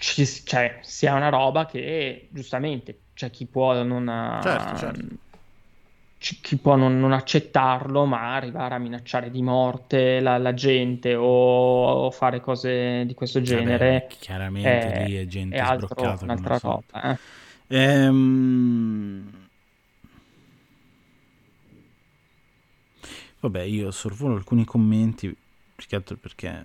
ci, 0.05 0.25
cioè, 0.25 0.79
sia 0.81 1.15
una 1.15 1.29
roba 1.29 1.65
che 1.65 2.27
giustamente 2.29 2.99
c'è 3.15 3.31
chi 3.31 3.45
può 3.47 3.81
non... 3.81 4.39
Certo, 4.41 4.77
certo 4.77 5.23
chi 6.17 6.57
può 6.57 6.75
non, 6.75 6.99
non, 6.99 7.11
accettarlo, 7.11 8.05
ma 8.05 8.33
arrivare 8.33 8.73
a 8.73 8.79
minacciare 8.79 9.29
di 9.29 9.43
morte 9.43 10.19
la, 10.21 10.39
la 10.39 10.55
gente 10.55 11.13
o, 11.13 11.23
o, 11.23 12.09
fare 12.09 12.41
cose 12.41 13.05
di 13.05 13.13
questo 13.13 13.41
genere. 13.43 13.91
Vabbè, 13.91 14.07
chiaramente 14.07 14.91
è, 14.91 15.05
lì 15.05 15.15
è 15.17 15.27
gente 15.27 15.55
è 15.55 15.59
altro. 15.59 16.17
Un'altra 16.21 16.57
roba. 16.59 17.11
Eh. 17.11 17.17
Ehm... 17.67 19.47
Vabbè, 23.41 23.61
io 23.61 23.91
sorvolo 23.91 24.33
alcuni 24.33 24.65
commenti, 24.65 25.27
più 25.75 25.87
che 25.87 25.95
altro 25.95 26.17
perché 26.17 26.63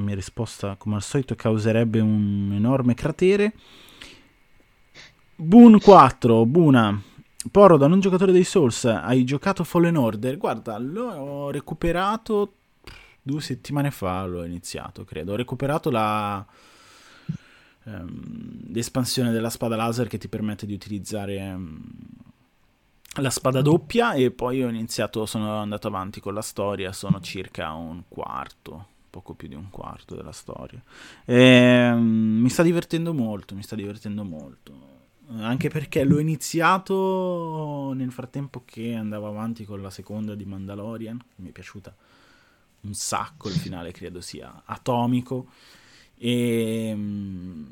la 0.00 0.06
mia 0.06 0.14
risposta, 0.14 0.76
come 0.76 0.96
al 0.96 1.02
solito, 1.02 1.34
causerebbe 1.34 2.00
un 2.00 2.50
enorme 2.52 2.94
cratere. 2.94 3.52
Boon 5.36 5.78
4, 5.78 6.44
Buna, 6.44 7.02
Poro, 7.50 7.78
da 7.78 7.86
non 7.86 8.00
giocatore 8.00 8.32
dei 8.32 8.44
Souls, 8.44 8.84
hai 8.84 9.24
giocato 9.24 9.64
Fallen 9.64 9.96
Order? 9.96 10.36
Guarda, 10.36 10.76
l'ho 10.78 11.50
recuperato 11.50 12.54
due 13.22 13.40
settimane 13.40 13.90
fa, 13.90 14.24
l'ho 14.26 14.44
iniziato, 14.44 15.04
credo. 15.04 15.32
Ho 15.32 15.36
recuperato 15.36 15.90
la, 15.90 16.44
um, 17.84 18.62
l'espansione 18.68 19.30
della 19.30 19.48
spada 19.48 19.76
laser 19.76 20.08
che 20.08 20.18
ti 20.18 20.28
permette 20.28 20.66
di 20.66 20.74
utilizzare 20.74 21.38
um, 21.50 21.82
la 23.14 23.30
spada 23.30 23.62
doppia 23.62 24.12
e 24.12 24.30
poi 24.30 24.62
ho 24.62 24.68
iniziato, 24.68 25.24
sono 25.26 25.58
andato 25.58 25.88
avanti 25.88 26.20
con 26.20 26.34
la 26.34 26.42
storia, 26.42 26.92
sono 26.92 27.20
circa 27.20 27.72
un 27.72 28.02
quarto, 28.08 28.86
poco 29.10 29.34
più 29.34 29.48
di 29.48 29.54
un 29.54 29.68
quarto 29.70 30.14
della 30.14 30.32
storia. 30.32 30.82
E, 31.24 31.90
um, 31.92 32.38
mi 32.40 32.48
sta 32.48 32.62
divertendo 32.62 33.12
molto, 33.12 33.54
mi 33.54 33.62
sta 33.62 33.76
divertendo 33.76 34.24
molto. 34.24 34.98
Anche 35.38 35.68
perché 35.68 36.02
l'ho 36.04 36.18
iniziato 36.18 37.92
nel 37.94 38.10
frattempo 38.10 38.62
che 38.64 38.94
andavo 38.94 39.28
avanti 39.28 39.64
con 39.64 39.80
la 39.80 39.90
seconda 39.90 40.34
di 40.34 40.44
Mandalorian, 40.44 41.20
mi 41.36 41.50
è 41.50 41.52
piaciuta 41.52 41.94
un 42.82 42.94
sacco, 42.94 43.48
il 43.48 43.54
finale 43.54 43.92
credo 43.92 44.20
sia 44.20 44.62
atomico. 44.64 45.48
E, 46.16 46.92
mm, 46.94 47.64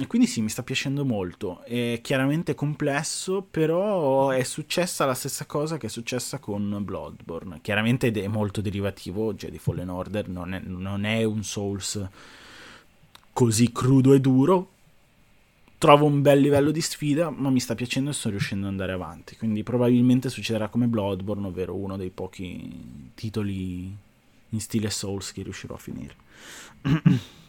e 0.00 0.06
quindi 0.06 0.26
sì, 0.26 0.40
mi 0.40 0.48
sta 0.48 0.62
piacendo 0.62 1.04
molto, 1.04 1.62
è 1.64 2.00
chiaramente 2.02 2.54
complesso, 2.54 3.42
però 3.42 4.30
è 4.30 4.42
successa 4.42 5.04
la 5.04 5.12
stessa 5.12 5.44
cosa 5.44 5.76
che 5.76 5.86
è 5.86 5.90
successa 5.90 6.38
con 6.38 6.82
Bloodborne, 6.82 7.60
chiaramente 7.60 8.10
è 8.10 8.26
molto 8.26 8.62
derivativo, 8.62 9.34
Jedi 9.34 9.58
Fallen 9.58 9.90
Order 9.90 10.28
non 10.28 10.54
è, 10.54 10.60
non 10.64 11.04
è 11.04 11.24
un 11.24 11.44
Souls 11.44 12.08
così 13.34 13.70
crudo 13.70 14.14
e 14.14 14.20
duro, 14.20 14.70
trovo 15.76 16.06
un 16.06 16.22
bel 16.22 16.40
livello 16.40 16.70
di 16.70 16.80
sfida, 16.80 17.28
ma 17.28 17.50
mi 17.50 17.60
sta 17.60 17.74
piacendo 17.74 18.10
e 18.10 18.12
sto 18.14 18.30
riuscendo 18.30 18.66
ad 18.66 18.70
andare 18.70 18.92
avanti. 18.92 19.36
Quindi 19.36 19.62
probabilmente 19.62 20.30
succederà 20.30 20.68
come 20.68 20.86
Bloodborne, 20.86 21.48
ovvero 21.48 21.74
uno 21.74 21.96
dei 21.96 22.10
pochi 22.10 23.10
titoli 23.14 23.92
in 24.48 24.60
stile 24.60 24.90
Souls 24.90 25.32
che 25.32 25.42
riuscirò 25.42 25.74
a 25.74 25.78
finire. 25.78 26.14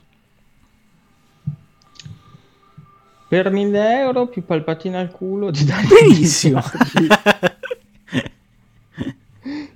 Per 3.34 3.50
1000 3.50 4.00
euro 4.00 4.28
più 4.28 4.46
palpatina 4.46 5.00
al 5.00 5.10
culo 5.10 5.50
ti 5.50 5.66
dai 5.66 5.84
benissimo. 5.88 6.62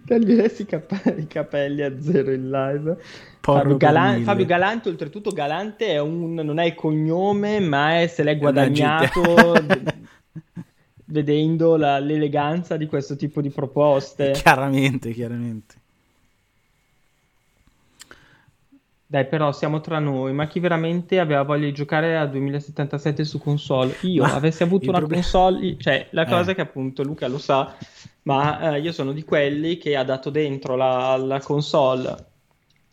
Taglieresti 0.05 0.68
i 1.18 1.26
capelli 1.26 1.82
a 1.82 1.99
zero 1.99 2.32
in 2.34 2.51
live. 2.51 2.97
Fabio, 3.41 3.78
Galan- 3.78 4.22
Fabio, 4.22 4.45
Galante, 4.45 4.89
oltretutto, 4.89 5.32
Galante 5.32 5.88
è 5.88 5.99
un, 5.99 6.36
non 6.36 6.60
è 6.60 6.66
il 6.66 6.76
cognome, 6.76 7.60
ma 7.60 7.99
è 7.99 8.05
se 8.05 8.22
l'è 8.22 8.38
guadagnato 8.38 9.55
vedendo 11.05 11.78
la, 11.78 11.97
l'eleganza 11.97 12.78
di 12.78 12.86
questo 12.86 13.16
tipo 13.16 13.41
di 13.41 13.49
proposte. 13.49 14.34
Chiaramente, 14.34 15.10
chiaramente. 15.14 15.74
Dai, 19.10 19.26
però 19.26 19.53
siamo 19.53 19.80
tra 19.80 19.99
noi, 19.99 20.34
ma 20.34 20.47
chi 20.47 20.60
veramente 20.60 21.18
aveva 21.18 21.43
voglia 21.43 21.64
di 21.64 21.72
giocare 21.72 22.18
a 22.18 22.26
2077 22.26 23.24
su 23.24 23.39
console? 23.39 23.95
Io 24.01 24.24
ma 24.24 24.34
avessi 24.34 24.64
avuto 24.64 24.89
una 24.89 24.97
problem- 24.97 25.22
console, 25.22 25.78
cioè 25.80 26.08
la 26.10 26.26
cosa 26.26 26.51
eh. 26.51 26.55
che 26.55 26.60
appunto 26.60 27.03
Luca 27.03 27.30
lo 27.30 27.38
sa, 27.38 27.74
ma 28.24 28.76
eh, 28.76 28.82
io 28.82 28.91
sono 28.91 29.14
di 29.14 29.24
quelli 29.24 29.78
che 29.78 29.95
ha 29.95 30.03
dato 30.03 30.30
dentro 30.30 30.76
la, 30.76 31.16
la 31.16 31.39
console 31.39 32.10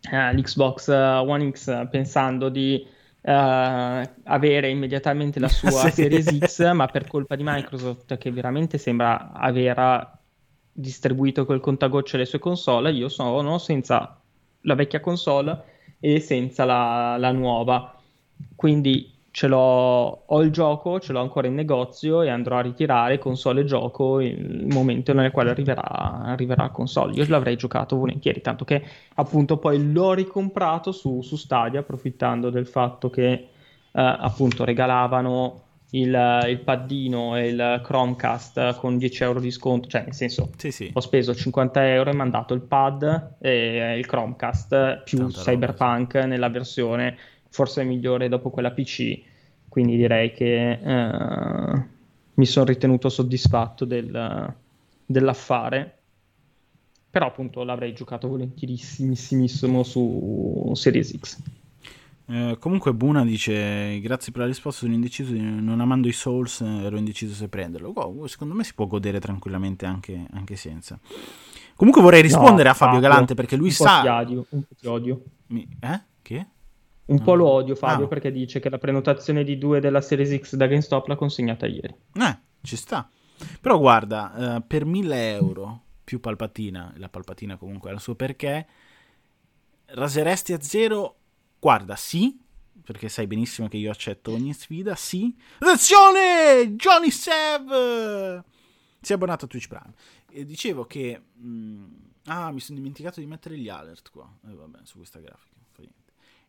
uh, 0.09 0.37
l'Xbox 0.37 0.87
One 0.89 1.51
X 1.51 1.89
pensando 1.91 2.49
di 2.49 2.87
uh, 3.23 3.31
avere 3.31 4.69
immediatamente 4.69 5.41
la 5.41 5.49
sua 5.51 5.91
Series 5.91 6.39
X, 6.39 6.71
ma 6.75 6.87
per 6.87 7.09
colpa 7.09 7.35
di 7.35 7.43
Microsoft 7.45 8.17
che 8.19 8.31
veramente 8.31 8.79
sembra 8.79 9.33
aver 9.33 10.13
distribuito 10.71 11.45
col 11.45 11.59
contagocce 11.59 12.17
le 12.19 12.25
sue 12.25 12.39
console, 12.39 12.93
io 12.93 13.09
sono 13.09 13.59
senza 13.59 14.17
la 14.61 14.75
vecchia 14.77 15.01
console 15.01 15.73
e 16.05 16.21
senza 16.21 16.67
la, 16.67 17.17
la 17.19 17.33
nuova. 17.33 17.95
Quindi 18.55 19.11
ce 19.31 19.47
l'ho, 19.49 20.25
ho 20.27 20.43
il 20.43 20.51
gioco, 20.51 21.01
ce 21.01 21.15
l'ho 21.15 21.21
ancora 21.21 21.47
in 21.47 21.55
negozio 21.55 22.21
e 22.21 22.29
andrò 22.29 22.59
a 22.59 22.61
ritirare 22.61 23.19
console 23.19 23.63
e 23.63 23.65
gioco 23.65 24.21
il 24.21 24.67
momento 24.67 25.15
nel 25.15 25.31
quale 25.31 25.49
arriverà, 25.49 25.83
arriverà 25.83 26.69
console. 26.69 27.15
Io 27.15 27.25
l'avrei 27.29 27.57
giocato 27.57 27.97
volentieri, 27.97 28.43
tanto 28.43 28.67
che 28.67 28.85
appunto 29.15 29.57
poi 29.57 29.93
l'ho 29.93 30.13
ricomprato 30.13 30.93
su, 30.93 31.23
su 31.23 31.37
Stadia, 31.37 31.81
approfittando 31.81 32.51
del 32.51 32.67
fatto 32.67 33.09
che 33.09 33.31
eh, 33.33 33.49
appunto 33.93 34.65
regalavano 34.65 35.63
il, 35.95 36.45
il, 36.49 36.59
paddino 36.61 37.37
e 37.37 37.49
il 37.49 37.81
Chromecast 37.83 38.77
con 38.77 38.99
10 38.99 39.23
euro 39.23 39.41
di 39.41 39.51
sconto, 39.51 39.89
cioè 39.89 40.03
nel 40.03 40.15
senso 40.15 40.51
sì, 40.57 40.71
sì. 40.71 40.91
ho 40.93 41.01
speso 41.01 41.35
50 41.35 41.93
euro 41.93 42.11
e 42.11 42.15
mandato 42.15 42.55
il 42.55 42.61
pad 42.61 43.37
e 43.41 43.97
il 43.99 44.07
Chromecast 44.07 45.03
più 45.05 45.19
Tanta 45.19 45.41
Cyberpunk 45.41 46.15
roba, 46.15 46.27
nella 46.27 46.49
versione 46.49 47.17
forse 47.49 47.85
migliore 47.85 48.29
dopo 48.29 48.51
quella 48.51 48.73
PC, 48.73 49.21
quindi 49.69 49.97
direi 49.97 50.33
che 50.33 50.71
eh, 50.73 51.83
mi 52.35 52.47
sono 52.47 52.67
ritenuto 52.67 53.09
soddisfatto 53.09 53.85
del, 53.85 54.55
dell'affare. 55.07 55.99
Però 57.11 57.27
appunto 57.27 57.63
l'avrei 57.63 57.93
giocato 57.93 58.27
volentierissimissimo 58.27 59.85
su 59.85 60.73
Series 60.75 61.17
X. 61.17 61.43
Eh, 62.27 62.57
comunque 62.59 62.95
Buna 62.95 63.23
dice 63.23 64.01
grazie 64.01 64.33
per 64.33 64.43
la 64.43 64.47
risposta 64.47 64.81
sono 64.81 64.95
indeciso 64.95 65.35
non 65.35 65.81
amando 65.81 66.09
i 66.09 66.13
Souls 66.13 66.63
ero 66.63 66.97
indeciso 66.97 67.35
se 67.35 67.49
prenderlo 67.49 67.93
wow, 67.95 68.25
secondo 68.25 68.55
me 68.55 68.65
si 68.65 68.73
può 68.73 68.87
godere 68.87 69.21
tranquillamente 69.21 69.85
anche, 69.85 70.27
anche 70.33 70.57
senza 70.57 70.99
comunque 71.75 72.01
vorrei 72.01 72.23
rispondere 72.23 72.65
no, 72.65 72.71
a 72.71 72.75
Fabio 72.75 73.01
Galante 73.01 73.35
perché 73.35 73.57
lui 73.57 73.67
un 73.67 73.73
sa 73.75 74.01
po 74.01 74.11
odio, 74.11 74.47
un 74.49 74.63
po' 74.63 74.75
ti 74.75 74.87
odio 74.87 75.23
Mi... 75.49 75.69
eh? 75.81 76.01
che? 76.23 76.47
Un 77.07 77.21
po' 77.23 77.35
lo 77.35 77.47
odio 77.47 77.75
Fabio 77.75 78.07
ah. 78.07 78.09
perché 78.09 78.33
dice 78.33 78.59
che 78.59 78.71
la 78.71 78.79
prenotazione 78.79 79.45
di 79.45 79.59
due 79.59 79.81
della 79.81 80.01
Series 80.01 80.41
X 80.41 80.55
da 80.57 80.67
GameStop 80.67 81.07
l'ha 81.09 81.17
consegnata 81.17 81.67
ieri. 81.67 81.95
Eh, 82.15 82.39
ci 82.63 82.77
sta. 82.77 83.07
Però 83.61 83.79
guarda, 83.79 84.57
uh, 84.57 84.67
per 84.67 84.87
1000 84.87 85.35
euro 85.35 85.83
più 86.03 86.21
palpatina, 86.21 86.95
la 86.97 87.11
palpatina 87.11 87.57
comunque 87.57 87.91
ha 87.91 87.93
il 87.93 88.01
suo 88.01 88.15
perché, 88.15 88.67
raseresti 89.87 90.55
a 90.55 90.61
zero? 90.63 91.17
Guarda, 91.65 91.97
sì, 91.97 92.39
perché 92.83 93.09
sai 93.09 93.27
benissimo 93.27 93.69
che 93.69 93.79
io 93.79 93.91
accetto 93.91 94.33
ogni 94.33 94.53
sfida, 94.53 94.95
sì. 94.95 95.35
Attenzione! 95.61 96.75
Johnny 96.77 97.11
Sev! 97.11 98.45
Si 99.01 99.13
è 99.13 99.15
abbonato 99.15 99.47
a 99.47 99.49
Twitch 99.49 99.69
Prime. 99.69 99.95
E 100.29 100.45
dicevo 100.45 100.85
che... 100.85 101.23
Mh, 101.33 101.49
mm, 101.49 101.95
ah, 102.27 102.53
mi 102.53 102.61
sono 102.61 102.77
dimenticato 102.77 103.19
di 103.19 103.25
mettere 103.25 103.57
gli 103.57 103.71
alert 103.71 104.11
qua. 104.11 104.31
Eh, 104.47 104.53
vabbè, 104.53 104.81
su 104.83 104.99
questa 104.99 105.21
grafica. 105.21 105.55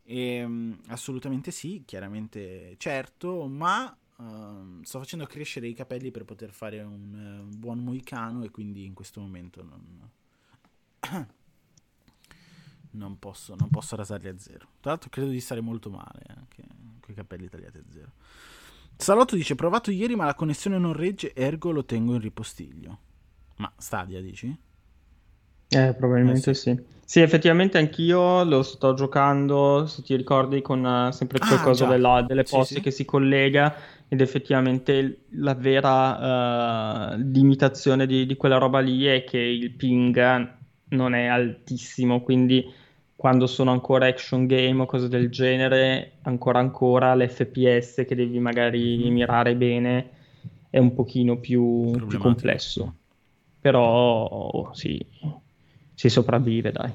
E, 0.03 0.19
ehm, 0.19 0.81
assolutamente 0.87 1.49
sì, 1.49 1.83
chiaramente 1.85 2.75
certo, 2.77 3.47
ma 3.47 3.97
uh, 4.17 4.83
sto 4.83 4.99
facendo 4.99 5.25
crescere 5.27 5.67
i 5.67 5.73
capelli 5.73 6.11
per 6.11 6.25
poter 6.25 6.51
fare 6.51 6.81
un, 6.81 7.13
uh, 7.13 7.41
un 7.41 7.57
buon 7.57 7.79
moicano 7.79 8.43
e 8.43 8.51
quindi 8.51 8.83
in 8.83 8.93
questo 8.93 9.21
momento 9.21 9.63
non, 9.63 10.09
non, 12.95 13.19
posso, 13.19 13.55
non 13.55 13.69
posso 13.69 13.95
rasarli 13.95 14.27
a 14.27 14.37
zero. 14.37 14.67
Tra 14.79 14.91
l'altro 14.91 15.09
credo 15.09 15.29
di 15.29 15.39
stare 15.39 15.61
molto 15.61 15.89
male 15.89 16.23
anche 16.35 16.63
con 16.99 17.11
i 17.11 17.13
capelli 17.13 17.47
tagliati 17.47 17.77
a 17.77 17.83
zero. 17.89 18.11
Salotto 18.97 19.35
dice 19.35 19.55
provato 19.55 19.91
ieri 19.91 20.15
ma 20.15 20.25
la 20.25 20.35
connessione 20.35 20.77
non 20.77 20.93
regge, 20.93 21.33
ergo 21.33 21.71
lo 21.71 21.85
tengo 21.85 22.13
in 22.13 22.21
ripostiglio. 22.21 22.99
Ma 23.57 23.71
Stadia 23.77 24.21
dici? 24.21 24.57
Eh, 25.67 25.93
probabilmente 25.93 26.51
eh, 26.51 26.53
sì. 26.53 26.75
sì. 26.75 26.83
sì. 27.03 27.21
effettivamente 27.21 27.77
anch'io 27.77 28.43
lo 28.43 28.61
sto 28.63 28.93
giocando, 28.93 29.85
se 29.87 30.03
ti 30.03 30.15
ricordi, 30.15 30.61
con 30.61 30.83
uh, 30.83 31.11
sempre 31.11 31.39
quel 31.39 31.59
ah, 31.59 31.61
coso 31.61 31.85
della, 31.85 32.21
delle 32.21 32.43
poste 32.43 32.75
sì, 32.75 32.81
che 32.81 32.91
si 32.91 33.03
collega 33.03 33.75
ed 34.07 34.21
effettivamente 34.21 35.25
la 35.31 35.55
vera 35.55 37.13
uh, 37.13 37.17
limitazione 37.17 38.05
di, 38.05 38.25
di, 38.25 38.35
quella 38.35 38.57
roba 38.57 38.79
lì 38.79 39.05
è 39.05 39.23
che 39.23 39.39
il 39.39 39.71
ping 39.71 40.53
non 40.89 41.15
è 41.15 41.25
altissimo, 41.25 42.21
quindi 42.21 42.63
quando 43.25 43.47
sono 43.47 43.71
ancora 43.71 44.05
action 44.05 44.45
game 44.45 44.83
o 44.83 44.85
cose 44.85 45.07
del 45.07 45.31
genere, 45.31 46.17
ancora 46.21 46.59
ancora 46.59 47.15
l'FPS 47.15 48.05
che 48.07 48.13
devi 48.13 48.37
magari 48.37 49.09
mm. 49.09 49.11
mirare 49.11 49.55
bene 49.55 50.09
è 50.69 50.77
un 50.77 50.93
pochino 50.93 51.39
più, 51.39 51.89
più 52.05 52.19
complesso. 52.19 52.97
Però 53.59 54.69
sì, 54.75 55.03
si 55.95 56.07
sopravvive, 56.07 56.71
dai. 56.71 56.91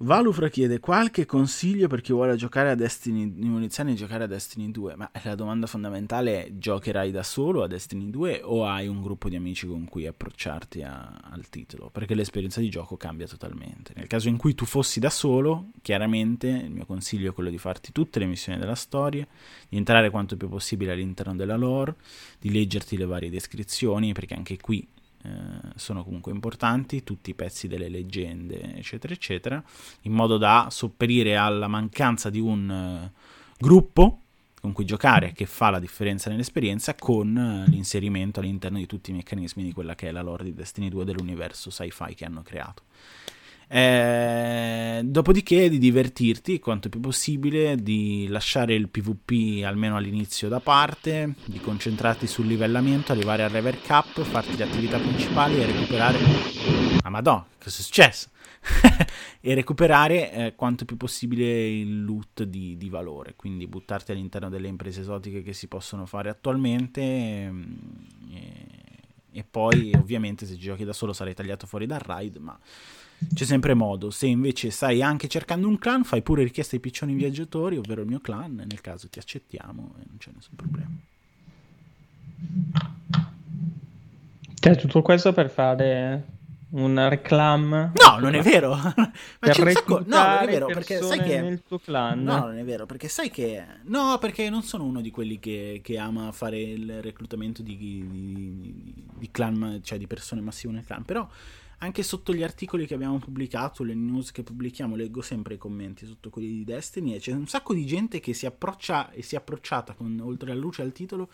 Valufra 0.00 0.48
chiede 0.48 0.78
qualche 0.78 1.26
consiglio 1.26 1.88
per 1.88 2.02
chi 2.02 2.12
vuole 2.12 2.36
giocare 2.36 2.70
a 2.70 2.76
Destiny, 2.76 3.22
iniziare 3.22 3.90
a 3.90 3.94
giocare 3.94 4.24
a 4.24 4.26
Destiny 4.28 4.70
2, 4.70 4.94
ma 4.94 5.10
la 5.24 5.34
domanda 5.34 5.66
fondamentale 5.66 6.44
è 6.44 6.50
giocherai 6.52 7.10
da 7.10 7.24
solo 7.24 7.64
a 7.64 7.66
Destiny 7.66 8.08
2 8.08 8.42
o 8.44 8.64
hai 8.64 8.86
un 8.86 9.02
gruppo 9.02 9.28
di 9.28 9.34
amici 9.34 9.66
con 9.66 9.86
cui 9.86 10.06
approcciarti 10.06 10.82
a, 10.82 11.18
al 11.20 11.48
titolo? 11.48 11.90
Perché 11.90 12.14
l'esperienza 12.14 12.60
di 12.60 12.68
gioco 12.68 12.96
cambia 12.96 13.26
totalmente. 13.26 13.92
Nel 13.96 14.06
caso 14.06 14.28
in 14.28 14.36
cui 14.36 14.54
tu 14.54 14.66
fossi 14.66 15.00
da 15.00 15.10
solo, 15.10 15.70
chiaramente 15.82 16.46
il 16.46 16.70
mio 16.70 16.86
consiglio 16.86 17.30
è 17.30 17.34
quello 17.34 17.50
di 17.50 17.58
farti 17.58 17.90
tutte 17.90 18.20
le 18.20 18.26
missioni 18.26 18.56
della 18.56 18.76
storia, 18.76 19.26
di 19.68 19.76
entrare 19.76 20.10
quanto 20.10 20.36
più 20.36 20.48
possibile 20.48 20.92
all'interno 20.92 21.34
della 21.34 21.56
lore, 21.56 21.96
di 22.38 22.52
leggerti 22.52 22.96
le 22.96 23.04
varie 23.04 23.30
descrizioni, 23.30 24.12
perché 24.12 24.34
anche 24.34 24.58
qui 24.58 24.86
eh, 25.22 25.30
sono 25.76 26.04
comunque 26.04 26.32
importanti, 26.32 27.02
tutti 27.02 27.30
i 27.30 27.34
pezzi 27.34 27.68
delle 27.68 27.88
leggende, 27.88 28.76
eccetera, 28.76 29.12
eccetera, 29.12 29.62
in 30.02 30.12
modo 30.12 30.36
da 30.38 30.68
sopperire 30.70 31.36
alla 31.36 31.68
mancanza 31.68 32.30
di 32.30 32.40
un 32.40 33.10
uh, 33.12 33.20
gruppo 33.58 34.20
con 34.60 34.72
cui 34.72 34.84
giocare 34.84 35.32
che 35.32 35.46
fa 35.46 35.70
la 35.70 35.78
differenza 35.78 36.30
nell'esperienza 36.30 36.94
con 36.94 37.34
uh, 37.34 37.70
l'inserimento 37.70 38.40
all'interno 38.40 38.78
di 38.78 38.86
tutti 38.86 39.10
i 39.10 39.14
meccanismi 39.14 39.62
di 39.62 39.72
quella 39.72 39.94
che 39.94 40.08
è 40.08 40.10
la 40.12 40.22
lore 40.22 40.44
di 40.44 40.54
Destiny 40.54 40.88
2 40.88 41.04
dell'universo 41.04 41.70
sci-fi 41.70 42.14
che 42.14 42.24
hanno 42.24 42.42
creato. 42.42 42.82
Eh, 43.70 45.02
dopodiché 45.04 45.68
di 45.68 45.78
divertirti 45.78 46.58
quanto 46.58 46.88
più 46.88 47.00
possibile, 47.00 47.76
di 47.76 48.26
lasciare 48.28 48.74
il 48.74 48.88
PvP 48.88 49.62
almeno 49.64 49.96
all'inizio 49.96 50.48
da 50.48 50.60
parte, 50.60 51.34
di 51.44 51.60
concentrarti 51.60 52.26
sul 52.26 52.46
livellamento, 52.46 53.12
arrivare 53.12 53.42
al 53.42 53.50
Rever 53.50 53.80
Cup, 53.82 54.22
farti 54.22 54.56
le 54.56 54.64
attività 54.64 54.98
principali 54.98 55.60
e 55.60 55.66
recuperare... 55.66 56.18
Ah 57.02 57.10
madonna, 57.10 57.46
cosa 57.58 57.78
è 57.78 57.82
successo? 57.82 58.30
e 59.40 59.54
recuperare 59.54 60.32
eh, 60.32 60.54
quanto 60.54 60.84
più 60.84 60.96
possibile 60.96 61.68
il 61.68 62.04
loot 62.04 62.42
di, 62.42 62.76
di, 62.76 62.88
valore, 62.88 63.34
quindi 63.36 63.66
buttarti 63.66 64.12
all'interno 64.12 64.48
delle 64.48 64.68
imprese 64.68 65.02
esotiche 65.02 65.42
che 65.42 65.52
si 65.52 65.68
possono 65.68 66.06
fare 66.06 66.28
attualmente 66.28 67.00
ehm, 67.00 67.78
e, 68.32 68.87
e 69.32 69.44
poi 69.48 69.92
ovviamente 69.94 70.46
se 70.46 70.56
giochi 70.56 70.84
da 70.84 70.92
solo 70.92 71.12
sarai 71.12 71.34
tagliato 71.34 71.66
fuori 71.66 71.86
dal 71.86 72.00
raid, 72.00 72.36
ma 72.36 72.58
c'è 73.34 73.44
sempre 73.44 73.74
modo. 73.74 74.10
Se 74.10 74.26
invece 74.26 74.70
stai 74.70 75.02
anche 75.02 75.28
cercando 75.28 75.66
un 75.68 75.78
clan, 75.78 76.04
fai 76.04 76.22
pure 76.22 76.42
richiesta 76.42 76.76
ai 76.76 76.80
piccioni 76.80 77.14
viaggiatori, 77.14 77.76
ovvero 77.76 78.02
il 78.02 78.08
mio 78.08 78.20
clan. 78.20 78.54
Nel 78.54 78.80
caso 78.80 79.08
ti 79.08 79.18
accettiamo 79.18 79.94
e 79.98 80.04
non 80.06 80.16
c'è 80.18 80.30
nessun 80.34 80.54
problema. 80.56 80.90
Cioè, 84.54 84.76
tutto 84.76 85.02
questo 85.02 85.32
per 85.32 85.50
fare 85.50 86.37
un 86.70 87.08
reclam? 87.08 87.92
No, 87.94 88.18
non 88.18 88.34
è 88.34 88.42
vero. 88.42 88.74
Ma 88.76 89.12
c'è 89.40 89.62
un 89.62 89.70
sacco... 89.70 90.02
No, 90.04 90.16
non 90.16 90.38
è 90.42 90.46
vero, 90.46 90.66
perché 90.66 91.00
sai 91.00 91.20
che... 91.20 91.40
nel 91.40 91.62
tuo 91.66 91.78
clan. 91.78 92.22
No, 92.22 92.38
non 92.38 92.58
è 92.58 92.64
vero, 92.64 92.86
perché 92.86 93.08
sai 93.08 93.30
che... 93.30 93.64
No, 93.84 94.18
perché 94.20 94.50
non 94.50 94.62
sono 94.62 94.84
uno 94.84 95.00
di 95.00 95.10
quelli 95.10 95.38
che, 95.38 95.80
che 95.82 95.98
ama 95.98 96.30
fare 96.32 96.60
il 96.60 97.00
reclutamento 97.02 97.62
di, 97.62 97.76
di, 97.76 98.06
di, 98.08 98.94
di 99.16 99.30
clan, 99.30 99.80
cioè 99.82 99.98
di 99.98 100.06
persone 100.06 100.40
massive 100.40 100.72
nel 100.72 100.84
clan, 100.84 101.04
però 101.04 101.26
anche 101.78 102.02
sotto 102.02 102.32
gli 102.32 102.42
articoli 102.42 102.86
che 102.86 102.94
abbiamo 102.94 103.18
pubblicato, 103.18 103.84
le 103.84 103.94
news 103.94 104.32
che 104.32 104.42
pubblichiamo, 104.42 104.96
leggo 104.96 105.22
sempre 105.22 105.54
i 105.54 105.58
commenti 105.58 106.06
sotto 106.06 106.28
quelli 106.28 106.48
di 106.48 106.64
Destiny 106.64 107.14
e 107.14 107.20
c'è 107.20 107.32
un 107.32 107.46
sacco 107.46 107.72
di 107.72 107.86
gente 107.86 108.18
che 108.18 108.34
si 108.34 108.46
approccia 108.46 109.10
e 109.12 109.22
si 109.22 109.36
è 109.36 109.38
approcciata 109.38 109.94
con 109.94 110.18
oltre 110.20 110.50
alla 110.50 110.60
luce 110.60 110.82
al 110.82 110.90
titolo, 110.90 111.30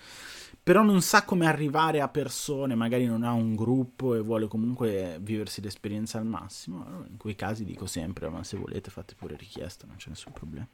però 0.62 0.82
non 0.82 1.00
sa 1.00 1.24
come 1.24 1.46
arrivare 1.46 2.02
a 2.02 2.08
persone, 2.08 2.74
magari 2.74 3.06
non 3.06 3.22
ha 3.22 3.32
un 3.32 3.54
gruppo 3.54 4.14
e 4.14 4.20
vuole 4.20 4.46
comunque 4.46 5.18
viversi 5.22 5.62
l'esperienza 5.62 6.18
al 6.18 6.26
massimo. 6.26 6.84
Allora, 6.86 7.06
in 7.08 7.16
quei 7.16 7.34
casi 7.34 7.64
dico 7.64 7.86
sempre, 7.86 8.28
ma 8.28 8.44
se 8.44 8.58
volete 8.58 8.90
fate 8.90 9.14
pure 9.14 9.36
richiesta, 9.36 9.86
non 9.86 9.96
c'è 9.96 10.10
nessun 10.10 10.32
problema. 10.32 10.68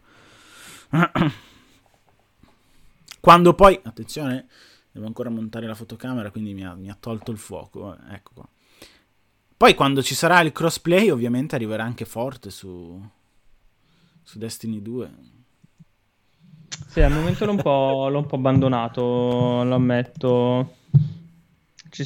Quando 3.20 3.54
poi, 3.54 3.78
attenzione, 3.80 4.48
devo 4.90 5.06
ancora 5.06 5.30
montare 5.30 5.68
la 5.68 5.74
fotocamera, 5.76 6.32
quindi 6.32 6.54
mi 6.54 6.64
ha, 6.64 6.74
mi 6.74 6.90
ha 6.90 6.96
tolto 6.98 7.30
il 7.30 7.38
fuoco, 7.38 7.96
ecco 8.08 8.30
qua. 8.34 8.48
Poi 9.60 9.74
quando 9.74 10.02
ci 10.02 10.14
sarà 10.14 10.40
il 10.40 10.52
crossplay 10.52 11.10
ovviamente 11.10 11.54
arriverà 11.54 11.84
anche 11.84 12.06
forte 12.06 12.48
su, 12.48 12.98
su 14.22 14.38
Destiny 14.38 14.80
2. 14.80 15.10
Sì, 16.86 17.02
al 17.02 17.12
momento 17.12 17.44
l'ho 17.44 17.50
un 17.50 17.60
po', 17.60 18.08
l'ho 18.08 18.20
un 18.20 18.26
po 18.26 18.36
abbandonato, 18.36 19.02
lo 19.02 19.74
ammetto. 19.74 20.76
ci, 21.90 22.04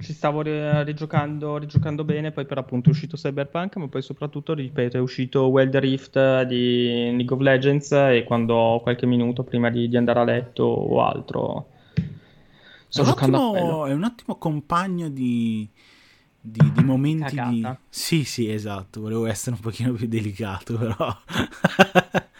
ci 0.00 0.12
stavo 0.12 0.42
rigiocando, 0.42 1.56
rigiocando, 1.56 2.04
bene, 2.04 2.30
poi 2.30 2.46
per 2.46 2.58
appunto 2.58 2.90
è 2.90 2.92
uscito 2.92 3.16
Cyberpunk, 3.16 3.78
ma 3.78 3.88
poi 3.88 4.00
soprattutto, 4.00 4.54
ripeto, 4.54 4.96
è 4.96 5.00
uscito 5.00 5.48
Wild 5.48 5.76
Rift 5.78 6.42
di 6.42 7.10
League 7.16 7.34
of 7.34 7.40
Legends 7.40 7.90
e 7.90 8.22
quando 8.24 8.54
ho 8.54 8.80
qualche 8.80 9.06
minuto 9.06 9.42
prima 9.42 9.70
di, 9.70 9.88
di 9.88 9.96
andare 9.96 10.20
a 10.20 10.24
letto 10.24 10.62
o 10.62 11.02
altro 11.02 11.66
sto 12.86 13.02
è 13.02 13.04
giocando 13.04 13.50
ottimo, 13.50 13.86
È 13.86 13.92
un 13.92 14.04
ottimo 14.04 14.36
compagno 14.36 15.08
di, 15.08 15.68
di, 16.42 16.72
di 16.72 16.82
momenti 16.84 17.36
Cagata. 17.36 17.50
di... 17.50 17.66
Sì, 17.88 18.24
sì, 18.24 18.50
esatto, 18.50 19.00
volevo 19.00 19.26
essere 19.26 19.54
un 19.54 19.62
pochino 19.62 19.92
più 19.92 20.08
delicato, 20.08 20.76
però... 20.76 21.16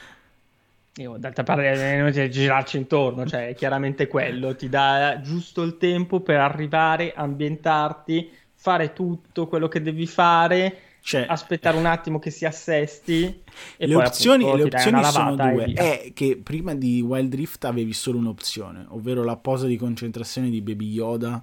Io, 0.96 1.16
d'altra 1.16 1.42
parte, 1.42 1.96
non 1.96 2.10
c'è 2.10 2.28
girarci 2.28 2.76
intorno, 2.76 3.24
cioè 3.24 3.48
è 3.48 3.54
chiaramente 3.54 4.08
quello, 4.08 4.54
ti 4.54 4.68
dà 4.68 5.20
giusto 5.22 5.62
il 5.62 5.78
tempo 5.78 6.20
per 6.20 6.38
arrivare, 6.38 7.14
ambientarti, 7.14 8.30
fare 8.52 8.92
tutto 8.92 9.46
quello 9.46 9.68
che 9.68 9.80
devi 9.80 10.06
fare, 10.06 10.80
cioè, 11.00 11.24
aspettare 11.26 11.78
un 11.78 11.86
attimo 11.86 12.18
che 12.18 12.28
si 12.28 12.44
assesti 12.44 13.42
e 13.78 13.86
le 13.86 13.94
poi 13.94 14.04
opzioni, 14.04 14.44
appunto, 14.44 14.64
le 14.64 14.74
opzioni 14.74 15.04
sono 15.04 15.34
due. 15.34 15.72
È 15.72 16.12
che 16.12 16.38
prima 16.42 16.74
di 16.74 17.00
Wild 17.00 17.34
Rift 17.34 17.64
avevi 17.64 17.94
solo 17.94 18.18
un'opzione, 18.18 18.84
ovvero 18.88 19.24
la 19.24 19.36
posa 19.36 19.66
di 19.66 19.78
concentrazione 19.78 20.50
di 20.50 20.60
Baby 20.60 20.90
Yoda 20.90 21.42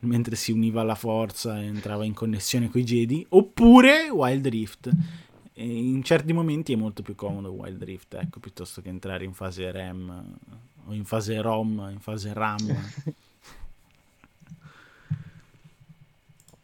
mentre 0.00 0.36
si 0.36 0.52
univa 0.52 0.80
alla 0.80 0.94
forza 0.94 1.60
e 1.60 1.64
entrava 1.64 2.04
in 2.04 2.14
connessione 2.14 2.70
con 2.70 2.80
i 2.80 2.84
Jedi, 2.84 3.26
oppure 3.30 4.08
Wild 4.08 4.46
Rift 4.46 4.90
e 5.52 5.66
in 5.66 6.02
certi 6.02 6.32
momenti 6.32 6.72
è 6.72 6.76
molto 6.76 7.02
più 7.02 7.14
comodo 7.14 7.50
Wild 7.50 7.82
Rift, 7.82 8.14
ecco, 8.14 8.40
piuttosto 8.40 8.80
che 8.80 8.88
entrare 8.88 9.24
in 9.24 9.34
fase 9.34 9.70
RAM 9.70 10.38
o 10.86 10.94
in 10.94 11.04
fase 11.04 11.38
ROM, 11.42 11.88
in 11.90 12.00
fase 12.00 12.32
RAM. 12.32 12.56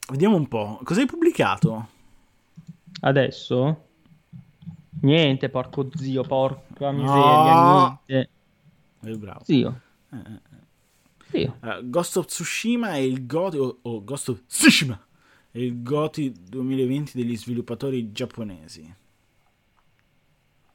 Vediamo 0.08 0.36
un 0.36 0.48
po', 0.48 0.80
cosa 0.82 1.00
hai 1.00 1.06
pubblicato? 1.06 1.88
Adesso? 3.00 3.84
Niente, 5.02 5.50
porco 5.50 5.90
zio, 5.94 6.22
porca 6.22 6.90
miseria, 6.90 7.52
no. 7.52 8.00
niente. 8.06 8.30
Eh, 9.02 9.16
bravo. 9.18 9.44
Zio. 9.44 9.80
Eh, 10.10 10.16
eh. 10.16 10.22
Zio. 10.22 10.40
Uh, 11.32 11.82
Ghost 11.82 12.16
of 12.16 12.26
Tsushima 12.26 12.96
e 12.96 13.06
il 13.06 13.26
God... 13.26 13.54
o 13.54 13.78
oh, 13.82 14.04
Ghost 14.04 14.28
of 14.28 14.42
Tsushima 14.46 15.00
il 15.56 15.82
GOTY 15.82 16.32
2020 16.48 17.12
degli 17.16 17.36
sviluppatori 17.36 18.12
giapponesi. 18.12 18.94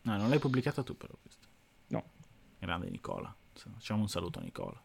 No, 0.03 0.17
non 0.17 0.29
l'hai 0.29 0.39
pubblicata 0.39 0.81
tu 0.83 0.97
però 0.97 1.13
questo. 1.21 1.47
No. 1.87 2.03
Grande 2.59 2.89
Nicola. 2.89 3.33
Facciamo 3.53 4.01
un 4.01 4.09
saluto 4.09 4.39
a 4.39 4.41
Nicola. 4.41 4.81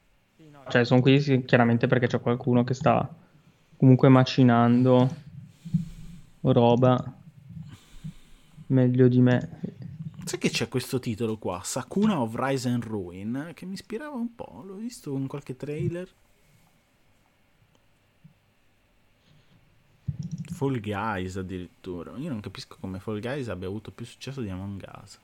Cioè, 0.69 0.85
sono 0.85 1.01
qui 1.01 1.45
chiaramente 1.45 1.87
perché 1.87 2.07
c'è 2.07 2.21
qualcuno 2.21 2.63
che 2.65 2.75
sta 2.75 3.09
comunque 3.77 4.09
macinando 4.09 5.25
roba 6.43 7.15
meglio 8.67 9.09
di 9.09 9.21
me. 9.21 9.61
Sai 10.27 10.41
che 10.41 10.51
c'è 10.51 10.67
questo 10.67 10.99
titolo 10.99 11.37
qua, 11.37 11.61
Sakuna 11.63 12.21
of 12.21 12.35
Rise 12.35 12.69
and 12.69 12.83
Ruin, 12.83 13.53
che 13.55 13.65
mi 13.65 13.75
ispirava 13.75 14.17
un 14.17 14.35
po', 14.35 14.61
l'ho 14.67 14.75
visto 14.75 15.13
in 15.13 15.29
qualche 15.29 15.55
trailer. 15.55 16.09
Fall 20.53 20.81
Guys 20.81 21.37
addirittura. 21.37 22.11
Io 22.17 22.29
non 22.29 22.41
capisco 22.41 22.77
come 22.81 22.99
Fall 22.99 23.21
Guys 23.21 23.49
abbia 23.49 23.69
avuto 23.69 23.93
più 23.93 24.05
successo 24.05 24.41
di 24.41 24.51
Among 24.51 24.85
Us. 25.01 25.17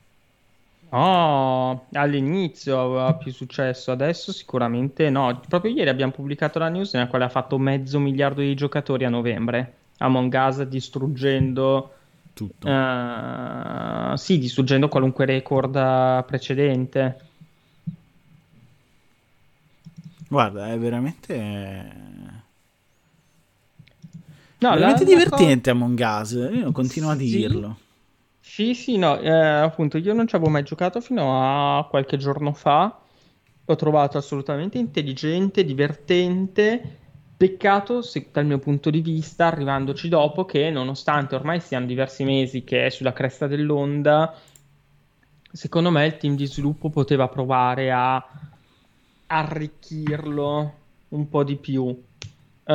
No, 0.91 1.85
all'inizio 1.91 2.79
aveva 2.79 3.13
più 3.15 3.33
successo, 3.33 3.91
adesso 3.91 4.31
sicuramente 4.31 5.09
no. 5.09 5.37
Proprio 5.49 5.73
ieri 5.73 5.89
abbiamo 5.89 6.13
pubblicato 6.13 6.59
la 6.59 6.69
news 6.69 6.93
nella 6.93 7.07
quale 7.07 7.25
ha 7.25 7.29
fatto 7.29 7.57
mezzo 7.57 7.99
miliardo 7.99 8.39
di 8.39 8.55
giocatori 8.55 9.03
a 9.03 9.09
novembre. 9.09 9.79
Among 9.97 10.33
Us 10.33 10.61
distruggendo 10.61 11.91
tutto. 12.33 12.67
Uh, 12.67 14.15
sì, 14.15 14.37
distruggendo 14.39 14.87
qualunque 14.89 15.25
record 15.25 16.25
precedente. 16.25 17.17
Guarda, 20.27 20.71
è 20.71 20.77
veramente 20.79 21.33
No, 24.59 24.69
veramente 24.73 25.03
la, 25.03 25.09
divertente 25.09 25.69
la 25.69 25.75
co- 25.75 25.83
Among 25.83 25.99
Us, 25.99 26.31
io 26.31 26.71
continuo 26.71 27.11
a 27.11 27.15
dirlo. 27.15 27.77
Sì, 28.39 28.73
sì, 28.73 28.97
no, 28.97 29.19
eh, 29.19 29.29
appunto 29.29 29.97
io 29.97 30.13
non 30.13 30.27
ci 30.27 30.35
avevo 30.35 30.49
mai 30.51 30.63
giocato 30.63 31.01
fino 31.01 31.77
a 31.77 31.85
qualche 31.87 32.17
giorno 32.17 32.53
fa, 32.53 32.99
l'ho 33.65 33.75
trovato 33.75 34.17
assolutamente 34.17 34.77
intelligente, 34.77 35.63
divertente, 35.63 36.99
peccato 37.35 38.01
se, 38.01 38.27
dal 38.31 38.45
mio 38.45 38.59
punto 38.59 38.89
di 38.89 39.01
vista, 39.01 39.47
arrivandoci 39.47 40.09
dopo, 40.09 40.45
che 40.45 40.69
nonostante 40.69 41.35
ormai 41.35 41.59
siano 41.59 41.85
diversi 41.85 42.23
mesi 42.23 42.63
che 42.63 42.85
è 42.85 42.89
sulla 42.89 43.13
cresta 43.13 43.47
dell'onda, 43.47 44.33
secondo 45.51 45.91
me 45.91 46.05
il 46.05 46.17
team 46.17 46.35
di 46.35 46.45
sviluppo 46.45 46.89
poteva 46.89 47.27
provare 47.27 47.91
a 47.91 48.25
arricchirlo 49.27 50.73
un 51.09 51.29
po' 51.29 51.43
di 51.43 51.55
più 51.55 52.01
Uh, 52.65 52.73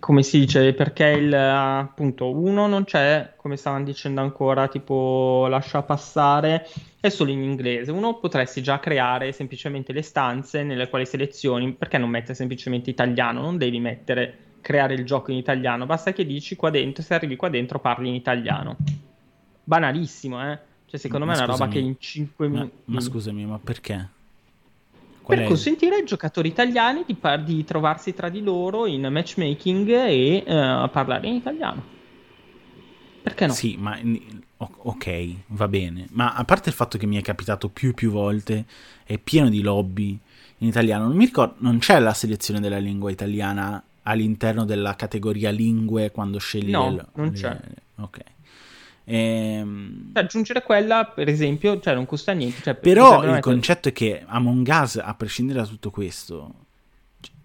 come 0.00 0.24
si 0.24 0.40
dice 0.40 0.74
perché 0.74 1.06
il 1.06 1.32
appunto 1.32 2.28
uno 2.34 2.66
non 2.66 2.82
c'è 2.82 3.34
come 3.36 3.56
stavano 3.56 3.84
dicendo 3.84 4.20
ancora 4.20 4.66
tipo 4.66 5.46
lascia 5.48 5.82
passare 5.82 6.66
è 6.98 7.08
solo 7.08 7.30
in 7.30 7.42
inglese. 7.42 7.92
Uno 7.92 8.18
potresti 8.18 8.62
già 8.62 8.80
creare 8.80 9.32
semplicemente 9.32 9.92
le 9.92 10.02
stanze 10.02 10.62
nelle 10.62 10.88
quali 10.88 11.06
selezioni 11.06 11.72
perché 11.72 11.98
non 11.98 12.08
mettere 12.10 12.34
semplicemente 12.34 12.90
italiano? 12.90 13.40
Non 13.40 13.56
devi 13.56 13.78
mettere 13.78 14.38
creare 14.60 14.94
il 14.94 15.04
gioco 15.04 15.30
in 15.30 15.36
italiano. 15.36 15.86
Basta 15.86 16.12
che 16.12 16.24
dici 16.24 16.56
qua 16.56 16.70
dentro 16.70 17.02
se 17.02 17.14
arrivi 17.14 17.36
qua 17.36 17.48
dentro 17.48 17.78
parli 17.78 18.08
in 18.08 18.14
italiano. 18.14 18.76
Banalissimo 19.64 20.50
eh. 20.50 20.58
Cioè 20.86 20.98
secondo 20.98 21.24
ma 21.24 21.32
me 21.32 21.38
è 21.38 21.42
una 21.42 21.52
roba 21.52 21.68
che 21.68 21.78
in 21.78 21.96
5 21.98 22.48
minuti 22.48 22.72
ma 22.84 23.00
scusami 23.00 23.46
ma 23.46 23.58
perché 23.58 24.08
Qual 25.22 25.38
per 25.38 25.46
è? 25.46 25.48
consentire 25.48 25.96
ai 25.96 26.04
giocatori 26.04 26.48
italiani 26.48 27.04
di, 27.06 27.14
par- 27.14 27.42
di, 27.42 27.64
trovarsi 27.64 28.12
tra 28.12 28.28
di 28.28 28.42
loro 28.42 28.86
in 28.86 29.06
matchmaking 29.10 29.88
e 29.88 30.42
uh, 30.44 30.90
parlare 30.90 31.28
in 31.28 31.34
italiano. 31.34 32.00
Perché 33.22 33.46
no? 33.46 33.52
Sì, 33.52 33.76
ma 33.78 33.98
ok, 34.56 35.34
va 35.48 35.68
bene. 35.68 36.06
Ma 36.10 36.34
a 36.34 36.44
parte 36.44 36.70
il 36.70 36.74
fatto 36.74 36.98
che 36.98 37.06
mi 37.06 37.16
è 37.16 37.22
capitato 37.22 37.68
più 37.68 37.90
e 37.90 37.92
più 37.92 38.10
volte, 38.10 38.64
è 39.04 39.16
pieno 39.18 39.48
di 39.48 39.62
lobby 39.62 40.18
in 40.58 40.68
italiano. 40.68 41.06
Non 41.06 41.16
mi 41.16 41.26
ricordo, 41.26 41.54
non 41.58 41.78
c'è 41.78 42.00
la 42.00 42.14
selezione 42.14 42.58
della 42.58 42.78
lingua 42.78 43.10
italiana 43.10 43.82
all'interno 44.02 44.64
della 44.64 44.96
categoria 44.96 45.50
lingue 45.50 46.10
quando 46.10 46.38
scegli 46.38 46.70
no, 46.70 46.90
le, 46.90 47.06
non 47.14 47.30
c'è. 47.30 47.56
ok. 47.96 48.18
Ehm... 49.04 50.10
Aggiungere 50.12 50.62
quella, 50.62 51.04
per 51.04 51.28
esempio, 51.28 51.80
cioè 51.80 51.94
non 51.94 52.06
costa 52.06 52.32
niente. 52.32 52.62
Cioè, 52.62 52.74
Però 52.74 53.24
il 53.24 53.40
concetto 53.40 53.88
è 53.88 53.92
che 53.92 54.22
Among 54.26 54.66
Us, 54.68 54.96
a 54.96 55.14
prescindere 55.14 55.60
da 55.60 55.66
tutto 55.66 55.90
questo, 55.90 56.54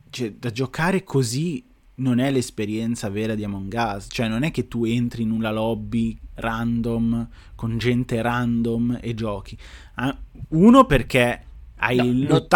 cioè, 0.10 0.34
da 0.34 0.51
giocare 0.51 1.03
così 1.03 1.64
non 1.95 2.20
è 2.20 2.30
l'esperienza 2.30 3.10
vera 3.10 3.36
di 3.36 3.43
Among 3.43 3.74
Us. 3.74 4.08
Cioè, 4.10 4.28
non 4.28 4.43
è 4.43 4.51
che 4.51 4.68
tu 4.68 4.86
entri 4.86 5.24
in 5.24 5.32
una 5.32 5.51
lobby 5.51 6.18
random 6.36 7.28
con 7.55 7.78
gente 7.78 8.22
random 8.22 8.99
e 9.01 9.14
giochi. 9.14 9.58
Ah, 9.95 10.16
uno 10.49 10.86
perché 10.86 11.47
hai 11.80 11.97
no, 11.97 12.38
l'80% 12.38 12.55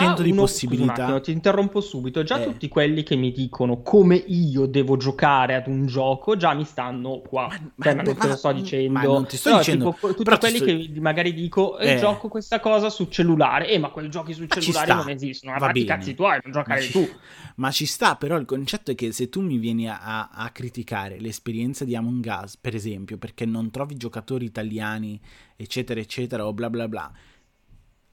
allora, 0.00 0.22
di 0.22 0.30
uno, 0.30 0.40
possibilità. 0.42 1.04
Attimo, 1.04 1.20
ti 1.20 1.32
interrompo 1.32 1.80
subito. 1.80 2.22
Già 2.22 2.40
eh. 2.40 2.44
tutti 2.44 2.68
quelli 2.68 3.02
che 3.02 3.16
mi 3.16 3.32
dicono 3.32 3.80
come 3.80 4.16
io 4.16 4.66
devo 4.66 4.96
giocare 4.96 5.54
ad 5.54 5.66
un 5.66 5.86
gioco 5.86 6.36
già 6.36 6.52
mi 6.52 6.64
stanno 6.64 7.22
qua. 7.26 7.48
Ma, 7.48 7.84
cioè, 7.84 7.94
ma, 7.94 8.02
non 8.02 8.16
te 8.16 8.26
lo 8.28 8.36
sto 8.36 8.52
dicendo. 8.52 9.00
Non 9.00 9.26
ti 9.26 9.36
sto 9.36 9.48
Però, 9.48 9.58
dicendo. 9.60 9.92
Tipo, 9.92 10.14
tutti 10.14 10.38
quelli 10.38 10.56
sto... 10.56 10.64
che 10.64 10.90
magari 11.00 11.32
dico 11.32 11.78
eh, 11.78 11.92
eh. 11.92 11.96
gioco 11.96 12.28
questa 12.28 12.60
cosa 12.60 12.90
sul 12.90 13.08
cellulare. 13.10 13.68
Eh, 13.68 13.78
ma 13.78 13.88
quei 13.88 14.10
giochi 14.10 14.34
sul 14.34 14.48
cellulare 14.48 14.92
non 14.92 15.08
esistono. 15.08 15.56
Ma 15.58 15.70
i 15.72 15.84
cazzi 15.84 16.14
tuoi, 16.14 16.38
non 16.42 16.52
giocare 16.52 16.82
ci... 16.82 16.92
tu. 16.92 17.08
Ma 17.56 17.70
ci 17.70 17.86
sta, 17.86 18.16
però 18.16 18.36
il 18.36 18.44
concetto 18.44 18.90
è 18.90 18.94
che 18.94 19.12
se 19.12 19.30
tu 19.30 19.40
mi 19.40 19.56
vieni 19.56 19.88
a, 19.88 20.00
a, 20.00 20.28
a 20.32 20.50
criticare 20.50 21.18
l'esperienza 21.18 21.84
di 21.84 21.96
Among 21.96 22.40
Us, 22.42 22.56
per 22.58 22.74
esempio, 22.74 23.16
perché 23.16 23.46
non 23.46 23.70
trovi 23.70 23.96
giocatori 23.96 24.44
italiani, 24.44 25.18
eccetera, 25.56 26.00
eccetera, 26.00 26.46
o 26.46 26.52
bla 26.52 26.68
bla 26.68 26.88
bla 26.88 27.12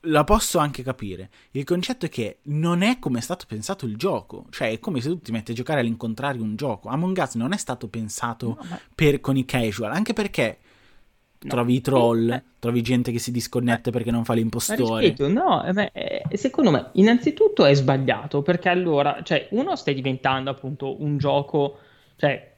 la 0.01 0.23
posso 0.23 0.59
anche 0.59 0.83
capire. 0.83 1.29
Il 1.51 1.63
concetto 1.63 2.05
è 2.05 2.09
che 2.09 2.39
non 2.43 2.81
è 2.81 2.99
come 2.99 3.19
è 3.19 3.21
stato 3.21 3.45
pensato 3.47 3.85
il 3.85 3.97
gioco. 3.97 4.45
Cioè, 4.49 4.71
è 4.71 4.79
come 4.79 5.01
se 5.01 5.09
tu 5.09 5.19
ti 5.19 5.31
metti 5.31 5.51
a 5.51 5.55
giocare 5.55 5.79
all'incontrario 5.79 6.43
un 6.43 6.55
gioco. 6.55 6.89
Among 6.89 7.17
Us 7.17 7.35
non 7.35 7.53
è 7.53 7.57
stato 7.57 7.87
pensato 7.87 8.57
no, 8.61 8.79
per, 8.93 9.19
con 9.19 9.37
i 9.37 9.45
casual, 9.45 9.91
anche 9.91 10.13
perché 10.13 10.57
no. 11.39 11.49
trovi 11.49 11.75
i 11.75 11.81
troll, 11.81 12.29
eh. 12.29 12.43
trovi 12.59 12.81
gente 12.81 13.11
che 13.11 13.19
si 13.19 13.31
disconnette 13.31 13.91
perché 13.91 14.11
non 14.11 14.23
fa 14.23 14.33
l'impostore. 14.33 15.05
Ripeto, 15.07 15.27
no, 15.27 15.63
beh, 15.71 15.91
eh, 15.93 16.37
secondo 16.37 16.71
me, 16.71 16.89
innanzitutto 16.93 17.65
è 17.65 17.73
sbagliato 17.73 18.41
perché 18.41 18.69
allora, 18.69 19.21
cioè, 19.23 19.47
uno 19.51 19.75
stai 19.75 19.95
diventando 19.95 20.49
appunto 20.49 21.01
un 21.01 21.17
gioco, 21.17 21.79
cioè, 22.15 22.55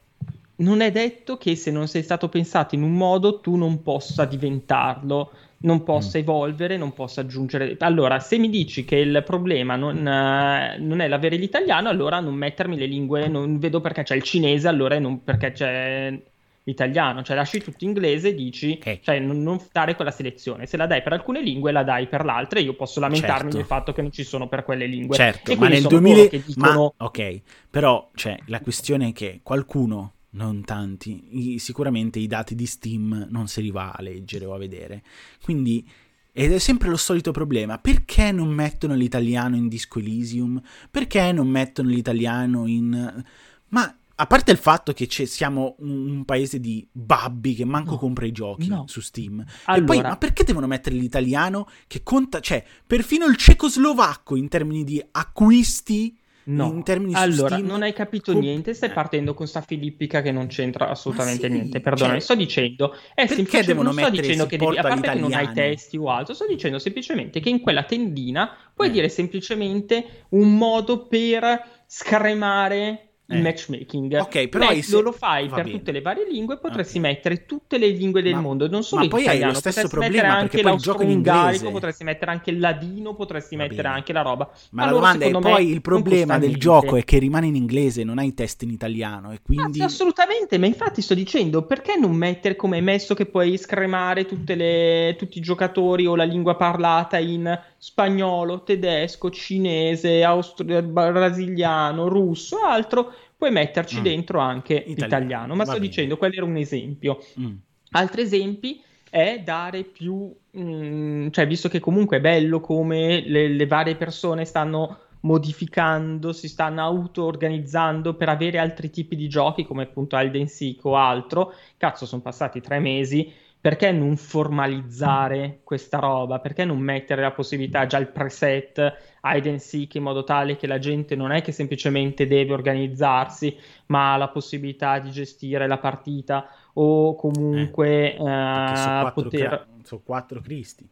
non 0.58 0.82
è 0.82 0.92
detto 0.92 1.38
che 1.38 1.56
se 1.56 1.72
non 1.72 1.88
sei 1.88 2.04
stato 2.04 2.28
pensato 2.28 2.76
in 2.76 2.84
un 2.84 2.94
modo 2.94 3.40
tu 3.40 3.56
non 3.56 3.82
possa 3.82 4.26
diventarlo, 4.26 5.32
non 5.62 5.84
possa 5.84 6.18
mm. 6.18 6.22
evolvere, 6.22 6.78
non 6.78 6.94
possa 6.94 7.22
aggiungere. 7.22 7.76
Allora, 7.80 8.20
se 8.20 8.38
mi 8.38 8.50
dici 8.50 8.86
che 8.86 8.98
il 8.98 9.24
problema 9.26 9.76
non, 9.76 9.98
uh, 9.98 10.84
non, 10.84 11.00
è 11.00 11.08
l'avere 11.08 11.36
l'italiano, 11.36 11.90
allora 11.90 12.20
non 12.20 12.36
mettermi 12.36 12.78
le 12.78 12.86
lingue, 12.86 13.28
non 13.28 13.60
vedo 13.60 13.82
perché 13.82 14.04
c'è 14.04 14.16
il 14.16 14.24
cinese, 14.24 14.68
allora 14.68 14.98
non 15.00 15.24
perché 15.24 15.52
c'è 15.52 16.20
l'italiano, 16.64 17.24
cioè 17.24 17.36
lasci 17.36 17.60
tutto 17.60 17.84
inglese 17.84 18.30
e 18.30 18.36
dici, 18.36 18.78
okay. 18.80 19.00
cioè 19.02 19.20
non, 19.20 19.42
non, 19.42 19.60
dare 19.72 19.96
quella 19.96 20.12
selezione, 20.12 20.66
se 20.68 20.78
la 20.78 20.86
dai 20.86 21.02
per 21.02 21.14
alcune 21.14 21.42
lingue 21.42 21.72
la 21.72 21.84
dai 21.84 22.08
per 22.08 22.24
l'altra 22.24 22.60
e 22.60 22.64
io 22.64 22.76
posso 22.76 23.00
lamentarmi 23.00 23.44
certo. 23.44 23.58
del 23.58 23.66
fatto 23.66 23.92
che 23.92 24.02
non 24.02 24.12
ci 24.12 24.24
sono 24.24 24.48
per 24.48 24.64
quelle 24.64 24.86
lingue. 24.86 25.16
Certo, 25.16 25.56
ma 25.56 25.68
nel 25.68 25.84
2000... 25.84 26.28
Dicono... 26.46 26.94
Ma, 26.98 27.06
ok, 27.06 27.42
però 27.70 28.10
cioè, 28.14 28.38
la 28.46 28.62
questione 28.62 29.10
è 29.10 29.14
che 29.14 29.40
qualcuno 29.42 30.14
non 30.32 30.64
tanti, 30.64 31.54
I, 31.54 31.60
sicuramente 31.60 32.20
i 32.20 32.28
dati 32.28 32.56
di 32.56 32.66
Steam 32.66 33.28
non 33.30 33.48
si 33.48 33.60
arriva 33.60 33.96
a 33.96 34.02
leggere 34.02 34.46
o 34.46 34.54
a 34.54 34.58
vedere. 34.58 35.04
Quindi 35.42 35.88
ed 36.32 36.54
è 36.54 36.60
sempre 36.60 36.90
lo 36.90 36.98
solito 36.98 37.32
problema. 37.32 37.80
Perché 37.80 38.32
non 38.32 38.50
mettono 38.50 38.94
l'italiano 38.94 39.56
in 39.56 39.68
Disco 39.68 40.00
Elysium? 40.00 40.62
Perché 40.90 41.32
non 41.32 41.48
mettono 41.48 41.90
l'italiano 41.90 42.68
in... 42.68 43.24
Ma 43.70 43.98
a 44.16 44.28
parte 44.28 44.52
il 44.52 44.58
fatto 44.58 44.94
che 44.94 45.08
siamo 45.10 45.76
un, 45.80 46.10
un, 46.10 46.26
paese 46.26 46.60
di 46.60 46.88
babbi 46.92 47.56
che 47.56 47.66
manco 47.66 47.92
no, 47.92 47.98
compra 47.98 48.26
i 48.26 48.32
giochi 48.32 48.68
no. 48.68 48.86
su 48.88 49.02
Steam. 49.02 49.44
Allora, 49.66 49.82
e 49.82 49.86
poi, 49.86 50.02
ma 50.02 50.18
perché 50.18 50.44
devono 50.44 50.68
mettere 50.68 50.96
l'italiano 50.96 51.68
che 51.88 52.04
conta... 52.04 52.40
Cioè, 52.40 52.64
perfino 52.86 53.26
il 53.26 53.36
cecoslovacco 53.36 54.36
in 54.36 54.48
termini 54.48 54.84
di 54.84 55.04
acquisti 55.12 56.18
No, 56.50 56.72
in 56.74 56.84
termini 56.84 57.14
allora 57.14 57.56
Steam, 57.56 57.68
non 57.68 57.84
hai 57.84 57.94
capito 57.94 58.32
com- 58.32 58.42
niente. 58.42 58.74
Stai 58.74 58.90
partendo 58.90 59.34
con 59.34 59.48
sta 59.48 59.62
filippica 59.62 60.22
che 60.22 60.32
non 60.32 60.48
c'entra 60.48 60.90
assolutamente 60.90 61.48
sì, 61.48 61.54
niente. 61.54 61.80
Perdona, 61.80 62.14
cioè, 62.14 62.20
sto 62.22 62.36
dicendo. 62.36 62.96
È 63.14 63.28
perché 63.28 63.64
devono 63.64 63.92
non 63.92 64.00
sto 64.00 64.10
dicendo 64.10 64.46
che 64.48 64.58
devi, 64.58 64.78
a 64.78 64.82
parte 64.82 65.12
che 65.12 65.20
non 65.20 65.34
hai 65.34 65.52
testi 65.54 65.98
o 65.98 66.10
altro, 66.10 66.34
sto 66.34 66.48
dicendo 66.48 66.80
semplicemente 66.80 67.40
che 67.40 67.50
in 67.50 67.60
quella 67.60 67.84
tendina 67.84 68.56
puoi 68.74 68.88
eh. 68.88 68.92
dire 68.92 69.10
semplicemente 69.10 70.26
un 70.30 70.58
modo 70.58 71.06
per 71.06 71.84
scremare 71.86 73.09
il 73.30 73.38
eh. 73.38 73.42
matchmaking. 73.42 74.20
Ok, 74.20 74.48
però 74.48 74.68
Beh, 74.68 74.82
se... 74.82 75.02
lo 75.02 75.12
fai 75.12 75.48
Va 75.48 75.56
per 75.56 75.66
bene. 75.66 75.78
tutte 75.78 75.92
le 75.92 76.02
varie 76.02 76.28
lingue, 76.30 76.58
potresti 76.58 76.98
okay. 76.98 77.12
mettere 77.12 77.46
tutte 77.46 77.78
le 77.78 77.88
lingue 77.88 78.22
del 78.22 78.36
ma, 78.36 78.42
mondo, 78.42 78.68
non 78.68 78.84
solo 78.84 79.04
ma 79.04 79.08
poi 79.08 79.28
hai 79.28 79.42
lo 79.42 79.54
stesso 79.54 79.88
problema 79.88 80.38
anche 80.38 80.62
l'austro-ungarico, 80.62 81.72
potresti 81.72 82.04
mettere 82.04 82.32
anche 82.32 82.50
il 82.50 82.60
ladino, 82.60 83.14
potresti 83.14 83.56
Va 83.56 83.64
mettere 83.64 83.84
bene. 83.84 83.96
anche 83.96 84.14
la 84.14 84.22
roba. 84.22 84.50
Ma 84.72 84.84
allora, 84.84 85.14
la 85.14 85.18
domanda 85.18 85.26
è 85.26 85.52
poi 85.52 85.70
il 85.70 85.82
problema 85.82 86.38
del 86.38 86.58
gioco 86.58 86.96
è 86.96 87.04
che 87.04 87.20
rimane 87.20 87.48
in 87.48 87.56
inglese, 87.56 88.04
non 88.04 88.18
hai 88.18 88.34
test 88.34 88.64
in 88.64 88.72
italiano 88.72 89.32
e 89.32 89.40
quindi 89.42 89.82
ah, 89.82 89.86
assolutamente, 89.86 90.58
ma 90.58 90.66
infatti 90.66 91.02
sto 91.02 91.14
dicendo 91.14 91.64
perché 91.64 91.98
non 91.98 92.16
mettere 92.16 92.56
come 92.56 92.78
è 92.78 92.82
messo 92.82 93.14
che 93.14 93.26
puoi 93.26 93.58
scremare 93.58 94.26
le... 94.46 95.16
tutti 95.18 95.38
i 95.38 95.42
giocatori 95.42 96.06
o 96.06 96.16
la 96.16 96.24
lingua 96.24 96.56
parlata 96.56 97.18
in 97.18 97.60
spagnolo, 97.80 98.64
tedesco, 98.64 99.32
cinese, 99.32 100.24
austro- 100.24 100.84
brasiliano, 100.84 102.10
russo, 102.10 102.58
altro 102.64 103.14
puoi 103.38 103.52
metterci 103.52 104.02
mm. 104.02 104.04
dentro 104.04 104.40
anche 104.40 104.74
Italiano. 104.74 105.04
l'italiano. 105.04 105.56
Ma 105.56 105.64
Va 105.64 105.70
sto 105.70 105.80
bene. 105.80 105.88
dicendo, 105.88 106.18
quello 106.18 106.36
era 106.36 106.46
un 106.46 106.58
esempio. 106.58 107.24
Mm. 107.40 107.56
Altri 107.92 108.22
esempi 108.22 108.82
è 109.10 109.42
dare 109.44 109.84
più, 109.84 110.30
mh, 110.52 110.62
mm, 110.62 111.30
cioè 111.30 111.48
visto 111.48 111.70
che 111.70 111.80
comunque 111.80 112.18
è 112.18 112.22
bello 112.22 112.60
come 112.60 113.22
le, 113.26 113.48
le 113.48 113.66
varie 113.66 113.96
persone 113.96 114.44
stanno 114.44 115.00
modificando, 115.22 116.34
si 116.34 116.48
stanno 116.48 116.82
auto-organizzando 116.82 118.14
per 118.14 118.30
avere 118.30 118.58
altri 118.58 118.90
tipi 118.90 119.16
di 119.16 119.28
giochi 119.28 119.66
come 119.66 119.84
appunto 119.84 120.18
Alden 120.18 120.48
Seek 120.48 120.84
o 120.86 120.98
altro. 120.98 121.54
Cazzo, 121.78 122.06
sono 122.06 122.22
passati 122.22 122.60
tre 122.60 122.80
mesi 122.80 123.32
perché 123.62 123.92
non 123.92 124.16
formalizzare 124.16 125.60
questa 125.64 126.00
roba? 126.00 126.40
Perché 126.40 126.64
non 126.64 126.80
mettere 126.80 127.22
la 127.22 127.32
possibilità 127.32 127.86
già 127.86 127.98
il 127.98 128.08
preset 128.08 128.98
hide 129.22 129.50
and 129.50 129.60
seek 129.60 129.96
in 129.96 130.04
modo 130.04 130.24
tale 130.24 130.56
che 130.56 130.66
la 130.66 130.80
gente 130.80 131.16
non 131.16 131.32
è 131.32 131.42
che 131.42 131.52
semplicemente 131.52 132.26
deve 132.26 132.54
organizzarsi, 132.54 133.58
ma 133.88 134.14
ha 134.14 134.18
la 134.18 134.30
possibilità 134.30 135.00
di 135.00 135.12
gestire 135.12 135.68
la 135.68 135.78
partita 135.78 136.48
o 136.74 137.16
comunque 137.16 138.16
eh, 138.16 138.22
uh, 138.22 138.76
sono 138.76 139.12
poter... 139.14 139.68
Sono 139.84 140.02
quattro 140.06 140.40
cristi. 140.40 140.88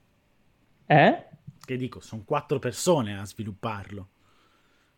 Eh? 0.87 1.25
Che 1.63 1.77
dico, 1.77 2.01
sono 2.01 2.23
quattro 2.25 2.59
persone 2.59 3.17
a 3.17 3.25
svilupparlo. 3.25 4.07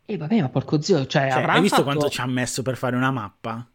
E 0.06 0.14
eh, 0.14 0.18
vabbè, 0.18 0.42
ma 0.42 0.50
porco 0.50 0.82
zio, 0.82 1.06
cioè, 1.06 1.30
cioè 1.30 1.44
hai 1.44 1.62
visto 1.62 1.78
fatto... 1.78 1.88
quanto 1.88 2.10
ci 2.10 2.22
ha 2.22 2.26
messo 2.26 2.64
per 2.64 2.78
fare 2.78 2.96
una 2.96 3.12
mappa? 3.12 3.68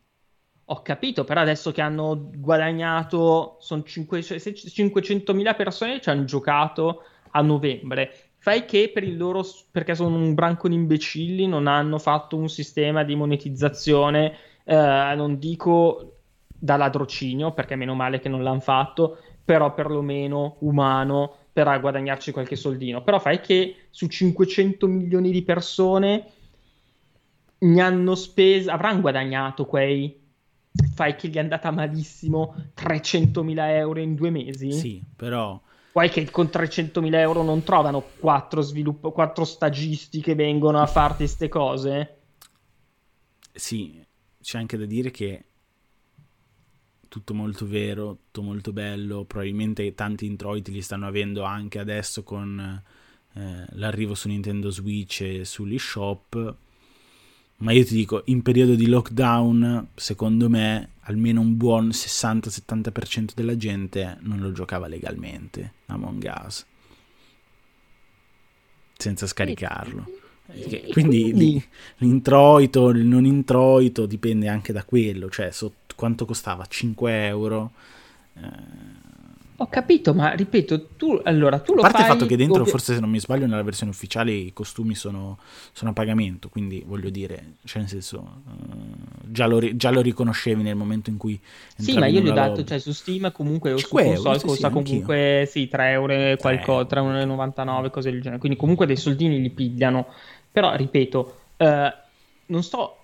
Ho 0.67 0.81
capito, 0.81 1.25
però 1.25 1.43
adesso 1.43 1.73
che 1.73 1.83
hanno 1.83 2.31
guadagnato, 2.35 3.57
sono 3.61 3.83
500.000 3.83 5.57
persone 5.57 5.95
che 5.95 6.01
ci 6.01 6.09
hanno 6.09 6.25
giocato 6.25 7.03
a 7.33 7.43
novembre. 7.43 8.13
Fai 8.39 8.65
che 8.65 8.91
per 8.93 9.05
il 9.05 9.17
loro, 9.17 9.45
perché 9.71 9.95
sono 9.95 10.17
un 10.17 10.33
branco 10.33 10.69
di 10.69 10.75
imbecilli, 10.75 11.47
non 11.47 11.67
hanno 11.67 11.99
fatto 11.99 12.37
un 12.37 12.49
sistema 12.49 13.05
di 13.05 13.15
monetizzazione, 13.15 14.37
eh, 14.65 15.13
non 15.17 15.39
dico 15.39 16.17
da 16.47 16.77
ladrocinio, 16.77 17.53
perché 17.53 17.77
meno 17.77 17.95
male 17.95 18.19
che 18.19 18.31
non 18.31 18.43
l'hanno 18.43 18.61
fatto, 18.61 19.19
però 19.45 19.75
perlomeno 19.75 20.57
umano 20.61 21.37
per 21.53 21.79
guadagnarci 21.79 22.33
qualche 22.33 22.57
soldino. 22.57 23.03
Però 23.03 23.19
fai 23.19 23.41
che 23.41 23.77
su 23.91 24.07
500 24.07 24.87
milioni 24.87 25.31
di 25.31 25.43
persone 25.43 26.25
ne 27.59 27.81
hanno 27.81 28.15
speso, 28.15 28.71
avranno 28.71 29.01
guadagnato 29.01 29.67
quei 29.67 30.23
fai 30.95 31.15
che 31.17 31.29
gli 31.29 31.37
è 31.37 31.41
andata 31.41 31.71
malissimo 31.71 32.55
300.000 32.77 33.69
euro 33.77 34.01
in 34.01 34.15
due 34.15 34.31
mesi. 34.31 34.73
Sì, 34.73 35.03
però... 35.15 35.61
Poi 35.93 36.11
che 36.11 36.29
con 36.29 36.47
300.000 36.47 37.15
euro 37.15 37.43
non 37.43 37.63
trovano 37.63 38.03
quattro, 38.19 38.61
svilupp- 38.63 39.07
quattro 39.13 39.45
stagisti 39.45 40.21
che 40.21 40.35
vengono 40.35 40.81
a 40.81 40.87
farti 40.87 41.19
queste 41.19 41.49
cose? 41.49 42.17
Sì, 43.53 44.05
c'è 44.41 44.59
anche 44.59 44.77
da 44.77 44.87
dire 44.87 45.13
che 45.13 45.45
tutto 47.07 47.33
molto 47.33 47.65
vero, 47.65 48.19
tutto 48.33 48.43
molto 48.43 48.73
bello, 48.73 49.25
probabilmente 49.25 49.95
tanti 49.95 50.27
introiti 50.27 50.73
li 50.73 50.83
stanno 50.83 51.07
avendo 51.07 51.45
anche 51.45 51.79
adesso 51.79 52.25
con 52.25 52.83
eh, 53.35 53.65
l'arrivo 53.71 54.17
su 54.17 54.27
Nintendo 54.27 54.71
Switch 54.71 55.21
e 55.21 55.45
sull'eShop 55.45 56.57
ma 57.59 57.73
io 57.73 57.85
ti 57.85 57.95
dico, 57.95 58.23
in 58.27 58.43
periodo 58.43 58.75
di 58.75 58.87
lockdown, 58.87 59.89
secondo 59.95 60.49
me, 60.49 60.91
almeno 61.01 61.41
un 61.41 61.57
buon 61.57 61.89
60-70% 61.89 63.31
della 63.35 63.57
gente 63.57 64.19
non 64.21 64.41
lo 64.41 64.53
giocava 64.53 64.87
legalmente 64.87 65.73
Among 65.87 66.31
Us. 66.45 66.67
Senza 68.97 69.27
scaricarlo. 69.27 70.07
Quindi 70.93 71.63
l'introito, 71.99 72.91
il 72.91 73.07
non 73.07 73.25
introito 73.25 74.05
dipende 74.07 74.49
anche 74.49 74.73
da 74.73 74.85
quello, 74.85 75.31
cioè 75.31 75.51
so, 75.51 75.75
quanto 75.97 76.27
costava? 76.27 76.67
5 76.67 77.27
euro. 77.27 77.73
Eh, 78.35 78.94
ho 79.57 79.69
capito, 79.69 80.15
ma 80.15 80.33
ripeto, 80.33 80.87
tu 80.97 81.21
allora 81.23 81.61
tu 81.61 81.75
lo 81.75 81.83
fai. 81.83 81.91
A 81.91 81.93
parte 81.93 82.07
fai 82.07 82.07
il 82.07 82.13
fatto 82.19 82.27
che 82.27 82.37
dentro, 82.37 82.59
dove... 82.59 82.71
forse 82.71 82.95
se 82.95 83.01
non 83.01 83.09
mi 83.09 83.21
sbaglio, 83.21 83.47
nella 83.47 83.63
versione 83.63 83.93
ufficiale 83.93 84.33
i 84.33 84.53
costumi 84.53 84.97
sono, 84.97 85.39
sono 85.73 85.91
a 85.91 85.93
pagamento, 85.93 86.49
quindi 86.49 86.83
voglio 86.85 87.09
dire, 87.09 87.55
cioè 87.65 87.81
nel 87.81 87.89
senso, 87.89 88.43
uh, 88.47 89.31
già, 89.31 89.47
lo, 89.47 89.61
già, 89.77 89.91
lo, 89.91 90.01
riconoscevi 90.01 90.63
nel 90.63 90.75
momento 90.75 91.11
in 91.11 91.19
cui. 91.19 91.41
Sì, 91.77 91.97
ma 91.97 92.07
io 92.07 92.21
gli 92.21 92.29
ho 92.29 92.33
dato, 92.33 92.49
lobby. 92.49 92.65
cioè 92.65 92.79
su 92.81 92.93
Steam 92.93 93.31
comunque 93.31 93.73
o 93.73 93.77
su 93.77 93.89
console 93.89 94.39
sì, 94.39 94.45
costa 94.45 94.69
sì, 94.69 94.73
comunque 94.73 95.49
sì, 95.49 95.69
3 95.69 95.91
euro 95.91 96.37
qualcosa, 96.37 97.01
3,99 97.01 97.91
cose 97.91 98.11
del 98.11 98.21
genere, 98.21 98.41
quindi 98.41 98.59
comunque 98.59 98.87
dei 98.87 98.97
soldini 98.97 99.41
li 99.41 99.51
pigliano. 99.51 100.07
Però 100.51 100.75
ripeto, 100.75 101.37
uh, 101.59 101.67
non 102.47 102.63
sto 102.65 102.97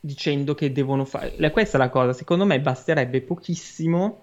dicendo 0.00 0.54
che 0.54 0.72
devono 0.72 1.04
fare. 1.04 1.50
Questa 1.50 1.76
è 1.76 1.80
la 1.80 1.90
cosa, 1.90 2.14
secondo 2.14 2.46
me 2.46 2.60
basterebbe 2.60 3.20
pochissimo 3.20 4.22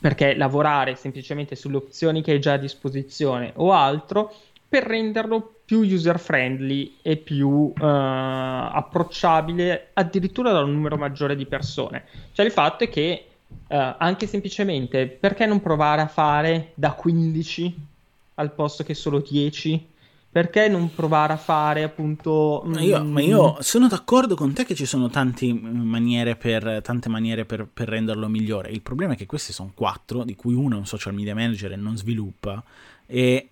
perché 0.00 0.34
lavorare 0.34 0.96
semplicemente 0.96 1.54
sulle 1.54 1.76
opzioni 1.76 2.22
che 2.22 2.32
hai 2.32 2.40
già 2.40 2.54
a 2.54 2.56
disposizione 2.56 3.52
o 3.56 3.72
altro 3.72 4.34
per 4.68 4.84
renderlo 4.84 5.56
più 5.64 5.80
user 5.80 6.18
friendly 6.18 6.96
e 7.02 7.16
più 7.16 7.48
uh, 7.48 7.74
approcciabile 7.76 9.88
addirittura 9.92 10.52
da 10.52 10.62
un 10.62 10.72
numero 10.72 10.96
maggiore 10.96 11.36
di 11.36 11.46
persone. 11.46 12.04
Cioè 12.32 12.46
il 12.46 12.52
fatto 12.52 12.84
è 12.84 12.88
che 12.88 13.26
uh, 13.46 13.76
anche 13.98 14.26
semplicemente 14.26 15.06
perché 15.06 15.46
non 15.46 15.60
provare 15.60 16.02
a 16.02 16.06
fare 16.06 16.70
da 16.74 16.92
15 16.92 17.88
al 18.34 18.52
posto 18.52 18.84
che 18.84 18.94
solo 18.94 19.18
10 19.18 19.88
perché 20.32 20.68
non 20.68 20.94
provare 20.94 21.32
a 21.32 21.36
fare 21.36 21.82
appunto... 21.82 22.62
Ma 22.64 22.80
io, 22.80 23.02
mm, 23.02 23.10
ma 23.10 23.20
io, 23.20 23.56
sono 23.60 23.88
d'accordo 23.88 24.36
con 24.36 24.52
te 24.52 24.64
che 24.64 24.76
ci 24.76 24.86
sono 24.86 25.10
maniere 25.12 26.36
per, 26.36 26.80
tante 26.84 27.08
maniere 27.08 27.44
per, 27.44 27.66
per, 27.72 27.88
renderlo 27.88 28.28
migliore. 28.28 28.70
Il 28.70 28.80
problema 28.80 29.14
è 29.14 29.16
che 29.16 29.26
questi 29.26 29.52
sono 29.52 29.72
quattro, 29.74 30.22
di 30.22 30.36
cui 30.36 30.54
uno 30.54 30.76
è 30.76 30.78
un 30.78 30.86
social 30.86 31.14
media 31.14 31.34
manager 31.34 31.72
e 31.72 31.76
non 31.76 31.96
sviluppa, 31.96 32.62
e 33.06 33.48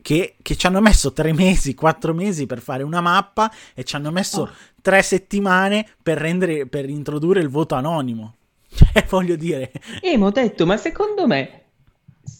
che, 0.00 0.36
che, 0.40 0.56
ci 0.56 0.66
hanno 0.66 0.80
messo 0.80 1.12
tre 1.12 1.34
mesi, 1.34 1.74
quattro 1.74 2.14
mesi 2.14 2.46
per 2.46 2.62
fare 2.62 2.82
una 2.82 3.02
mappa 3.02 3.52
e 3.74 3.84
ci 3.84 3.94
hanno 3.96 4.10
messo 4.10 4.42
oh. 4.42 4.50
tre 4.80 5.02
settimane 5.02 5.86
per, 6.02 6.16
rendere, 6.16 6.66
per 6.66 6.88
introdurre 6.88 7.40
il 7.40 7.48
voto 7.48 7.74
anonimo. 7.74 8.34
Cioè, 8.72 9.04
voglio 9.06 9.36
dire... 9.36 9.70
E 10.00 10.16
mi 10.16 10.24
ho 10.24 10.30
detto, 10.30 10.64
ma 10.64 10.78
secondo 10.78 11.26
me 11.26 11.61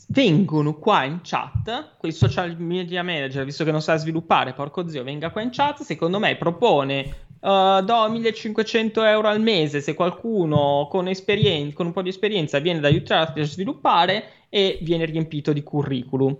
vengono 0.08 0.74
qua 0.74 1.04
in 1.04 1.20
chat, 1.22 1.96
quei 1.98 2.12
social 2.12 2.56
media 2.58 3.02
manager, 3.02 3.44
visto 3.44 3.64
che 3.64 3.70
non 3.70 3.82
sa 3.82 3.96
sviluppare, 3.96 4.52
porco 4.52 4.88
zio, 4.88 5.02
venga 5.02 5.30
qua 5.30 5.42
in 5.42 5.50
chat, 5.50 5.82
secondo 5.82 6.18
me 6.18 6.36
propone 6.36 7.30
Uh, 7.42 7.82
do 7.82 8.08
1500 8.08 9.02
euro 9.02 9.26
al 9.26 9.40
mese 9.40 9.80
se 9.80 9.94
qualcuno 9.94 10.86
con, 10.88 11.08
esperien- 11.08 11.72
con 11.72 11.86
un 11.86 11.92
po' 11.92 12.00
di 12.00 12.08
esperienza 12.08 12.60
viene 12.60 12.78
ad 12.78 12.84
aiutarti 12.84 13.40
a 13.40 13.44
sviluppare 13.44 14.46
e 14.48 14.78
viene 14.82 15.06
riempito 15.06 15.52
di 15.52 15.64
curriculum. 15.64 16.36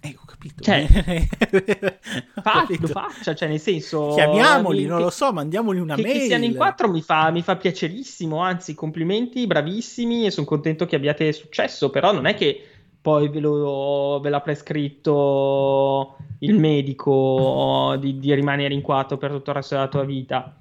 Eh, 0.00 0.14
ho 0.16 0.24
capito. 0.26 0.62
Cioè, 0.62 0.86
ho 2.36 2.40
fa, 2.40 2.52
capito. 2.60 2.82
lo 2.82 2.88
faccia, 2.88 3.34
cioè 3.34 3.48
nel 3.48 3.58
senso... 3.58 4.12
Chiamiamoli, 4.14 4.86
non 4.86 4.98
che, 4.98 5.04
lo 5.04 5.10
so, 5.10 5.32
mandiamoli 5.32 5.80
una 5.80 5.96
che, 5.96 6.02
mail. 6.02 6.18
Che 6.18 6.24
siano 6.26 6.44
in 6.44 6.54
quattro 6.54 6.88
mi 6.88 7.02
fa, 7.02 7.30
mi 7.30 7.42
fa 7.42 7.56
piacerissimo, 7.56 8.38
anzi 8.38 8.74
complimenti, 8.74 9.46
bravissimi 9.46 10.26
e 10.26 10.30
sono 10.30 10.46
contento 10.46 10.86
che 10.86 10.96
abbiate 10.96 11.32
successo, 11.32 11.90
però 11.90 12.12
non 12.12 12.26
è 12.26 12.34
che 12.34 12.62
poi 13.00 13.28
ve, 13.28 13.40
lo, 13.40 14.20
ve 14.22 14.28
l'ha 14.28 14.40
prescritto 14.40 16.16
il 16.40 16.58
medico 16.58 17.96
di, 17.98 18.18
di 18.18 18.34
rimanere 18.34 18.74
in 18.74 18.82
quattro 18.82 19.16
per 19.16 19.30
tutto 19.30 19.50
il 19.50 19.56
resto 19.56 19.74
della 19.74 19.88
tua 19.88 20.04
vita. 20.04 20.57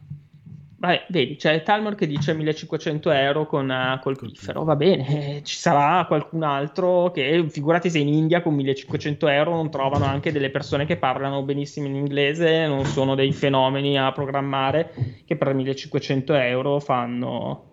Vabbè, 0.80 1.08
vedi, 1.10 1.38
c'è 1.38 1.64
Talmor 1.64 1.96
che 1.96 2.06
dice 2.06 2.36
1500 2.36 3.10
euro 3.10 3.48
con, 3.48 3.68
uh, 3.68 4.00
col 4.00 4.16
piffero, 4.16 4.64
va 4.64 4.76
bene, 4.76 5.38
eh, 5.38 5.44
ci 5.44 5.56
sarà 5.56 6.06
qualcun 6.06 6.44
altro 6.44 7.10
che, 7.10 7.48
figurati 7.50 7.90
se 7.90 7.98
in 7.98 8.10
India 8.10 8.44
con 8.44 8.54
1500 8.54 9.28
euro 9.28 9.56
non 9.56 9.72
trovano 9.72 10.06
anche 10.06 10.32
delle 10.32 10.52
persone 10.52 10.86
che 10.86 10.98
parlano 10.98 11.42
benissimo 11.42 11.88
in 11.88 11.96
inglese, 11.96 12.68
non 12.68 12.86
sono 12.86 13.16
dei 13.16 13.34
fenomeni 13.34 13.98
a 13.98 14.12
programmare, 14.12 14.94
che 15.26 15.36
per 15.36 15.52
1500 15.56 16.36
euro 16.36 16.80
fanno, 16.80 17.72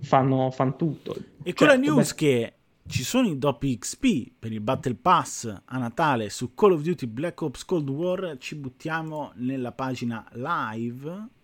fanno, 0.00 0.52
fanno 0.52 0.76
tutto. 0.76 1.16
E 1.42 1.54
con 1.54 1.66
la 1.66 1.72
certo, 1.72 1.90
news 1.90 2.10
beh... 2.10 2.16
che 2.16 2.52
ci 2.86 3.02
sono 3.02 3.26
i 3.26 3.36
doppi 3.36 3.76
XP 3.76 4.30
per 4.38 4.52
il 4.52 4.60
Battle 4.60 4.94
Pass 4.94 5.62
a 5.64 5.76
Natale 5.76 6.30
su 6.30 6.54
Call 6.54 6.74
of 6.74 6.82
Duty 6.82 7.06
Black 7.06 7.42
Ops 7.42 7.64
Cold 7.64 7.88
War, 7.88 8.36
ci 8.38 8.54
buttiamo 8.54 9.32
nella 9.34 9.72
pagina 9.72 10.24
live 10.34 11.36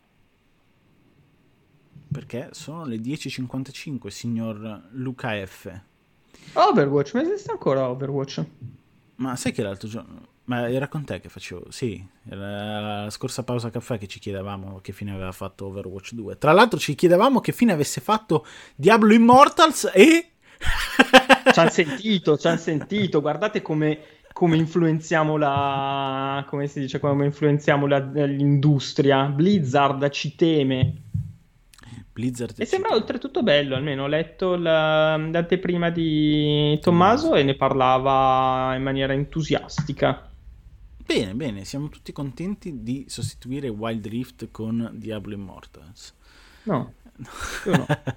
perché 2.14 2.50
sono 2.52 2.84
le 2.84 2.98
10.55, 2.98 4.06
signor 4.06 4.82
Luca 4.92 5.44
F. 5.44 5.68
Overwatch, 6.52 7.14
ma 7.14 7.22
esiste 7.22 7.50
ancora 7.50 7.88
Overwatch? 7.88 8.44
Ma 9.16 9.34
sai 9.34 9.50
che 9.50 9.62
l'altro 9.64 9.88
giorno... 9.88 10.28
Ma 10.44 10.70
era 10.70 10.86
con 10.86 11.02
te 11.04 11.18
che 11.18 11.28
facevo... 11.28 11.72
Sì, 11.72 12.06
era 12.28 13.02
la 13.02 13.10
scorsa 13.10 13.42
pausa 13.42 13.70
caffè 13.70 13.98
che 13.98 14.06
ci 14.06 14.20
chiedevamo 14.20 14.78
che 14.80 14.92
fine 14.92 15.10
aveva 15.10 15.32
fatto 15.32 15.66
Overwatch 15.66 16.12
2. 16.12 16.38
Tra 16.38 16.52
l'altro 16.52 16.78
ci 16.78 16.94
chiedevamo 16.94 17.40
che 17.40 17.50
fine 17.50 17.72
avesse 17.72 18.00
fatto 18.00 18.46
Diablo 18.76 19.12
Immortals 19.12 19.90
e... 19.92 20.34
ci 21.52 21.58
hanno 21.58 21.70
sentito, 21.70 22.38
ci 22.38 22.46
hanno 22.46 22.58
sentito. 22.58 23.20
Guardate 23.20 23.60
come, 23.60 23.98
come 24.32 24.56
influenziamo 24.56 25.36
la... 25.36 26.46
come 26.48 26.68
si 26.68 26.78
dice, 26.78 27.00
come 27.00 27.24
influenziamo 27.24 27.88
la, 27.88 27.98
l'industria. 27.98 29.24
Blizzard 29.24 30.08
ci 30.10 30.36
teme. 30.36 31.02
Blizzard 32.14 32.54
e 32.60 32.64
sembra 32.64 32.94
oltretutto 32.94 33.42
bello, 33.42 33.74
almeno 33.74 34.04
ho 34.04 34.06
letto 34.06 34.54
la, 34.54 35.16
l'anteprima 35.16 35.90
di 35.90 36.78
Tommaso 36.80 37.34
e 37.34 37.42
ne 37.42 37.56
parlava 37.56 38.72
in 38.76 38.82
maniera 38.84 39.12
entusiastica. 39.12 40.30
Bene, 41.04 41.34
bene, 41.34 41.64
siamo 41.64 41.88
tutti 41.88 42.12
contenti 42.12 42.84
di 42.84 43.06
sostituire 43.08 43.68
Wild 43.68 44.06
Rift 44.06 44.48
con 44.52 44.90
Diablo 44.94 45.34
Immortals. 45.34 46.14
No, 46.62 46.92
no. 47.64 47.86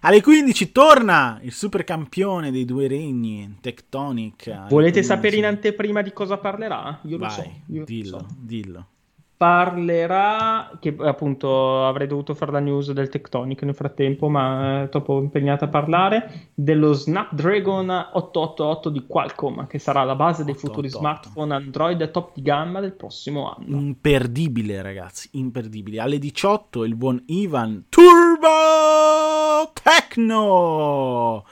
Alle 0.00 0.20
15 0.20 0.70
torna 0.70 1.40
il 1.40 1.52
super 1.52 1.82
campione 1.82 2.50
dei 2.50 2.66
due 2.66 2.88
regni, 2.88 3.56
Tectonic. 3.58 4.68
Volete 4.68 5.02
sapere 5.02 5.36
in 5.36 5.46
anteprima 5.46 6.02
di 6.02 6.12
cosa 6.12 6.36
parlerà? 6.36 7.00
Io 7.04 7.16
Vai, 7.16 7.28
lo 7.28 7.42
so. 7.42 7.84
Dillo, 7.86 8.18
so. 8.18 8.26
dillo 8.38 8.88
parlerà, 9.36 10.70
che 10.80 10.94
appunto 10.98 11.86
avrei 11.86 12.06
dovuto 12.06 12.34
fare 12.34 12.52
la 12.52 12.60
news 12.60 12.92
del 12.92 13.08
Tectonic 13.08 13.62
nel 13.62 13.74
frattempo, 13.74 14.28
ma 14.28 14.82
è 14.82 14.88
troppo 14.88 15.18
impegnata 15.18 15.64
a 15.64 15.68
parlare, 15.68 16.50
dello 16.54 16.92
Snapdragon 16.92 17.90
888 18.12 18.88
di 18.90 19.06
Qualcomm, 19.06 19.64
che 19.64 19.78
sarà 19.78 20.04
la 20.04 20.14
base 20.14 20.44
dei 20.44 20.54
888. 20.54 20.66
futuri 20.66 20.88
smartphone 20.88 21.54
Android 21.54 22.10
top 22.10 22.30
di 22.34 22.42
gamma 22.42 22.80
del 22.80 22.92
prossimo 22.92 23.54
anno. 23.54 23.76
Imperdibile 23.78 24.82
ragazzi, 24.82 25.28
imperdibile. 25.32 26.00
Alle 26.00 26.18
18 26.18 26.84
il 26.84 26.94
buon 26.94 27.22
Ivan 27.26 27.86
Turbo 27.88 29.72
Techno 29.82 31.44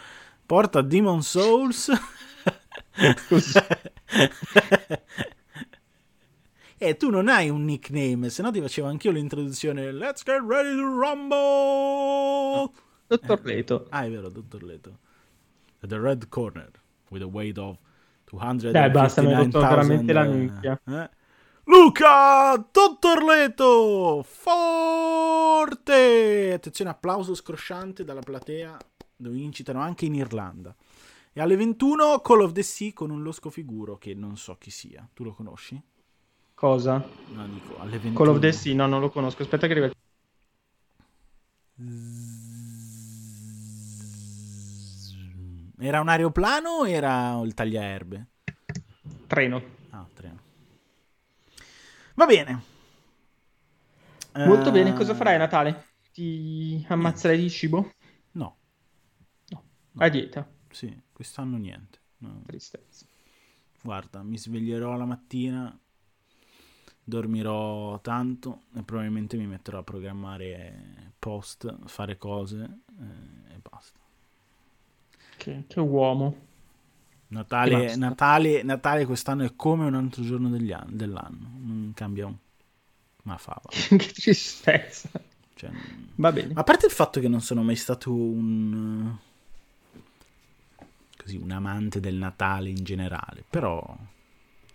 porta 0.47 0.83
Demon 0.83 1.23
Souls. 1.23 1.91
Scusa. 3.17 3.67
Eh, 6.85 6.97
tu 6.97 7.11
non 7.11 7.29
hai 7.29 7.49
un 7.49 7.65
nickname, 7.65 8.29
se 8.29 8.43
no 8.43 8.51
ti 8.51 8.61
facevo 8.61 8.89
anch'io 8.89 9.13
l'introduzione. 9.13 9.93
Let's 9.93 10.25
get 10.25 10.43
ready 10.45 10.75
to 10.75 10.83
rumble! 10.83 12.73
Dottor 13.07 13.41
Leto. 13.45 13.85
Eh, 13.85 13.89
ah, 13.91 14.05
è 14.05 14.11
vero, 14.11 14.29
Dottor 14.29 14.65
Leto. 14.65 14.99
The 15.79 16.01
red 16.01 16.29
corner, 16.29 16.73
with 17.11 17.23
a 17.23 17.27
weight 17.27 17.57
of 17.57 17.79
200 18.25 18.73
Dai, 18.73 18.91
basta, 18.91 19.23
mi 19.23 19.33
hai 19.33 19.45
rotto 19.45 19.61
veramente 19.61 20.13
la 20.13 20.25
nicchia. 20.25 20.81
Eh? 20.89 21.09
Luca, 21.67 22.57
Dottor 22.57 23.23
Leto, 23.23 24.25
forte! 24.27 25.85
Attenzione, 26.53 26.91
applauso 26.91 27.37
scrosciante 27.37 28.03
dalla 28.03 28.23
platea, 28.23 28.77
dove 29.15 29.39
incitano 29.39 29.79
anche 29.79 30.07
in 30.07 30.17
Irlanda. 30.17 30.75
E 31.33 31.41
alle 31.41 31.55
21 31.55 32.19
Call 32.19 32.41
of 32.41 32.51
the 32.51 32.65
Sea 32.65 32.91
con 32.93 33.11
un 33.11 33.23
losco 33.23 33.51
figuro 33.51 33.99
che 33.99 34.15
non 34.15 34.37
so 34.37 34.57
chi 34.59 34.73
sia. 34.73 35.09
Tu 35.15 35.23
lo 35.23 35.33
conosci? 35.33 35.81
Cosa? 36.63 37.05
No, 37.31 37.49
dico, 37.49 37.77
alle 37.81 37.99
21. 37.99 38.15
Call 38.15 38.29
of 38.29 38.39
Duty, 38.39 38.75
no, 38.75 38.87
non 38.87 39.01
lo 39.01 39.11
conosco. 39.11 39.43
Aspetta 39.43 39.67
che 39.67 39.73
arriva. 39.73 39.91
Era 45.77 46.01
un 46.01 46.09
aeroplano 46.09 46.69
o 46.69 46.87
era 46.87 47.41
il 47.41 47.53
tagliaerbe? 47.55 48.27
Treno. 49.27 49.61
Ah, 49.91 50.07
treno. 50.15 50.41
Va 52.15 52.27
bene. 52.27 52.63
Molto 54.35 54.69
uh... 54.69 54.73
bene, 54.73 54.93
cosa 54.93 55.17
farai 55.17 55.35
a 55.35 55.39
Natale? 55.39 55.87
Ti 56.13 56.87
ammazzerai 56.89 57.39
di 57.39 57.51
cibo? 57.51 57.91
No. 58.33 58.57
No. 59.49 59.65
A 59.97 60.09
dieta? 60.09 60.49
Sì, 60.71 60.97
quest'anno 61.11 61.57
niente. 61.57 61.99
No. 62.19 62.41
Tristezza. 62.47 63.05
Guarda, 63.83 64.23
mi 64.23 64.39
sveglierò 64.39 64.97
la 64.97 65.07
mattina 65.07 65.77
dormirò 67.05 68.01
tanto 68.01 68.63
e 68.75 68.83
probabilmente 68.83 69.37
mi 69.37 69.47
metterò 69.47 69.79
a 69.79 69.83
programmare 69.83 71.13
post, 71.19 71.75
fare 71.87 72.17
cose 72.17 72.79
eh, 73.01 73.55
e 73.55 73.59
basta. 73.61 73.99
Che, 75.37 75.65
che 75.67 75.81
uomo. 75.81 76.51
Natale, 77.29 77.97
Natale, 77.97 78.63
Natale, 78.63 79.07
quest'anno 79.07 79.45
è 79.45 79.53
come 79.57 79.87
un 79.87 79.95
altro 79.95 80.23
giorno 80.23 80.49
anni, 80.49 80.85
dell'anno, 80.89 81.51
non 81.57 81.93
cambia 81.95 82.27
un... 82.27 82.37
una 83.25 83.39
fava. 83.39 83.63
che 83.73 83.97
tristezza. 83.97 85.09
Cioè, 85.55 85.71
Va 86.17 86.31
bene. 86.31 86.53
A 86.55 86.63
parte 86.63 86.87
il 86.87 86.93
fatto 86.93 87.21
che 87.21 87.29
non 87.29 87.41
sono 87.41 87.63
mai 87.63 87.77
stato 87.77 88.13
un... 88.13 89.17
così, 91.17 91.37
un 91.37 91.51
amante 91.51 92.01
del 92.01 92.17
Natale 92.17 92.69
in 92.69 92.85
generale, 92.85 93.43
però... 93.49 93.83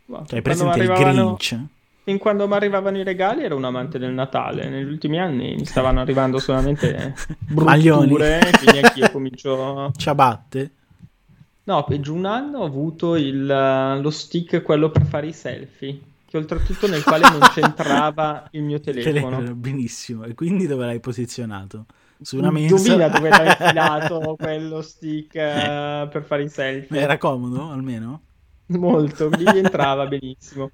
Cioè, 0.08 0.36
hai 0.36 0.42
presente 0.42 0.80
il 0.80 0.88
Grinch? 0.88 1.60
Fin 2.08 2.20
quando 2.20 2.48
mi 2.48 2.54
arrivavano 2.54 2.98
i 2.98 3.04
regali 3.04 3.44
ero 3.44 3.58
un 3.58 3.66
amante 3.66 4.00
del 4.00 4.14
Natale. 4.14 4.70
Negli 4.70 4.90
ultimi 4.90 5.20
anni 5.20 5.56
mi 5.56 5.66
stavano 5.66 6.00
arrivando 6.00 6.40
solamente 6.40 7.14
brutture, 7.38 8.50
quindi 8.58 8.80
anch'io 8.82 9.12
comincio... 9.12 9.92
Ciabatte? 9.94 10.72
No, 11.66 11.84
peggio 11.84 12.14
un 12.14 12.24
anno 12.24 12.60
ho 12.60 12.64
avuto 12.64 13.18
il, 13.18 13.46
lo 13.46 14.10
stick, 14.10 14.62
quello 14.62 14.90
per 14.90 15.06
fare 15.06 15.28
i 15.28 15.34
selfie, 15.34 16.00
che 16.26 16.38
oltretutto 16.38 16.88
nel 16.88 17.04
quale 17.04 17.30
non 17.30 17.42
c'entrava 17.54 18.48
il 18.52 18.64
mio 18.64 18.80
telefono. 18.80 19.54
Benissimo, 19.54 20.24
e 20.24 20.34
quindi 20.34 20.66
dove 20.66 20.86
l'hai 20.86 21.02
posizionato? 21.02 21.88
Su 22.22 22.38
una 22.38 22.52
mensa? 22.52 22.74
Indovina 22.74 23.10
dove 23.10 23.28
l'hai 23.28 23.48
infilato 23.48 24.36
quello 24.40 24.82
stick 24.82 25.34
uh, 25.34 26.08
per 26.08 26.24
fare 26.26 26.44
i 26.44 26.50
selfie. 26.50 27.02
Era 27.02 27.18
comodo, 27.18 27.70
almeno? 27.70 28.22
Molto, 28.68 29.28
lì 29.28 29.46
entrava 29.46 30.06
benissimo. 30.06 30.72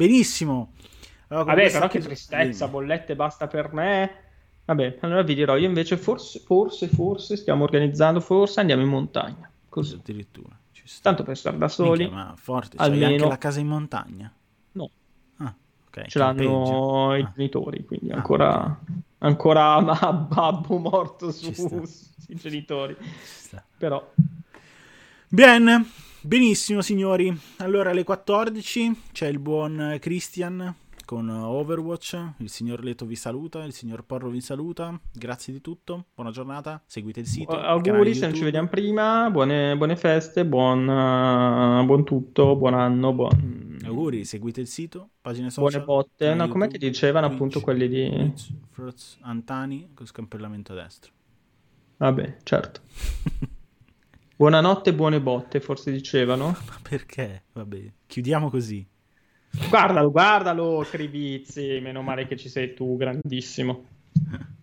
Benissimo. 0.00 0.72
Allora, 1.28 1.44
Vabbè, 1.44 1.70
però 1.70 1.86
che 1.86 1.98
tristezza, 1.98 2.68
bollette 2.68 3.14
basta 3.14 3.48
per 3.48 3.70
me. 3.74 4.10
Vabbè, 4.64 4.96
allora 5.00 5.20
vi 5.20 5.34
dirò, 5.34 5.58
io 5.58 5.66
invece 5.66 5.98
forse, 5.98 6.38
forse, 6.38 6.88
forse 6.88 7.36
stiamo 7.36 7.64
organizzando, 7.64 8.18
forse 8.20 8.60
andiamo 8.60 8.80
in 8.80 8.88
montagna. 8.88 9.50
Così. 9.68 9.96
Addirittura. 9.96 10.58
Tanto 11.02 11.22
per 11.22 11.36
stare 11.36 11.58
da 11.58 11.68
soli. 11.68 12.04
Minchia, 12.04 12.16
ma 12.16 12.34
forte, 12.34 12.78
almeno... 12.78 13.04
C'hai 13.04 13.12
anche 13.12 13.28
la 13.28 13.38
casa 13.38 13.60
in 13.60 13.66
montagna? 13.66 14.32
No. 14.72 14.90
Ah, 15.36 15.54
ok. 15.88 16.06
Ce 16.06 16.18
l'hanno 16.18 17.14
i 17.16 17.20
ah. 17.20 17.32
genitori, 17.36 17.84
quindi 17.84 18.10
ah, 18.10 18.16
ancora, 18.16 18.80
okay. 18.80 19.02
ancora 19.18 19.82
babbo 20.16 20.78
morto 20.78 21.30
su, 21.30 21.52
sui 21.52 22.34
genitori. 22.36 22.96
Però... 23.76 24.12
Bene, 25.28 25.84
benissimo 26.22 26.80
signori. 26.82 27.36
Allora 27.58 27.90
alle 27.90 28.04
14 28.04 29.02
c'è 29.12 29.26
il 29.26 29.38
buon 29.38 29.96
Christian 30.00 30.74
con 31.04 31.28
Overwatch. 31.28 32.34
Il 32.38 32.50
signor 32.50 32.84
Leto 32.84 33.04
vi 33.04 33.16
saluta, 33.16 33.64
il 33.64 33.72
signor 33.72 34.04
Porro 34.04 34.28
vi 34.28 34.40
saluta. 34.40 34.98
Grazie 35.12 35.52
di 35.52 35.60
tutto, 35.60 36.06
buona 36.14 36.30
giornata. 36.30 36.82
Seguite 36.86 37.20
il 37.20 37.26
sito. 37.26 37.52
Uh, 37.52 37.60
auguri, 37.60 38.14
se 38.14 38.26
non 38.26 38.34
ci 38.34 38.44
vediamo 38.44 38.68
prima. 38.68 39.28
Buone, 39.30 39.76
buone 39.76 39.96
feste, 39.96 40.44
buon, 40.46 40.86
uh, 40.86 41.84
buon, 41.84 42.04
tutto, 42.04 42.54
buon 42.56 42.74
anno. 42.74 43.12
Buon... 43.12 43.78
Auguri, 43.84 44.24
seguite 44.24 44.60
il 44.60 44.68
sito, 44.68 45.10
pagine 45.20 45.50
social. 45.50 45.82
Buone 45.84 46.04
botte. 46.04 46.34
No, 46.34 46.48
com'è 46.48 46.68
che 46.68 46.78
dicevano 46.78 47.26
Twitch, 47.26 47.40
appunto 47.40 47.60
quelli 47.60 47.88
di. 47.88 48.08
Twitch, 48.08 48.48
Fruits, 48.70 49.18
Antani 49.22 49.90
con 49.94 50.06
scampellamento 50.06 50.72
a 50.72 50.76
destra. 50.76 51.10
Vabbè, 51.96 52.36
certo. 52.44 52.80
Buonanotte, 54.40 54.94
buone 54.94 55.20
botte, 55.20 55.60
forse 55.60 55.92
dicevano. 55.92 56.56
Ma 56.66 56.78
perché? 56.80 57.42
Vabbè, 57.52 57.92
chiudiamo 58.06 58.48
così. 58.48 58.82
Guardalo, 59.68 60.10
guardalo, 60.10 60.86
Crivizzi, 60.88 61.78
meno 61.82 62.00
male 62.00 62.26
che 62.26 62.38
ci 62.38 62.48
sei 62.48 62.72
tu, 62.72 62.96
grandissimo. 62.96 63.84